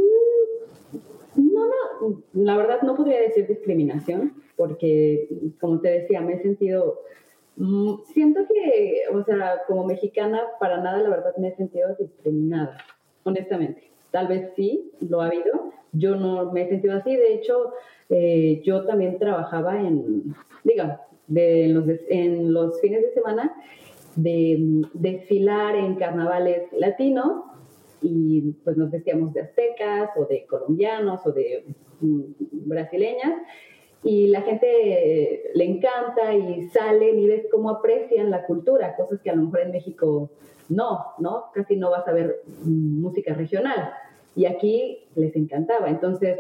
no, 1.36 1.66
no, 1.66 2.24
la 2.34 2.56
verdad 2.56 2.82
no 2.84 2.96
podría 2.96 3.20
decir 3.20 3.48
discriminación, 3.48 4.34
porque 4.56 5.28
como 5.60 5.80
te 5.80 5.90
decía, 5.90 6.22
me 6.22 6.34
he 6.34 6.42
sentido, 6.42 7.02
mm, 7.58 7.96
siento 8.14 8.42
que, 8.48 9.04
o 9.14 9.24
sea, 9.24 9.62
como 9.68 9.86
mexicana, 9.86 10.42
para 10.60 10.78
nada 10.82 11.00
la 11.00 11.10
verdad 11.10 11.36
me 11.38 11.50
he 11.50 11.56
sentido 11.56 11.96
discriminada, 12.00 12.78
honestamente. 13.24 13.91
Tal 14.12 14.28
vez 14.28 14.52
sí, 14.56 14.92
lo 15.00 15.22
ha 15.22 15.28
habido. 15.28 15.72
Yo 15.94 16.16
no 16.16 16.52
me 16.52 16.64
he 16.64 16.70
sentido 16.70 16.96
así. 16.96 17.16
De 17.16 17.34
hecho, 17.34 17.74
eh, 18.10 18.62
yo 18.64 18.86
también 18.86 19.18
trabajaba 19.20 19.80
en, 19.80 20.36
digamos, 20.64 20.98
de 21.28 21.68
los, 21.68 21.86
en 22.10 22.54
los 22.54 22.80
fines 22.82 23.02
de 23.02 23.14
semana 23.14 23.54
de 24.16 24.84
desfilar 24.94 25.76
en 25.76 25.96
carnavales 25.96 26.64
latinos 26.74 27.44
y 28.02 28.54
pues 28.64 28.76
nos 28.76 28.92
vestíamos 28.92 29.34
de 29.34 29.42
aztecas 29.42 30.10
o 30.18 30.26
de 30.26 30.46
colombianos 30.46 31.26
o 31.26 31.32
de 31.32 31.64
mm, 32.02 32.22
brasileñas 32.66 33.42
y 34.04 34.28
la 34.28 34.42
gente 34.42 35.52
le 35.54 35.64
encanta 35.64 36.34
y 36.34 36.68
salen 36.70 37.20
y 37.20 37.28
ves 37.28 37.46
cómo 37.52 37.70
aprecian 37.70 38.32
la 38.32 38.46
cultura, 38.46 38.96
cosas 38.96 39.22
que 39.22 39.30
a 39.30 39.36
lo 39.36 39.44
mejor 39.44 39.62
en 39.62 39.72
México 39.72 40.32
no, 40.72 41.14
¿no? 41.20 41.52
Casi 41.54 41.76
no 41.76 41.92
vas 41.92 42.08
a 42.08 42.14
ver 42.14 42.42
música 42.64 43.34
regional. 43.34 43.94
Y 44.36 44.46
aquí 44.46 45.06
les 45.16 45.36
encantaba. 45.36 45.90
Entonces, 45.90 46.40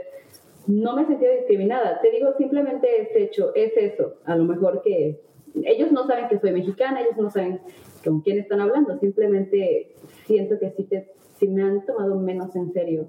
no 0.67 0.95
me 0.95 1.05
sentía 1.05 1.31
discriminada. 1.31 1.99
Te 2.01 2.11
digo, 2.11 2.33
simplemente 2.37 2.87
es 3.01 3.09
hecho, 3.15 3.53
es 3.55 3.73
eso. 3.75 4.15
A 4.25 4.35
lo 4.37 4.45
mejor 4.45 4.81
que 4.81 5.19
ellos 5.65 5.91
no 5.91 6.07
saben 6.07 6.29
que 6.29 6.39
soy 6.39 6.53
mexicana, 6.53 7.01
ellos 7.01 7.17
no 7.17 7.29
saben 7.29 7.59
con 8.05 8.21
quién 8.21 8.39
están 8.39 8.61
hablando. 8.61 8.97
Simplemente 8.99 9.95
siento 10.25 10.57
que 10.59 10.73
sí 11.37 11.47
me 11.49 11.63
han 11.63 11.85
tomado 11.85 12.15
menos 12.15 12.55
en 12.55 12.71
serio. 12.71 13.07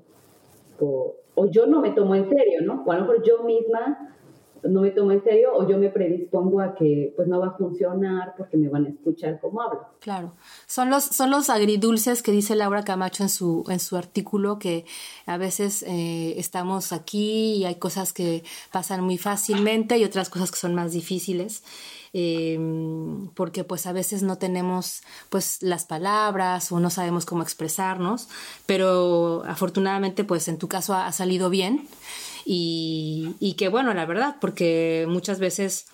O, 0.80 1.14
o 1.36 1.46
yo 1.46 1.66
no 1.66 1.80
me 1.80 1.92
tomo 1.92 2.16
en 2.16 2.28
serio, 2.28 2.62
¿no? 2.62 2.82
O 2.84 2.90
a 2.90 2.96
lo 2.96 3.02
mejor 3.02 3.22
yo 3.22 3.44
misma 3.44 4.16
no 4.64 4.82
me 4.82 4.90
tomo 4.90 5.12
en 5.12 5.22
serio 5.24 5.50
o 5.54 5.68
yo 5.68 5.78
me 5.78 5.88
predispongo 5.88 6.60
a 6.60 6.74
que 6.74 7.12
pues 7.16 7.28
no 7.28 7.40
va 7.40 7.48
a 7.48 7.56
funcionar 7.56 8.34
porque 8.36 8.56
me 8.56 8.68
van 8.68 8.86
a 8.86 8.90
escuchar 8.90 9.40
como 9.40 9.60
hablo. 9.60 9.86
Claro, 10.00 10.32
son 10.66 10.90
los, 10.90 11.04
son 11.04 11.30
los 11.30 11.50
agridulces 11.50 12.22
que 12.22 12.32
dice 12.32 12.54
Laura 12.54 12.84
Camacho 12.84 13.22
en 13.24 13.28
su, 13.28 13.64
en 13.68 13.80
su 13.80 13.96
artículo 13.96 14.58
que 14.58 14.84
a 15.26 15.36
veces 15.36 15.82
eh, 15.82 16.34
estamos 16.38 16.92
aquí 16.92 17.54
y 17.54 17.64
hay 17.64 17.76
cosas 17.76 18.12
que 18.12 18.44
pasan 18.70 19.02
muy 19.02 19.18
fácilmente 19.18 19.98
y 19.98 20.04
otras 20.04 20.30
cosas 20.30 20.50
que 20.50 20.58
son 20.58 20.74
más 20.74 20.92
difíciles. 20.92 21.62
Em, 22.14 23.28
porque 23.28 23.64
pues 23.64 23.86
a 23.86 23.92
veces 23.92 24.22
no 24.22 24.36
tenemos 24.36 25.02
pues 25.30 25.62
las 25.62 25.86
palabras 25.86 26.70
o 26.70 26.78
no 26.78 26.90
sabemos 26.90 27.24
cómo 27.24 27.42
expresarnos, 27.42 28.28
pero 28.66 29.42
afortunadamente 29.46 30.22
pues 30.22 30.46
en 30.48 30.58
tu 30.58 30.68
caso 30.68 30.92
ha 30.92 31.10
salido 31.12 31.48
bien 31.48 31.88
y, 32.44 33.54
que 33.58 33.68
bueno, 33.68 33.94
la 33.94 34.06
verdad, 34.06 34.36
porque 34.40 35.06
muchas 35.08 35.38
veces 35.38 35.86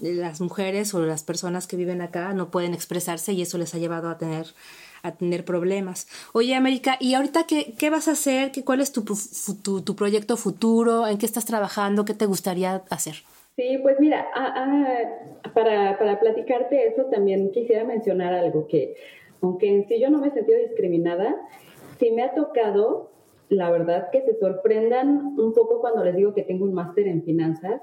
las 0.00 0.40
mujeres 0.40 0.94
o 0.94 1.04
las 1.04 1.24
personas 1.24 1.66
que 1.66 1.76
viven 1.76 2.00
acá 2.02 2.32
no 2.32 2.50
pueden 2.50 2.72
expresarse 2.72 3.32
y 3.32 3.42
eso 3.42 3.58
les 3.58 3.74
ha 3.74 3.78
llevado 3.78 4.08
a 4.08 4.18
tener 4.18 4.46
a 5.04 5.12
tener 5.12 5.44
problemas. 5.44 6.08
Oye, 6.32 6.56
América, 6.56 6.96
¿y 6.98 7.14
ahorita 7.14 7.44
qué, 7.46 7.74
qué 7.78 7.88
vas 7.88 8.08
a 8.08 8.12
hacer? 8.12 8.50
¿Qué, 8.50 8.64
¿Cuál 8.64 8.80
es 8.80 8.92
tu, 8.92 9.04
tu, 9.04 9.96
proyecto 9.96 10.36
futuro? 10.36 11.06
¿En 11.06 11.18
qué 11.18 11.26
estás 11.26 11.44
trabajando? 11.44 12.04
¿Qué 12.04 12.14
te 12.14 12.26
gustaría 12.26 12.82
hacer? 12.90 13.14
Sí, 13.54 13.78
pues 13.80 14.00
mira, 14.00 14.26
para, 15.54 15.98
para 15.98 16.18
platicarte 16.18 16.88
eso 16.88 17.04
también 17.12 17.52
quisiera 17.52 17.84
mencionar 17.84 18.34
algo 18.34 18.66
que, 18.66 18.96
aunque 19.40 19.68
en 19.68 19.86
sí 19.86 20.00
yo 20.00 20.10
no 20.10 20.18
me 20.18 20.28
he 20.28 20.30
sentido 20.32 20.58
discriminada, 20.60 21.36
sí 21.98 22.10
me 22.10 22.22
ha 22.22 22.34
tocado 22.34 23.10
la 23.48 23.70
verdad 23.70 24.10
que 24.10 24.22
se 24.22 24.38
sorprendan 24.38 25.34
un 25.38 25.52
poco 25.52 25.80
cuando 25.80 26.04
les 26.04 26.16
digo 26.16 26.34
que 26.34 26.42
tengo 26.42 26.64
un 26.64 26.74
máster 26.74 27.06
en 27.06 27.22
finanzas, 27.22 27.80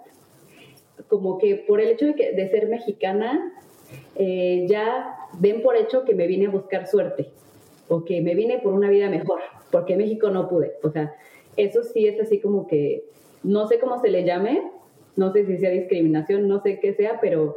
como 1.08 1.38
que 1.38 1.56
por 1.56 1.82
el 1.82 1.90
hecho 1.90 2.06
de, 2.06 2.16
que, 2.16 2.32
de 2.34 2.50
ser 2.50 2.68
mexicana, 2.68 3.54
eh, 4.16 4.66
ya 4.68 5.16
ven 5.40 5.62
por 5.62 5.76
hecho 5.76 6.06
que 6.06 6.16
me 6.16 6.28
vine 6.28 6.48
a 6.48 6.52
buscar 6.52 6.88
suerte 6.88 7.30
o 7.88 8.04
que 8.04 8.22
me 8.22 8.36
vine 8.36 8.60
por 8.60 8.74
una 8.74 8.90
vida 8.90 9.10
mejor, 9.10 9.42
porque 9.72 9.94
en 9.94 10.00
México 10.00 10.30
no 10.30 10.50
pude. 10.50 10.74
O 10.84 10.90
sea, 10.90 11.16
eso 11.58 11.84
sí 11.84 12.08
es 12.08 12.20
así 12.20 12.40
como 12.40 12.68
que, 12.68 13.06
no 13.44 13.68
sé 13.68 13.80
cómo 13.80 14.00
se 14.02 14.10
le 14.10 14.24
llame, 14.24 14.72
no 15.16 15.32
sé 15.32 15.46
si 15.46 15.58
sea 15.58 15.70
discriminación, 15.70 16.48
no 16.48 16.62
sé 16.62 16.80
qué 16.80 16.94
sea, 16.94 17.20
pero 17.22 17.56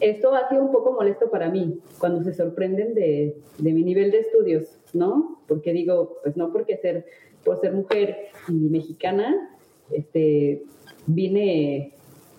esto 0.00 0.34
ha 0.34 0.48
sido 0.48 0.62
un 0.62 0.72
poco 0.72 0.92
molesto 0.92 1.30
para 1.30 1.50
mí 1.50 1.80
cuando 1.98 2.22
se 2.22 2.32
sorprenden 2.32 2.94
de, 2.94 3.36
de, 3.58 3.72
mi 3.72 3.82
nivel 3.82 4.10
de 4.10 4.20
estudios, 4.20 4.78
¿no? 4.92 5.40
Porque 5.46 5.72
digo, 5.72 6.18
pues 6.22 6.36
no 6.36 6.52
porque 6.52 6.76
ser, 6.78 7.06
por 7.48 7.60
ser 7.62 7.72
mujer 7.72 8.28
y 8.46 8.52
mexicana, 8.52 9.34
este, 9.90 10.64
vine 11.06 11.94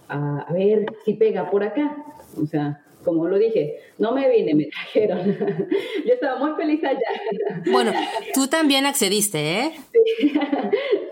a, 0.07 0.41
a 0.41 0.53
ver 0.53 0.85
si 1.03 1.15
pega 1.15 1.49
por 1.49 1.63
acá. 1.63 2.05
O 2.39 2.45
sea, 2.45 2.85
como 3.03 3.27
lo 3.27 3.39
dije, 3.39 3.79
no 3.97 4.11
me 4.11 4.29
vine, 4.29 4.53
me 4.53 4.65
trajeron. 4.65 5.35
Yo 6.05 6.13
estaba 6.13 6.37
muy 6.37 6.55
feliz 6.55 6.83
allá. 6.83 7.63
Bueno, 7.71 7.91
tú 8.35 8.45
también 8.45 8.85
accediste, 8.85 9.61
¿eh? 9.61 9.71
Sí, 9.91 10.29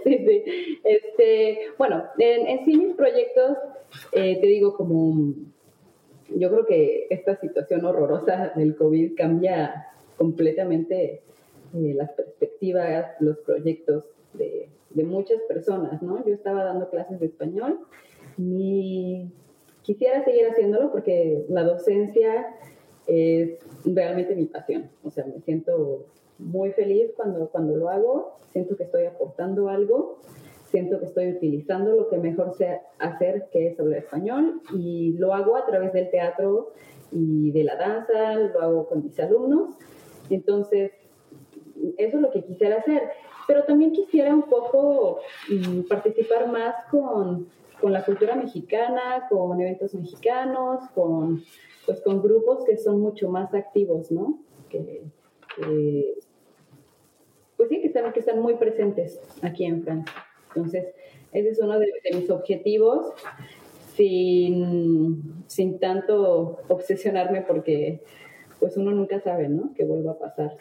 sí. 0.28 0.80
Este, 0.84 1.60
bueno, 1.80 2.04
en, 2.20 2.66
sí 2.66 2.78
mis 2.78 2.96
proyectos, 2.96 3.58
eh, 4.12 4.38
te 4.40 4.46
digo, 4.46 4.78
como 4.78 5.34
yo 6.30 6.52
creo 6.52 6.66
que 6.68 7.08
esta 7.10 7.40
situación 7.40 7.84
horrorosa 7.84 8.52
del 8.56 8.76
COVID 8.76 9.16
cambia 9.16 9.88
completamente 10.18 11.24
eh, 11.74 11.94
las 11.96 12.12
perspectivas, 12.12 13.12
los 13.20 13.38
proyectos 13.40 14.06
de, 14.34 14.70
de 14.92 15.04
muchas 15.04 15.42
personas, 15.48 16.02
¿no? 16.02 16.26
Yo 16.26 16.34
estaba 16.34 16.64
dando 16.64 16.90
clases 16.90 17.20
de 17.20 17.28
español 17.28 17.80
y 18.38 19.30
quisiera 19.82 20.24
seguir 20.24 20.48
haciéndolo 20.48 20.92
porque 20.92 21.46
la 21.50 21.64
docencia 21.64 22.48
es 23.08 23.60
realmente 23.86 24.36
mi 24.36 24.46
pasión. 24.46 24.90
O 25.04 25.10
sea, 25.10 25.26
me 25.26 25.40
siento 25.42 26.06
muy 26.38 26.72
feliz 26.72 27.12
cuando, 27.16 27.50
cuando 27.50 27.76
lo 27.76 27.90
hago, 27.90 28.36
siento 28.52 28.76
que 28.76 28.84
estoy 28.84 29.06
aportando 29.06 29.70
algo, 29.70 30.20
siento 30.66 31.00
que 31.00 31.06
estoy 31.06 31.32
utilizando 31.32 31.96
lo 31.96 32.10
que 32.10 32.18
mejor 32.18 32.54
sé 32.56 32.82
hacer, 33.00 33.48
que 33.52 33.68
es 33.68 33.80
hablar 33.80 34.00
español, 34.00 34.62
y 34.76 35.14
lo 35.14 35.34
hago 35.34 35.56
a 35.56 35.66
través 35.66 35.94
del 35.94 36.10
teatro 36.12 36.74
y 37.12 37.52
de 37.52 37.64
la 37.64 37.76
danza, 37.78 38.36
lo 38.36 38.62
hago 38.62 38.88
con 38.88 39.04
mis 39.04 39.20
alumnos. 39.20 39.76
Entonces, 40.30 40.92
eso 41.98 42.18
es 42.18 42.22
lo 42.22 42.32
que 42.32 42.44
quisiera 42.44 42.78
hacer. 42.78 43.04
Pero 43.48 43.64
también 43.64 43.94
quisiera 43.94 44.34
un 44.34 44.44
poco 44.44 45.20
mm, 45.50 45.82
participar 45.88 46.52
más 46.52 46.76
con 46.92 47.48
con 47.80 47.94
la 47.94 48.04
cultura 48.04 48.36
mexicana, 48.36 49.28
con 49.30 49.60
eventos 49.62 49.94
mexicanos, 49.94 50.90
con, 50.94 51.44
pues, 51.86 52.02
con 52.02 52.22
grupos 52.22 52.64
que 52.66 52.78
son 52.78 53.02
mucho 53.02 53.30
más 53.30 53.54
activos, 53.54 54.12
¿no? 54.12 54.40
Que, 54.70 55.04
pues 57.56 57.70
sí, 57.70 57.82
que 57.82 57.88
están, 57.88 58.12
que 58.14 58.20
están 58.20 58.40
muy 58.40 58.56
presentes 58.56 59.20
aquí 59.42 59.66
en 59.66 59.84
Francia. 59.84 60.14
Entonces, 60.50 60.88
ese 61.32 61.50
es 61.50 61.60
uno 61.60 61.80
de, 61.80 61.88
mis 62.14 62.30
objetivos, 62.30 63.14
sin, 63.96 65.44
sin, 65.48 65.80
tanto 65.80 66.60
obsesionarme 66.68 67.42
porque 67.42 68.02
pues 68.60 68.78
uno 68.78 68.92
nunca 68.92 69.20
sabe, 69.20 69.50
¿no? 69.50 69.74
Que 69.76 69.86
vuelva 69.86 70.12
a 70.12 70.20
pasar 70.20 70.58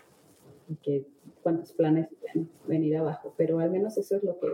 que 0.82 1.06
cuántos 1.42 1.72
planes 1.72 2.08
pueden 2.20 2.48
venir 2.66 2.96
abajo, 2.96 3.32
pero 3.36 3.58
al 3.60 3.70
menos 3.70 3.96
eso 3.98 4.16
es 4.16 4.22
lo 4.24 4.38
que 4.38 4.48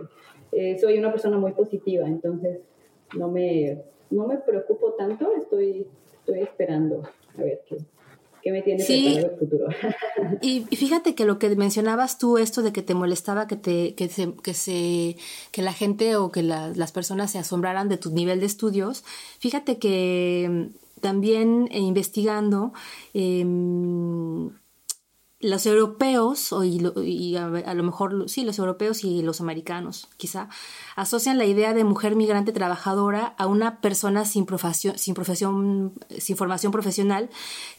eh, 0.51 0.77
soy 0.79 0.97
una 0.97 1.11
persona 1.11 1.37
muy 1.37 1.53
positiva, 1.53 2.07
entonces 2.07 2.59
no 3.17 3.29
me, 3.29 3.83
no 4.09 4.27
me 4.27 4.37
preocupo 4.37 4.93
tanto, 4.93 5.35
estoy, 5.35 5.87
estoy 6.19 6.39
esperando 6.39 7.03
a 7.37 7.41
ver 7.41 7.61
qué, 7.67 7.77
qué 8.43 8.51
me 8.51 8.61
tiene 8.61 8.83
sí. 8.83 9.17
el 9.17 9.31
futuro. 9.31 9.67
y, 10.41 10.61
fíjate 10.75 11.15
que 11.15 11.25
lo 11.25 11.39
que 11.39 11.55
mencionabas 11.55 12.17
tú, 12.17 12.37
esto 12.37 12.61
de 12.61 12.73
que 12.73 12.81
te 12.81 12.93
molestaba 12.93 13.47
que, 13.47 13.55
te, 13.55 13.95
que, 13.95 14.09
se, 14.09 14.33
que, 14.43 14.53
se, 14.53 15.17
que 15.51 15.61
la 15.61 15.73
gente 15.73 16.15
o 16.15 16.31
que 16.31 16.43
las 16.43 16.91
personas 16.91 17.31
se 17.31 17.39
asombraran 17.39 17.89
de 17.89 17.97
tu 17.97 18.11
nivel 18.11 18.39
de 18.39 18.45
estudios, 18.45 19.03
fíjate 19.39 19.79
que 19.79 20.47
mm, 20.49 20.99
también 21.01 21.69
eh, 21.71 21.79
investigando, 21.79 22.73
eh, 23.13 23.43
los 25.43 25.65
europeos, 25.65 26.53
o 26.53 26.63
y, 26.63 27.35
a, 27.35 27.73
lo 27.73 27.83
mejor 27.83 28.29
sí, 28.29 28.43
los 28.43 28.57
europeos 28.57 29.03
y 29.03 29.21
los 29.21 29.41
americanos, 29.41 30.07
quizá, 30.17 30.47
asocian 30.95 31.37
la 31.37 31.45
idea 31.45 31.73
de 31.73 31.83
mujer 31.83 32.15
migrante 32.15 32.53
trabajadora 32.53 33.35
a 33.37 33.45
una 33.45 33.81
persona 33.81 34.23
sin 34.23 34.45
profesión, 34.45 34.97
sin 34.97 35.13
profesión, 35.13 35.93
sin 36.17 36.37
formación 36.37 36.71
profesional, 36.71 37.29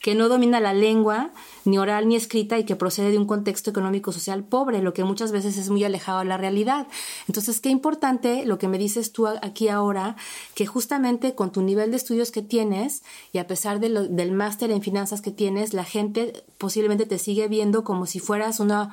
que 0.03 0.15
no 0.15 0.29
domina 0.29 0.61
la 0.61 0.75
lengua, 0.75 1.31
ni 1.65 1.79
oral 1.79 2.07
ni 2.07 2.17
escrita, 2.17 2.59
y 2.59 2.65
que 2.65 2.77
procede 2.77 3.11
de 3.11 3.19
un 3.19 3.27
contexto 3.27 3.71
económico 3.71 4.13
social 4.13 4.45
pobre, 4.45 4.83
lo 4.83 4.93
que 4.93 5.05
muchas 5.05 5.33
veces 5.33 5.57
es 5.57 5.71
muy 5.71 5.85
alejado 5.85 6.19
de 6.19 6.27
la 6.27 6.37
realidad. 6.37 6.87
Entonces, 7.29 7.61
qué 7.61 7.71
importante 7.71 8.45
lo 8.45 8.59
que 8.59 8.69
me 8.69 8.77
dices 8.77 9.13
tú 9.13 9.27
aquí 9.27 9.69
ahora, 9.69 10.17
que 10.55 10.67
justamente 10.67 11.35
con 11.35 11.51
tu 11.51 11.63
nivel 11.63 11.91
de 11.91 11.97
estudios 11.97 12.31
que 12.31 12.43
tienes, 12.43 13.03
y 13.33 13.39
a 13.39 13.47
pesar 13.47 13.81
del 13.81 14.33
máster 14.33 14.71
en 14.71 14.83
finanzas 14.83 15.23
que 15.23 15.31
tienes, 15.31 15.73
la 15.73 15.85
gente 15.85 16.45
posiblemente 16.59 17.07
te 17.07 17.19
sigue 17.19 17.49
viendo 17.55 17.85
como 17.85 18.07
si 18.07 18.19
fueras 18.19 18.61
una 18.61 18.93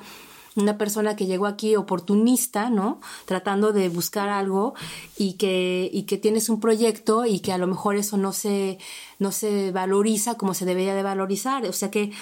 una 0.54 0.76
persona 0.76 1.16
que 1.16 1.26
llegó 1.26 1.46
aquí 1.46 1.76
oportunista, 1.76 2.70
¿no? 2.70 3.00
Tratando 3.24 3.72
de 3.72 3.88
buscar 3.88 4.28
algo 4.28 4.74
y 5.16 5.34
que, 5.34 5.88
y 5.92 6.02
que 6.02 6.18
tienes 6.18 6.48
un 6.48 6.60
proyecto 6.60 7.24
y 7.24 7.40
que 7.40 7.52
a 7.52 7.58
lo 7.58 7.66
mejor 7.66 7.96
eso 7.96 8.16
no 8.16 8.32
se, 8.32 8.78
no 9.18 9.32
se 9.32 9.72
valoriza 9.72 10.36
como 10.36 10.54
se 10.54 10.64
debería 10.64 10.94
de 10.94 11.02
valorizar. 11.02 11.64
O 11.64 11.72
sea 11.72 11.90
que 11.90 12.12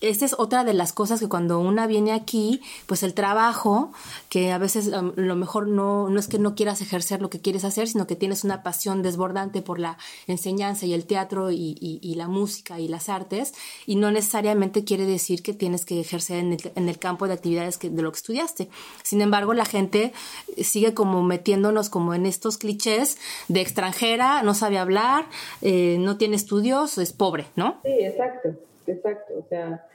esta 0.00 0.24
es 0.24 0.34
otra 0.38 0.64
de 0.64 0.72
las 0.72 0.92
cosas 0.92 1.20
que 1.20 1.28
cuando 1.28 1.60
una 1.60 1.86
viene 1.86 2.12
aquí, 2.12 2.62
pues 2.86 3.02
el 3.02 3.12
trabajo, 3.12 3.92
que 4.28 4.50
a 4.50 4.58
veces 4.58 4.86
lo 4.86 5.36
mejor 5.36 5.68
no, 5.68 6.08
no 6.08 6.18
es 6.18 6.26
que 6.26 6.38
no 6.38 6.54
quieras 6.54 6.80
ejercer 6.80 7.20
lo 7.20 7.28
que 7.28 7.40
quieres 7.40 7.64
hacer, 7.64 7.88
sino 7.88 8.06
que 8.06 8.16
tienes 8.16 8.44
una 8.44 8.62
pasión 8.62 9.02
desbordante 9.02 9.60
por 9.60 9.78
la 9.78 9.98
enseñanza 10.26 10.86
y 10.86 10.94
el 10.94 11.04
teatro 11.04 11.50
y, 11.50 11.76
y, 11.80 12.14
la 12.14 12.28
música 12.28 12.80
y 12.80 12.88
las 12.88 13.08
artes, 13.08 13.54
y 13.86 13.96
no 13.96 14.10
necesariamente 14.10 14.84
quiere 14.84 15.04
decir 15.06 15.42
que 15.42 15.54
tienes 15.54 15.84
que 15.84 16.00
ejercer 16.00 16.38
en 16.38 16.52
el, 16.54 16.72
en 16.74 16.88
el 16.88 16.98
campo 16.98 17.28
de 17.28 17.34
actividades 17.34 17.78
que, 17.78 17.90
de 17.90 18.02
lo 18.02 18.10
que 18.10 18.16
estudiaste. 18.16 18.68
Sin 19.02 19.20
embargo, 19.20 19.54
la 19.54 19.64
gente 19.64 20.12
sigue 20.58 20.94
como 20.94 21.22
metiéndonos 21.22 21.90
como 21.90 22.14
en 22.14 22.26
estos 22.26 22.58
clichés 22.58 23.18
de 23.48 23.60
extranjera, 23.60 24.42
no 24.42 24.54
sabe 24.54 24.78
hablar, 24.78 25.26
eh, 25.62 25.96
no 26.00 26.16
tiene 26.16 26.36
estudios, 26.36 26.98
es 26.98 27.12
pobre, 27.12 27.46
¿no? 27.56 27.80
Sí, 27.82 27.92
exacto, 28.00 28.50
exacto. 28.86 29.34
O 29.38 29.48
sea, 29.48 29.86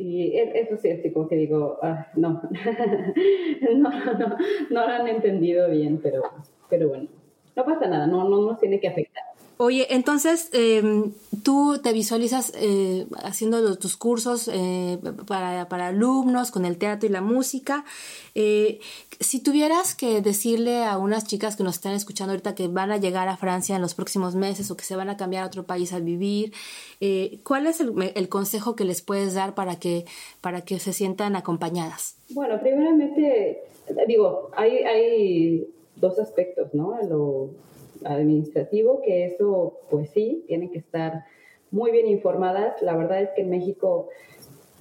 y 0.00 0.38
eso 0.38 0.76
sí, 0.78 0.90
así 0.90 1.12
como 1.12 1.28
que 1.28 1.36
digo, 1.36 1.78
ah, 1.82 2.06
no. 2.16 2.40
no, 3.76 3.90
no, 3.90 4.36
no, 4.70 4.86
lo 4.86 4.92
han 4.92 5.08
entendido 5.08 5.68
bien, 5.68 6.00
pero, 6.02 6.22
pero 6.68 6.88
bueno, 6.88 7.08
no 7.54 7.64
pasa 7.64 7.86
nada, 7.86 8.06
no, 8.06 8.28
no 8.28 8.40
nos 8.40 8.58
tiene 8.58 8.80
que 8.80 8.88
afectar. 8.88 9.24
Oye, 9.62 9.88
entonces, 9.90 10.48
em, 10.54 11.12
tú 11.42 11.78
te 11.82 11.92
visualizas 11.92 12.50
eh, 12.56 13.06
haciendo 13.22 13.76
tus 13.76 13.94
cursos 13.94 14.48
eh, 14.50 14.98
para, 15.26 15.68
para, 15.68 15.88
alumnos 15.88 16.50
con 16.50 16.64
el 16.64 16.78
teatro 16.78 17.06
y 17.06 17.12
la 17.12 17.20
música. 17.20 17.84
Eh, 18.34 18.80
si 19.20 19.42
tuvieras 19.42 19.94
que 19.94 20.22
decirle 20.22 20.84
a 20.84 20.96
unas 20.96 21.26
chicas 21.26 21.56
que 21.56 21.62
nos 21.62 21.74
están 21.74 21.92
escuchando 21.92 22.32
ahorita 22.32 22.54
que 22.54 22.68
van 22.68 22.90
a 22.90 22.96
llegar 22.96 23.28
a 23.28 23.36
Francia 23.36 23.76
en 23.76 23.82
los 23.82 23.92
próximos 23.92 24.34
meses 24.34 24.70
o 24.70 24.78
que 24.78 24.84
se 24.84 24.96
van 24.96 25.10
a 25.10 25.18
cambiar 25.18 25.44
a 25.44 25.48
otro 25.48 25.64
país 25.64 25.92
a 25.92 25.98
vivir, 25.98 26.54
¿cuál 27.44 27.66
es 27.66 27.82
el, 27.82 27.92
el, 28.14 28.28
consejo 28.30 28.74
que 28.76 28.86
les 28.86 29.02
puedes 29.02 29.34
dar 29.34 29.54
para 29.54 29.76
que, 29.76 30.06
para 30.40 30.62
que 30.62 30.78
se 30.78 30.94
sientan 30.94 31.36
acompañadas? 31.36 32.16
Bueno, 32.30 32.58
primeramente, 32.60 33.58
digo, 34.08 34.50
hay, 34.56 34.78
hay 34.78 35.68
dos 35.96 36.18
aspectos, 36.18 36.72
¿no? 36.72 36.96
Administrativo, 38.04 39.00
que 39.02 39.24
eso, 39.24 39.80
pues 39.90 40.10
sí, 40.10 40.44
tienen 40.46 40.70
que 40.70 40.78
estar 40.78 41.24
muy 41.70 41.90
bien 41.90 42.06
informadas. 42.06 42.80
La 42.82 42.96
verdad 42.96 43.22
es 43.22 43.30
que 43.30 43.42
en 43.42 43.50
México, 43.50 44.08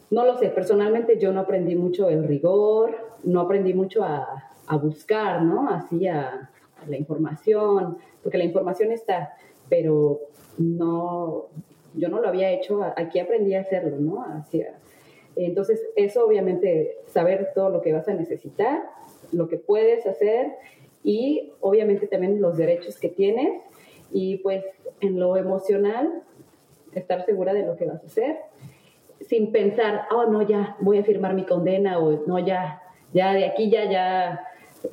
no 0.09 0.25
lo 0.25 0.37
sé, 0.37 0.49
personalmente 0.49 1.19
yo 1.19 1.31
no 1.31 1.41
aprendí 1.41 1.75
mucho 1.75 2.09
el 2.09 2.23
rigor, 2.27 2.95
no 3.23 3.41
aprendí 3.41 3.73
mucho 3.73 4.03
a, 4.03 4.45
buscar, 4.81 5.41
¿no? 5.41 5.67
Así 5.69 6.07
a, 6.07 6.49
la 6.87 6.95
información, 6.95 7.97
porque 8.23 8.37
la 8.37 8.45
información 8.45 8.91
está, 8.91 9.33
pero 9.67 10.19
no, 10.57 11.47
yo 11.95 12.07
no 12.07 12.21
lo 12.21 12.27
había 12.29 12.51
hecho, 12.51 12.81
aquí 12.95 13.19
aprendí 13.19 13.53
a 13.55 13.61
hacerlo, 13.61 13.97
¿no? 13.99 14.23
Así, 14.23 14.63
entonces, 15.35 15.81
eso 15.95 16.25
obviamente, 16.25 16.97
saber 17.07 17.51
todo 17.55 17.69
lo 17.69 17.81
que 17.81 17.93
vas 17.93 18.07
a 18.07 18.13
necesitar, 18.13 18.83
lo 19.31 19.47
que 19.47 19.57
puedes 19.57 20.05
hacer 20.05 20.55
y 21.03 21.53
obviamente 21.61 22.07
también 22.07 22.41
los 22.41 22.57
derechos 22.57 22.97
que 22.97 23.09
tienes 23.09 23.61
y 24.11 24.37
pues 24.37 24.63
en 25.01 25.19
lo 25.19 25.37
emocional 25.37 26.23
estar 26.93 27.25
segura 27.25 27.53
de 27.53 27.65
lo 27.65 27.77
que 27.77 27.85
vas 27.85 28.03
a 28.03 28.07
hacer 28.07 28.37
sin 29.21 29.51
pensar, 29.51 30.07
oh 30.11 30.25
no, 30.25 30.41
ya 30.41 30.75
voy 30.79 30.97
a 30.97 31.03
firmar 31.03 31.33
mi 31.33 31.45
condena 31.45 31.99
o 31.99 32.25
no, 32.25 32.39
ya, 32.39 32.81
ya 33.13 33.33
de 33.33 33.45
aquí 33.45 33.69
ya, 33.69 33.89
ya 33.89 34.45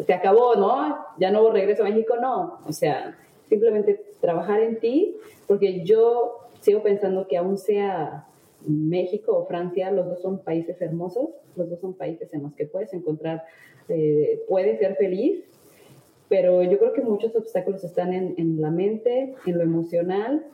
se 0.05 0.13
acabó, 0.13 0.57
¿no? 0.57 0.99
Ya 1.19 1.31
no 1.31 1.51
regreso 1.51 1.83
a 1.83 1.89
México, 1.89 2.17
no. 2.21 2.59
O 2.67 2.73
sea, 2.73 3.17
simplemente 3.49 4.05
trabajar 4.21 4.61
en 4.61 4.79
ti, 4.81 5.17
porque 5.47 5.85
yo 5.85 6.41
sigo 6.61 6.83
pensando 6.83 7.29
que 7.29 7.37
aún 7.37 7.57
sea 7.57 8.27
México 8.67 9.37
o 9.37 9.47
Francia, 9.47 9.91
los 9.91 10.07
dos 10.07 10.21
son 10.21 10.41
países 10.41 10.81
hermosos, 10.83 11.31
los 11.55 11.71
dos 11.71 11.81
son 11.81 11.95
países 11.95 12.33
en 12.35 12.43
los 12.43 12.55
que 12.55 12.67
puedes 12.67 12.93
encontrar, 12.93 13.45
eh, 13.89 14.43
puedes 14.49 14.79
ser 14.81 14.97
feliz 14.97 15.45
pero 16.29 16.63
yo 16.63 16.79
creo 16.79 16.93
que 16.93 17.03
muchos 17.03 17.35
obstáculos 17.37 17.85
están 17.85 18.13
en, 18.13 18.35
en, 18.37 18.61
la 18.61 18.71
mente, 18.71 19.35
en 19.47 19.59
lo 19.59 19.63
emocional, 19.63 20.45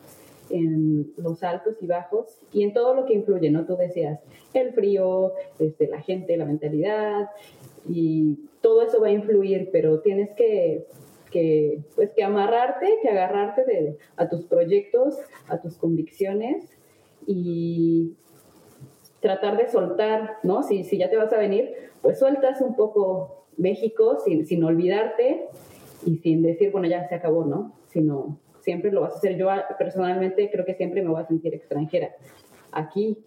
en 0.51 1.13
los 1.17 1.43
altos 1.43 1.77
y 1.81 1.87
bajos 1.87 2.39
y 2.53 2.63
en 2.63 2.75
todo 2.75 2.95
lo 2.95 3.07
que 3.07 3.15
influye, 3.15 3.51
¿no? 3.51 3.65
Tú 3.65 3.77
decías, 3.77 4.21
el 4.53 4.73
frío, 4.75 5.33
este, 5.59 5.89
la 5.89 6.03
gente, 6.03 6.37
la 6.37 6.45
mentalidad 6.45 7.31
y 7.89 8.39
todo 8.61 8.83
eso 8.83 9.01
va 9.01 9.09
a 9.09 9.13
influir, 9.13 9.71
pero 9.73 10.01
tienes 10.01 10.31
que, 10.33 10.87
que 11.31 11.81
pues, 11.95 12.11
que 12.11 12.23
amarrarte, 12.23 12.99
que 13.03 13.09
agarrarte 13.09 13.65
de, 13.65 13.97
a 14.17 14.29
tus 14.29 14.45
proyectos, 14.45 15.19
a 15.49 15.61
tus 15.61 15.77
convicciones 15.77 16.69
y 17.27 18.13
tratar 19.21 19.57
de 19.57 19.71
soltar, 19.71 20.37
¿no? 20.43 20.63
Si, 20.63 20.85
si 20.85 20.99
ya 20.99 21.09
te 21.09 21.17
vas 21.17 21.33
a 21.33 21.39
venir, 21.39 21.73
pues 22.03 22.19
sueltas 22.19 22.61
un 22.61 22.77
poco 22.77 23.42
México 23.57 24.19
sin, 24.25 24.47
sin 24.47 24.65
olvidarte 24.65 25.47
y 26.05 26.17
sin 26.19 26.43
decir, 26.43 26.71
bueno, 26.71 26.89
ya 26.89 27.09
se 27.09 27.15
acabó, 27.15 27.45
¿no? 27.45 27.73
Sino 27.89 28.39
siempre 28.61 28.91
lo 28.91 29.03
vas 29.03 29.15
a 29.15 29.17
hacer. 29.17 29.37
Yo 29.37 29.49
personalmente 29.79 30.51
creo 30.51 30.65
que 30.65 30.75
siempre 30.75 31.03
me 31.03 31.11
voy 31.11 31.21
a 31.21 31.27
sentir 31.27 31.55
extranjera. 31.55 32.15
Aquí, 32.71 33.19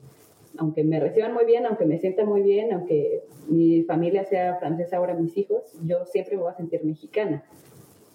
aunque 0.57 0.83
me 0.83 0.99
reciban 0.99 1.33
muy 1.33 1.45
bien, 1.45 1.65
aunque 1.65 1.85
me 1.85 1.99
sienta 1.99 2.25
muy 2.25 2.41
bien, 2.41 2.73
aunque 2.73 3.23
mi 3.47 3.83
familia 3.83 4.25
sea 4.25 4.55
francesa 4.55 4.97
ahora, 4.97 5.13
mis 5.13 5.37
hijos, 5.37 5.63
yo 5.83 6.05
siempre 6.05 6.35
me 6.35 6.43
voy 6.43 6.51
a 6.51 6.55
sentir 6.55 6.83
mexicana. 6.83 7.43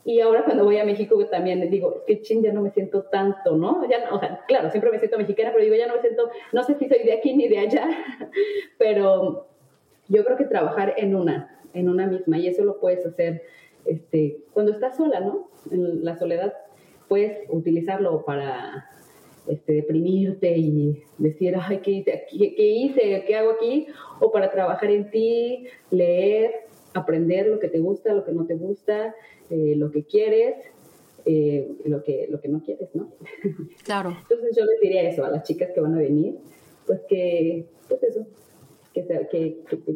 Y 0.05 0.21
ahora 0.21 0.45
cuando 0.45 0.65
voy 0.65 0.79
a 0.79 0.85
México 0.85 1.23
también 1.27 1.69
digo, 1.71 2.05
que 2.07 2.23
ching, 2.23 2.43
ya 2.43 2.53
no 2.53 2.63
me 2.63 2.71
siento 2.71 3.03
tanto, 3.05 3.57
¿no? 3.57 3.87
Ya 3.89 4.09
o 4.11 4.19
sea, 4.19 4.43
claro, 4.49 4.71
siempre 4.71 4.91
me 4.91 4.99
siento 4.99 5.19
mexicana, 5.19 5.51
pero 5.53 5.63
digo, 5.63 5.77
ya 5.77 5.87
no 5.87 5.97
me 5.97 6.01
siento, 6.01 6.31
no 6.53 6.63
sé 6.65 6.75
si 6.79 6.89
soy 6.89 7.05
de 7.05 7.13
aquí 7.13 7.35
ni 7.37 7.49
de 7.49 7.59
allá, 7.59 7.87
pero 8.79 9.47
yo 10.09 10.25
creo 10.25 10.39
que 10.39 10.45
trabajar 10.45 10.95
en 10.97 11.15
una, 11.15 11.60
en 11.75 11.89
una 11.89 12.07
misma, 12.07 12.39
y 12.39 12.47
eso 12.47 12.65
lo 12.65 12.81
puedes 12.81 13.05
hacer 13.07 13.43
este, 13.85 14.39
cuando 14.53 14.73
estás 14.73 14.97
sola, 14.97 15.21
¿no? 15.21 15.49
En 15.71 16.05
la 16.05 16.17
soledad 16.19 16.55
puedes 17.09 17.49
utilizarlo 17.49 18.25
para 18.25 18.89
este, 19.47 19.73
deprimirte 19.75 20.57
y 20.57 21.03
decir, 21.19 21.57
ay, 21.61 21.79
¿qué 21.79 21.91
hice, 21.91 22.25
¿qué 22.31 22.67
hice? 22.67 23.25
¿Qué 23.27 23.37
hago 23.37 23.53
aquí? 23.53 23.87
O 24.21 24.31
para 24.31 24.51
trabajar 24.51 24.91
en 24.91 25.11
ti, 25.11 25.67
leer, 25.91 26.53
aprender 26.95 27.49
lo 27.49 27.59
que 27.59 27.69
te 27.69 27.79
gusta, 27.79 28.13
lo 28.15 28.25
que 28.25 28.33
no 28.33 28.47
te 28.47 28.55
gusta, 28.55 29.15
eh, 29.51 29.75
lo 29.77 29.91
que 29.91 30.05
quieres, 30.05 30.57
eh, 31.25 31.69
lo, 31.85 32.03
que, 32.03 32.27
lo 32.31 32.41
que 32.41 32.49
no 32.49 32.63
quieres, 32.63 32.89
¿no? 32.95 33.11
Claro. 33.85 34.17
Entonces 34.23 34.57
yo 34.57 34.65
les 34.65 34.81
diría 34.81 35.09
eso 35.09 35.25
a 35.25 35.31
las 35.31 35.43
chicas 35.43 35.71
que 35.75 35.81
van 35.81 35.95
a 35.95 35.99
venir, 35.99 36.37
pues 36.87 37.01
que, 37.09 37.67
pues 37.89 38.03
eso, 38.05 38.27
que, 38.95 39.05
que, 39.31 39.59
que 39.69 39.95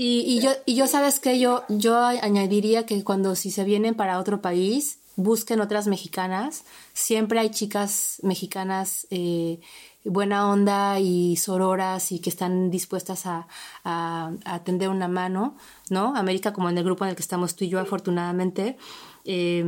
y, 0.00 0.40
yo, 0.40 0.86
sabes 0.86 1.18
que 1.18 1.40
yo, 1.40 1.64
yo 1.68 1.98
añadiría 1.98 2.86
que 2.86 3.02
cuando 3.02 3.34
si 3.34 3.50
se 3.50 3.64
vienen 3.64 3.96
para 3.96 4.20
otro 4.20 4.40
país, 4.40 5.00
busquen 5.16 5.60
otras 5.60 5.88
mexicanas. 5.88 6.62
Siempre 6.92 7.40
hay 7.40 7.50
chicas 7.50 8.20
mexicanas 8.22 9.08
eh, 9.10 9.58
buena 10.04 10.48
onda 10.48 11.00
y 11.00 11.34
sororas 11.34 12.12
y 12.12 12.20
que 12.20 12.30
están 12.30 12.70
dispuestas 12.70 13.26
a, 13.26 13.48
a, 13.82 14.30
a, 14.44 14.62
tender 14.62 14.88
una 14.88 15.08
mano, 15.08 15.56
¿no? 15.90 16.14
América, 16.14 16.52
como 16.52 16.70
en 16.70 16.78
el 16.78 16.84
grupo 16.84 17.04
en 17.04 17.10
el 17.10 17.16
que 17.16 17.22
estamos 17.22 17.56
tú 17.56 17.64
y 17.64 17.68
yo, 17.68 17.80
afortunadamente. 17.80 18.76
Eh, 19.24 19.58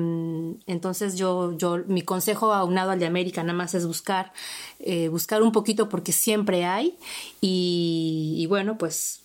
entonces 0.68 1.16
yo, 1.16 1.58
yo, 1.58 1.78
mi 1.88 2.02
consejo 2.02 2.52
aunado 2.54 2.92
al 2.92 3.00
de 3.00 3.06
América 3.06 3.42
nada 3.42 3.58
más 3.58 3.74
es 3.74 3.84
buscar, 3.84 4.32
eh, 4.78 5.08
buscar 5.08 5.42
un 5.42 5.50
poquito 5.50 5.88
porque 5.88 6.12
siempre 6.12 6.64
hay 6.64 6.96
y 7.40 8.46
bueno, 8.48 8.78
pues 8.78 9.20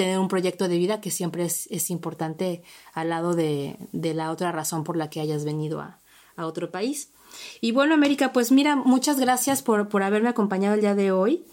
tener 0.00 0.18
un 0.18 0.28
proyecto 0.28 0.66
de 0.66 0.78
vida 0.78 1.02
que 1.02 1.10
siempre 1.10 1.44
es, 1.44 1.70
es 1.70 1.90
importante 1.90 2.62
al 2.94 3.10
lado 3.10 3.34
de, 3.34 3.76
de, 3.92 4.14
la 4.14 4.30
otra 4.30 4.50
razón 4.50 4.82
por 4.82 4.96
la 4.96 5.10
que 5.10 5.20
hayas 5.20 5.44
venido 5.44 5.78
a, 5.78 5.98
a, 6.36 6.46
otro 6.46 6.70
país. 6.70 7.12
Y 7.60 7.72
bueno, 7.72 7.92
América, 7.92 8.32
pues 8.32 8.50
mira, 8.50 8.76
muchas 8.76 9.20
gracias 9.20 9.60
por, 9.60 9.90
por 9.90 10.02
haberme 10.02 10.30
acompañado 10.30 10.74
el 10.74 10.80
día 10.80 10.94
de 10.94 11.12
hoy. 11.12 11.44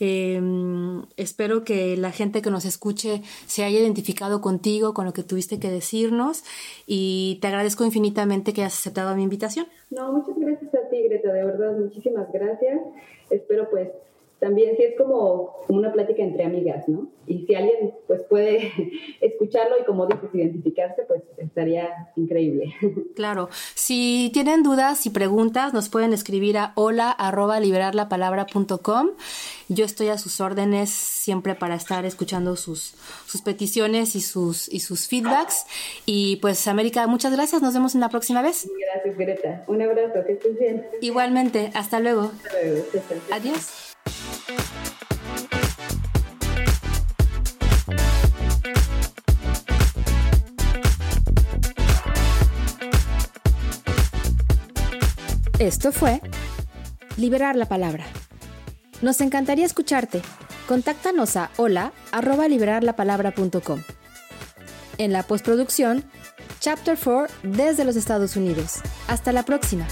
Eh, 0.00 0.38
espero 1.16 1.64
que 1.64 1.96
la 1.96 2.12
gente 2.12 2.42
que 2.42 2.50
nos 2.50 2.66
escuche 2.66 3.22
se 3.46 3.64
haya 3.64 3.80
identificado 3.80 4.42
contigo, 4.42 4.92
con 4.92 5.06
lo 5.06 5.14
que 5.14 5.22
tuviste 5.22 5.58
que 5.58 5.70
decirnos 5.70 6.44
y 6.86 7.38
te 7.40 7.46
agradezco 7.46 7.86
infinitamente 7.86 8.52
que 8.52 8.60
hayas 8.60 8.78
aceptado 8.78 9.16
mi 9.16 9.22
invitación. 9.22 9.66
No, 9.88 10.12
muchas 10.12 10.38
gracias 10.38 10.74
a 10.74 10.90
ti, 10.90 11.02
Greta, 11.04 11.32
de 11.32 11.42
verdad, 11.42 11.72
muchísimas 11.78 12.30
gracias. 12.30 12.80
Espero 13.30 13.70
pues 13.70 13.88
también 14.40 14.76
sí 14.76 14.82
es 14.82 14.96
como 14.98 15.56
una 15.68 15.92
plática 15.92 16.22
entre 16.22 16.44
amigas, 16.44 16.88
¿no? 16.88 17.08
Y 17.26 17.46
si 17.46 17.54
alguien 17.54 17.94
pues 18.06 18.22
puede 18.24 18.72
escucharlo 19.20 19.76
y 19.80 19.84
como 19.84 20.06
dices, 20.06 20.28
identificarse, 20.34 21.02
pues 21.08 21.22
estaría 21.38 21.88
increíble. 22.16 22.74
Claro. 23.14 23.48
Si 23.74 24.30
tienen 24.34 24.64
dudas 24.64 25.06
y 25.06 25.10
preguntas, 25.10 25.72
nos 25.72 25.88
pueden 25.88 26.12
escribir 26.12 26.58
a 26.58 26.72
hola 26.74 27.10
arroba 27.12 27.60
liberarlapalabra.com. 27.60 29.10
Yo 29.68 29.84
estoy 29.84 30.08
a 30.08 30.18
sus 30.18 30.40
órdenes 30.40 30.90
siempre 30.90 31.54
para 31.54 31.76
estar 31.76 32.04
escuchando 32.04 32.56
sus, 32.56 32.94
sus 33.26 33.40
peticiones 33.42 34.16
y 34.16 34.20
sus, 34.20 34.68
y 34.68 34.80
sus 34.80 35.06
feedbacks. 35.06 35.64
Y 36.06 36.36
pues, 36.36 36.66
América, 36.66 37.06
muchas 37.06 37.32
gracias. 37.32 37.62
Nos 37.62 37.72
vemos 37.72 37.94
en 37.94 38.00
la 38.00 38.08
próxima 38.08 38.42
vez. 38.42 38.68
Gracias, 38.92 39.16
Greta. 39.16 39.64
Un 39.68 39.80
abrazo. 39.80 40.24
Que 40.26 40.32
estés 40.32 40.58
bien. 40.58 40.86
Igualmente. 41.00 41.70
Hasta 41.74 42.00
luego. 42.00 42.32
Hasta 42.44 42.60
luego. 42.60 42.84
Adiós. 43.30 43.83
Esto 55.64 55.92
fue 55.92 56.20
Liberar 57.16 57.56
la 57.56 57.64
Palabra. 57.64 58.04
Nos 59.00 59.22
encantaría 59.22 59.64
escucharte. 59.64 60.20
Contáctanos 60.68 61.36
a 61.36 61.50
hola. 61.56 61.94
En 64.98 65.12
la 65.14 65.22
postproducción, 65.22 66.04
Chapter 66.60 66.98
4 67.02 67.34
desde 67.44 67.86
los 67.86 67.96
Estados 67.96 68.36
Unidos. 68.36 68.80
Hasta 69.08 69.32
la 69.32 69.42
próxima. 69.44 69.86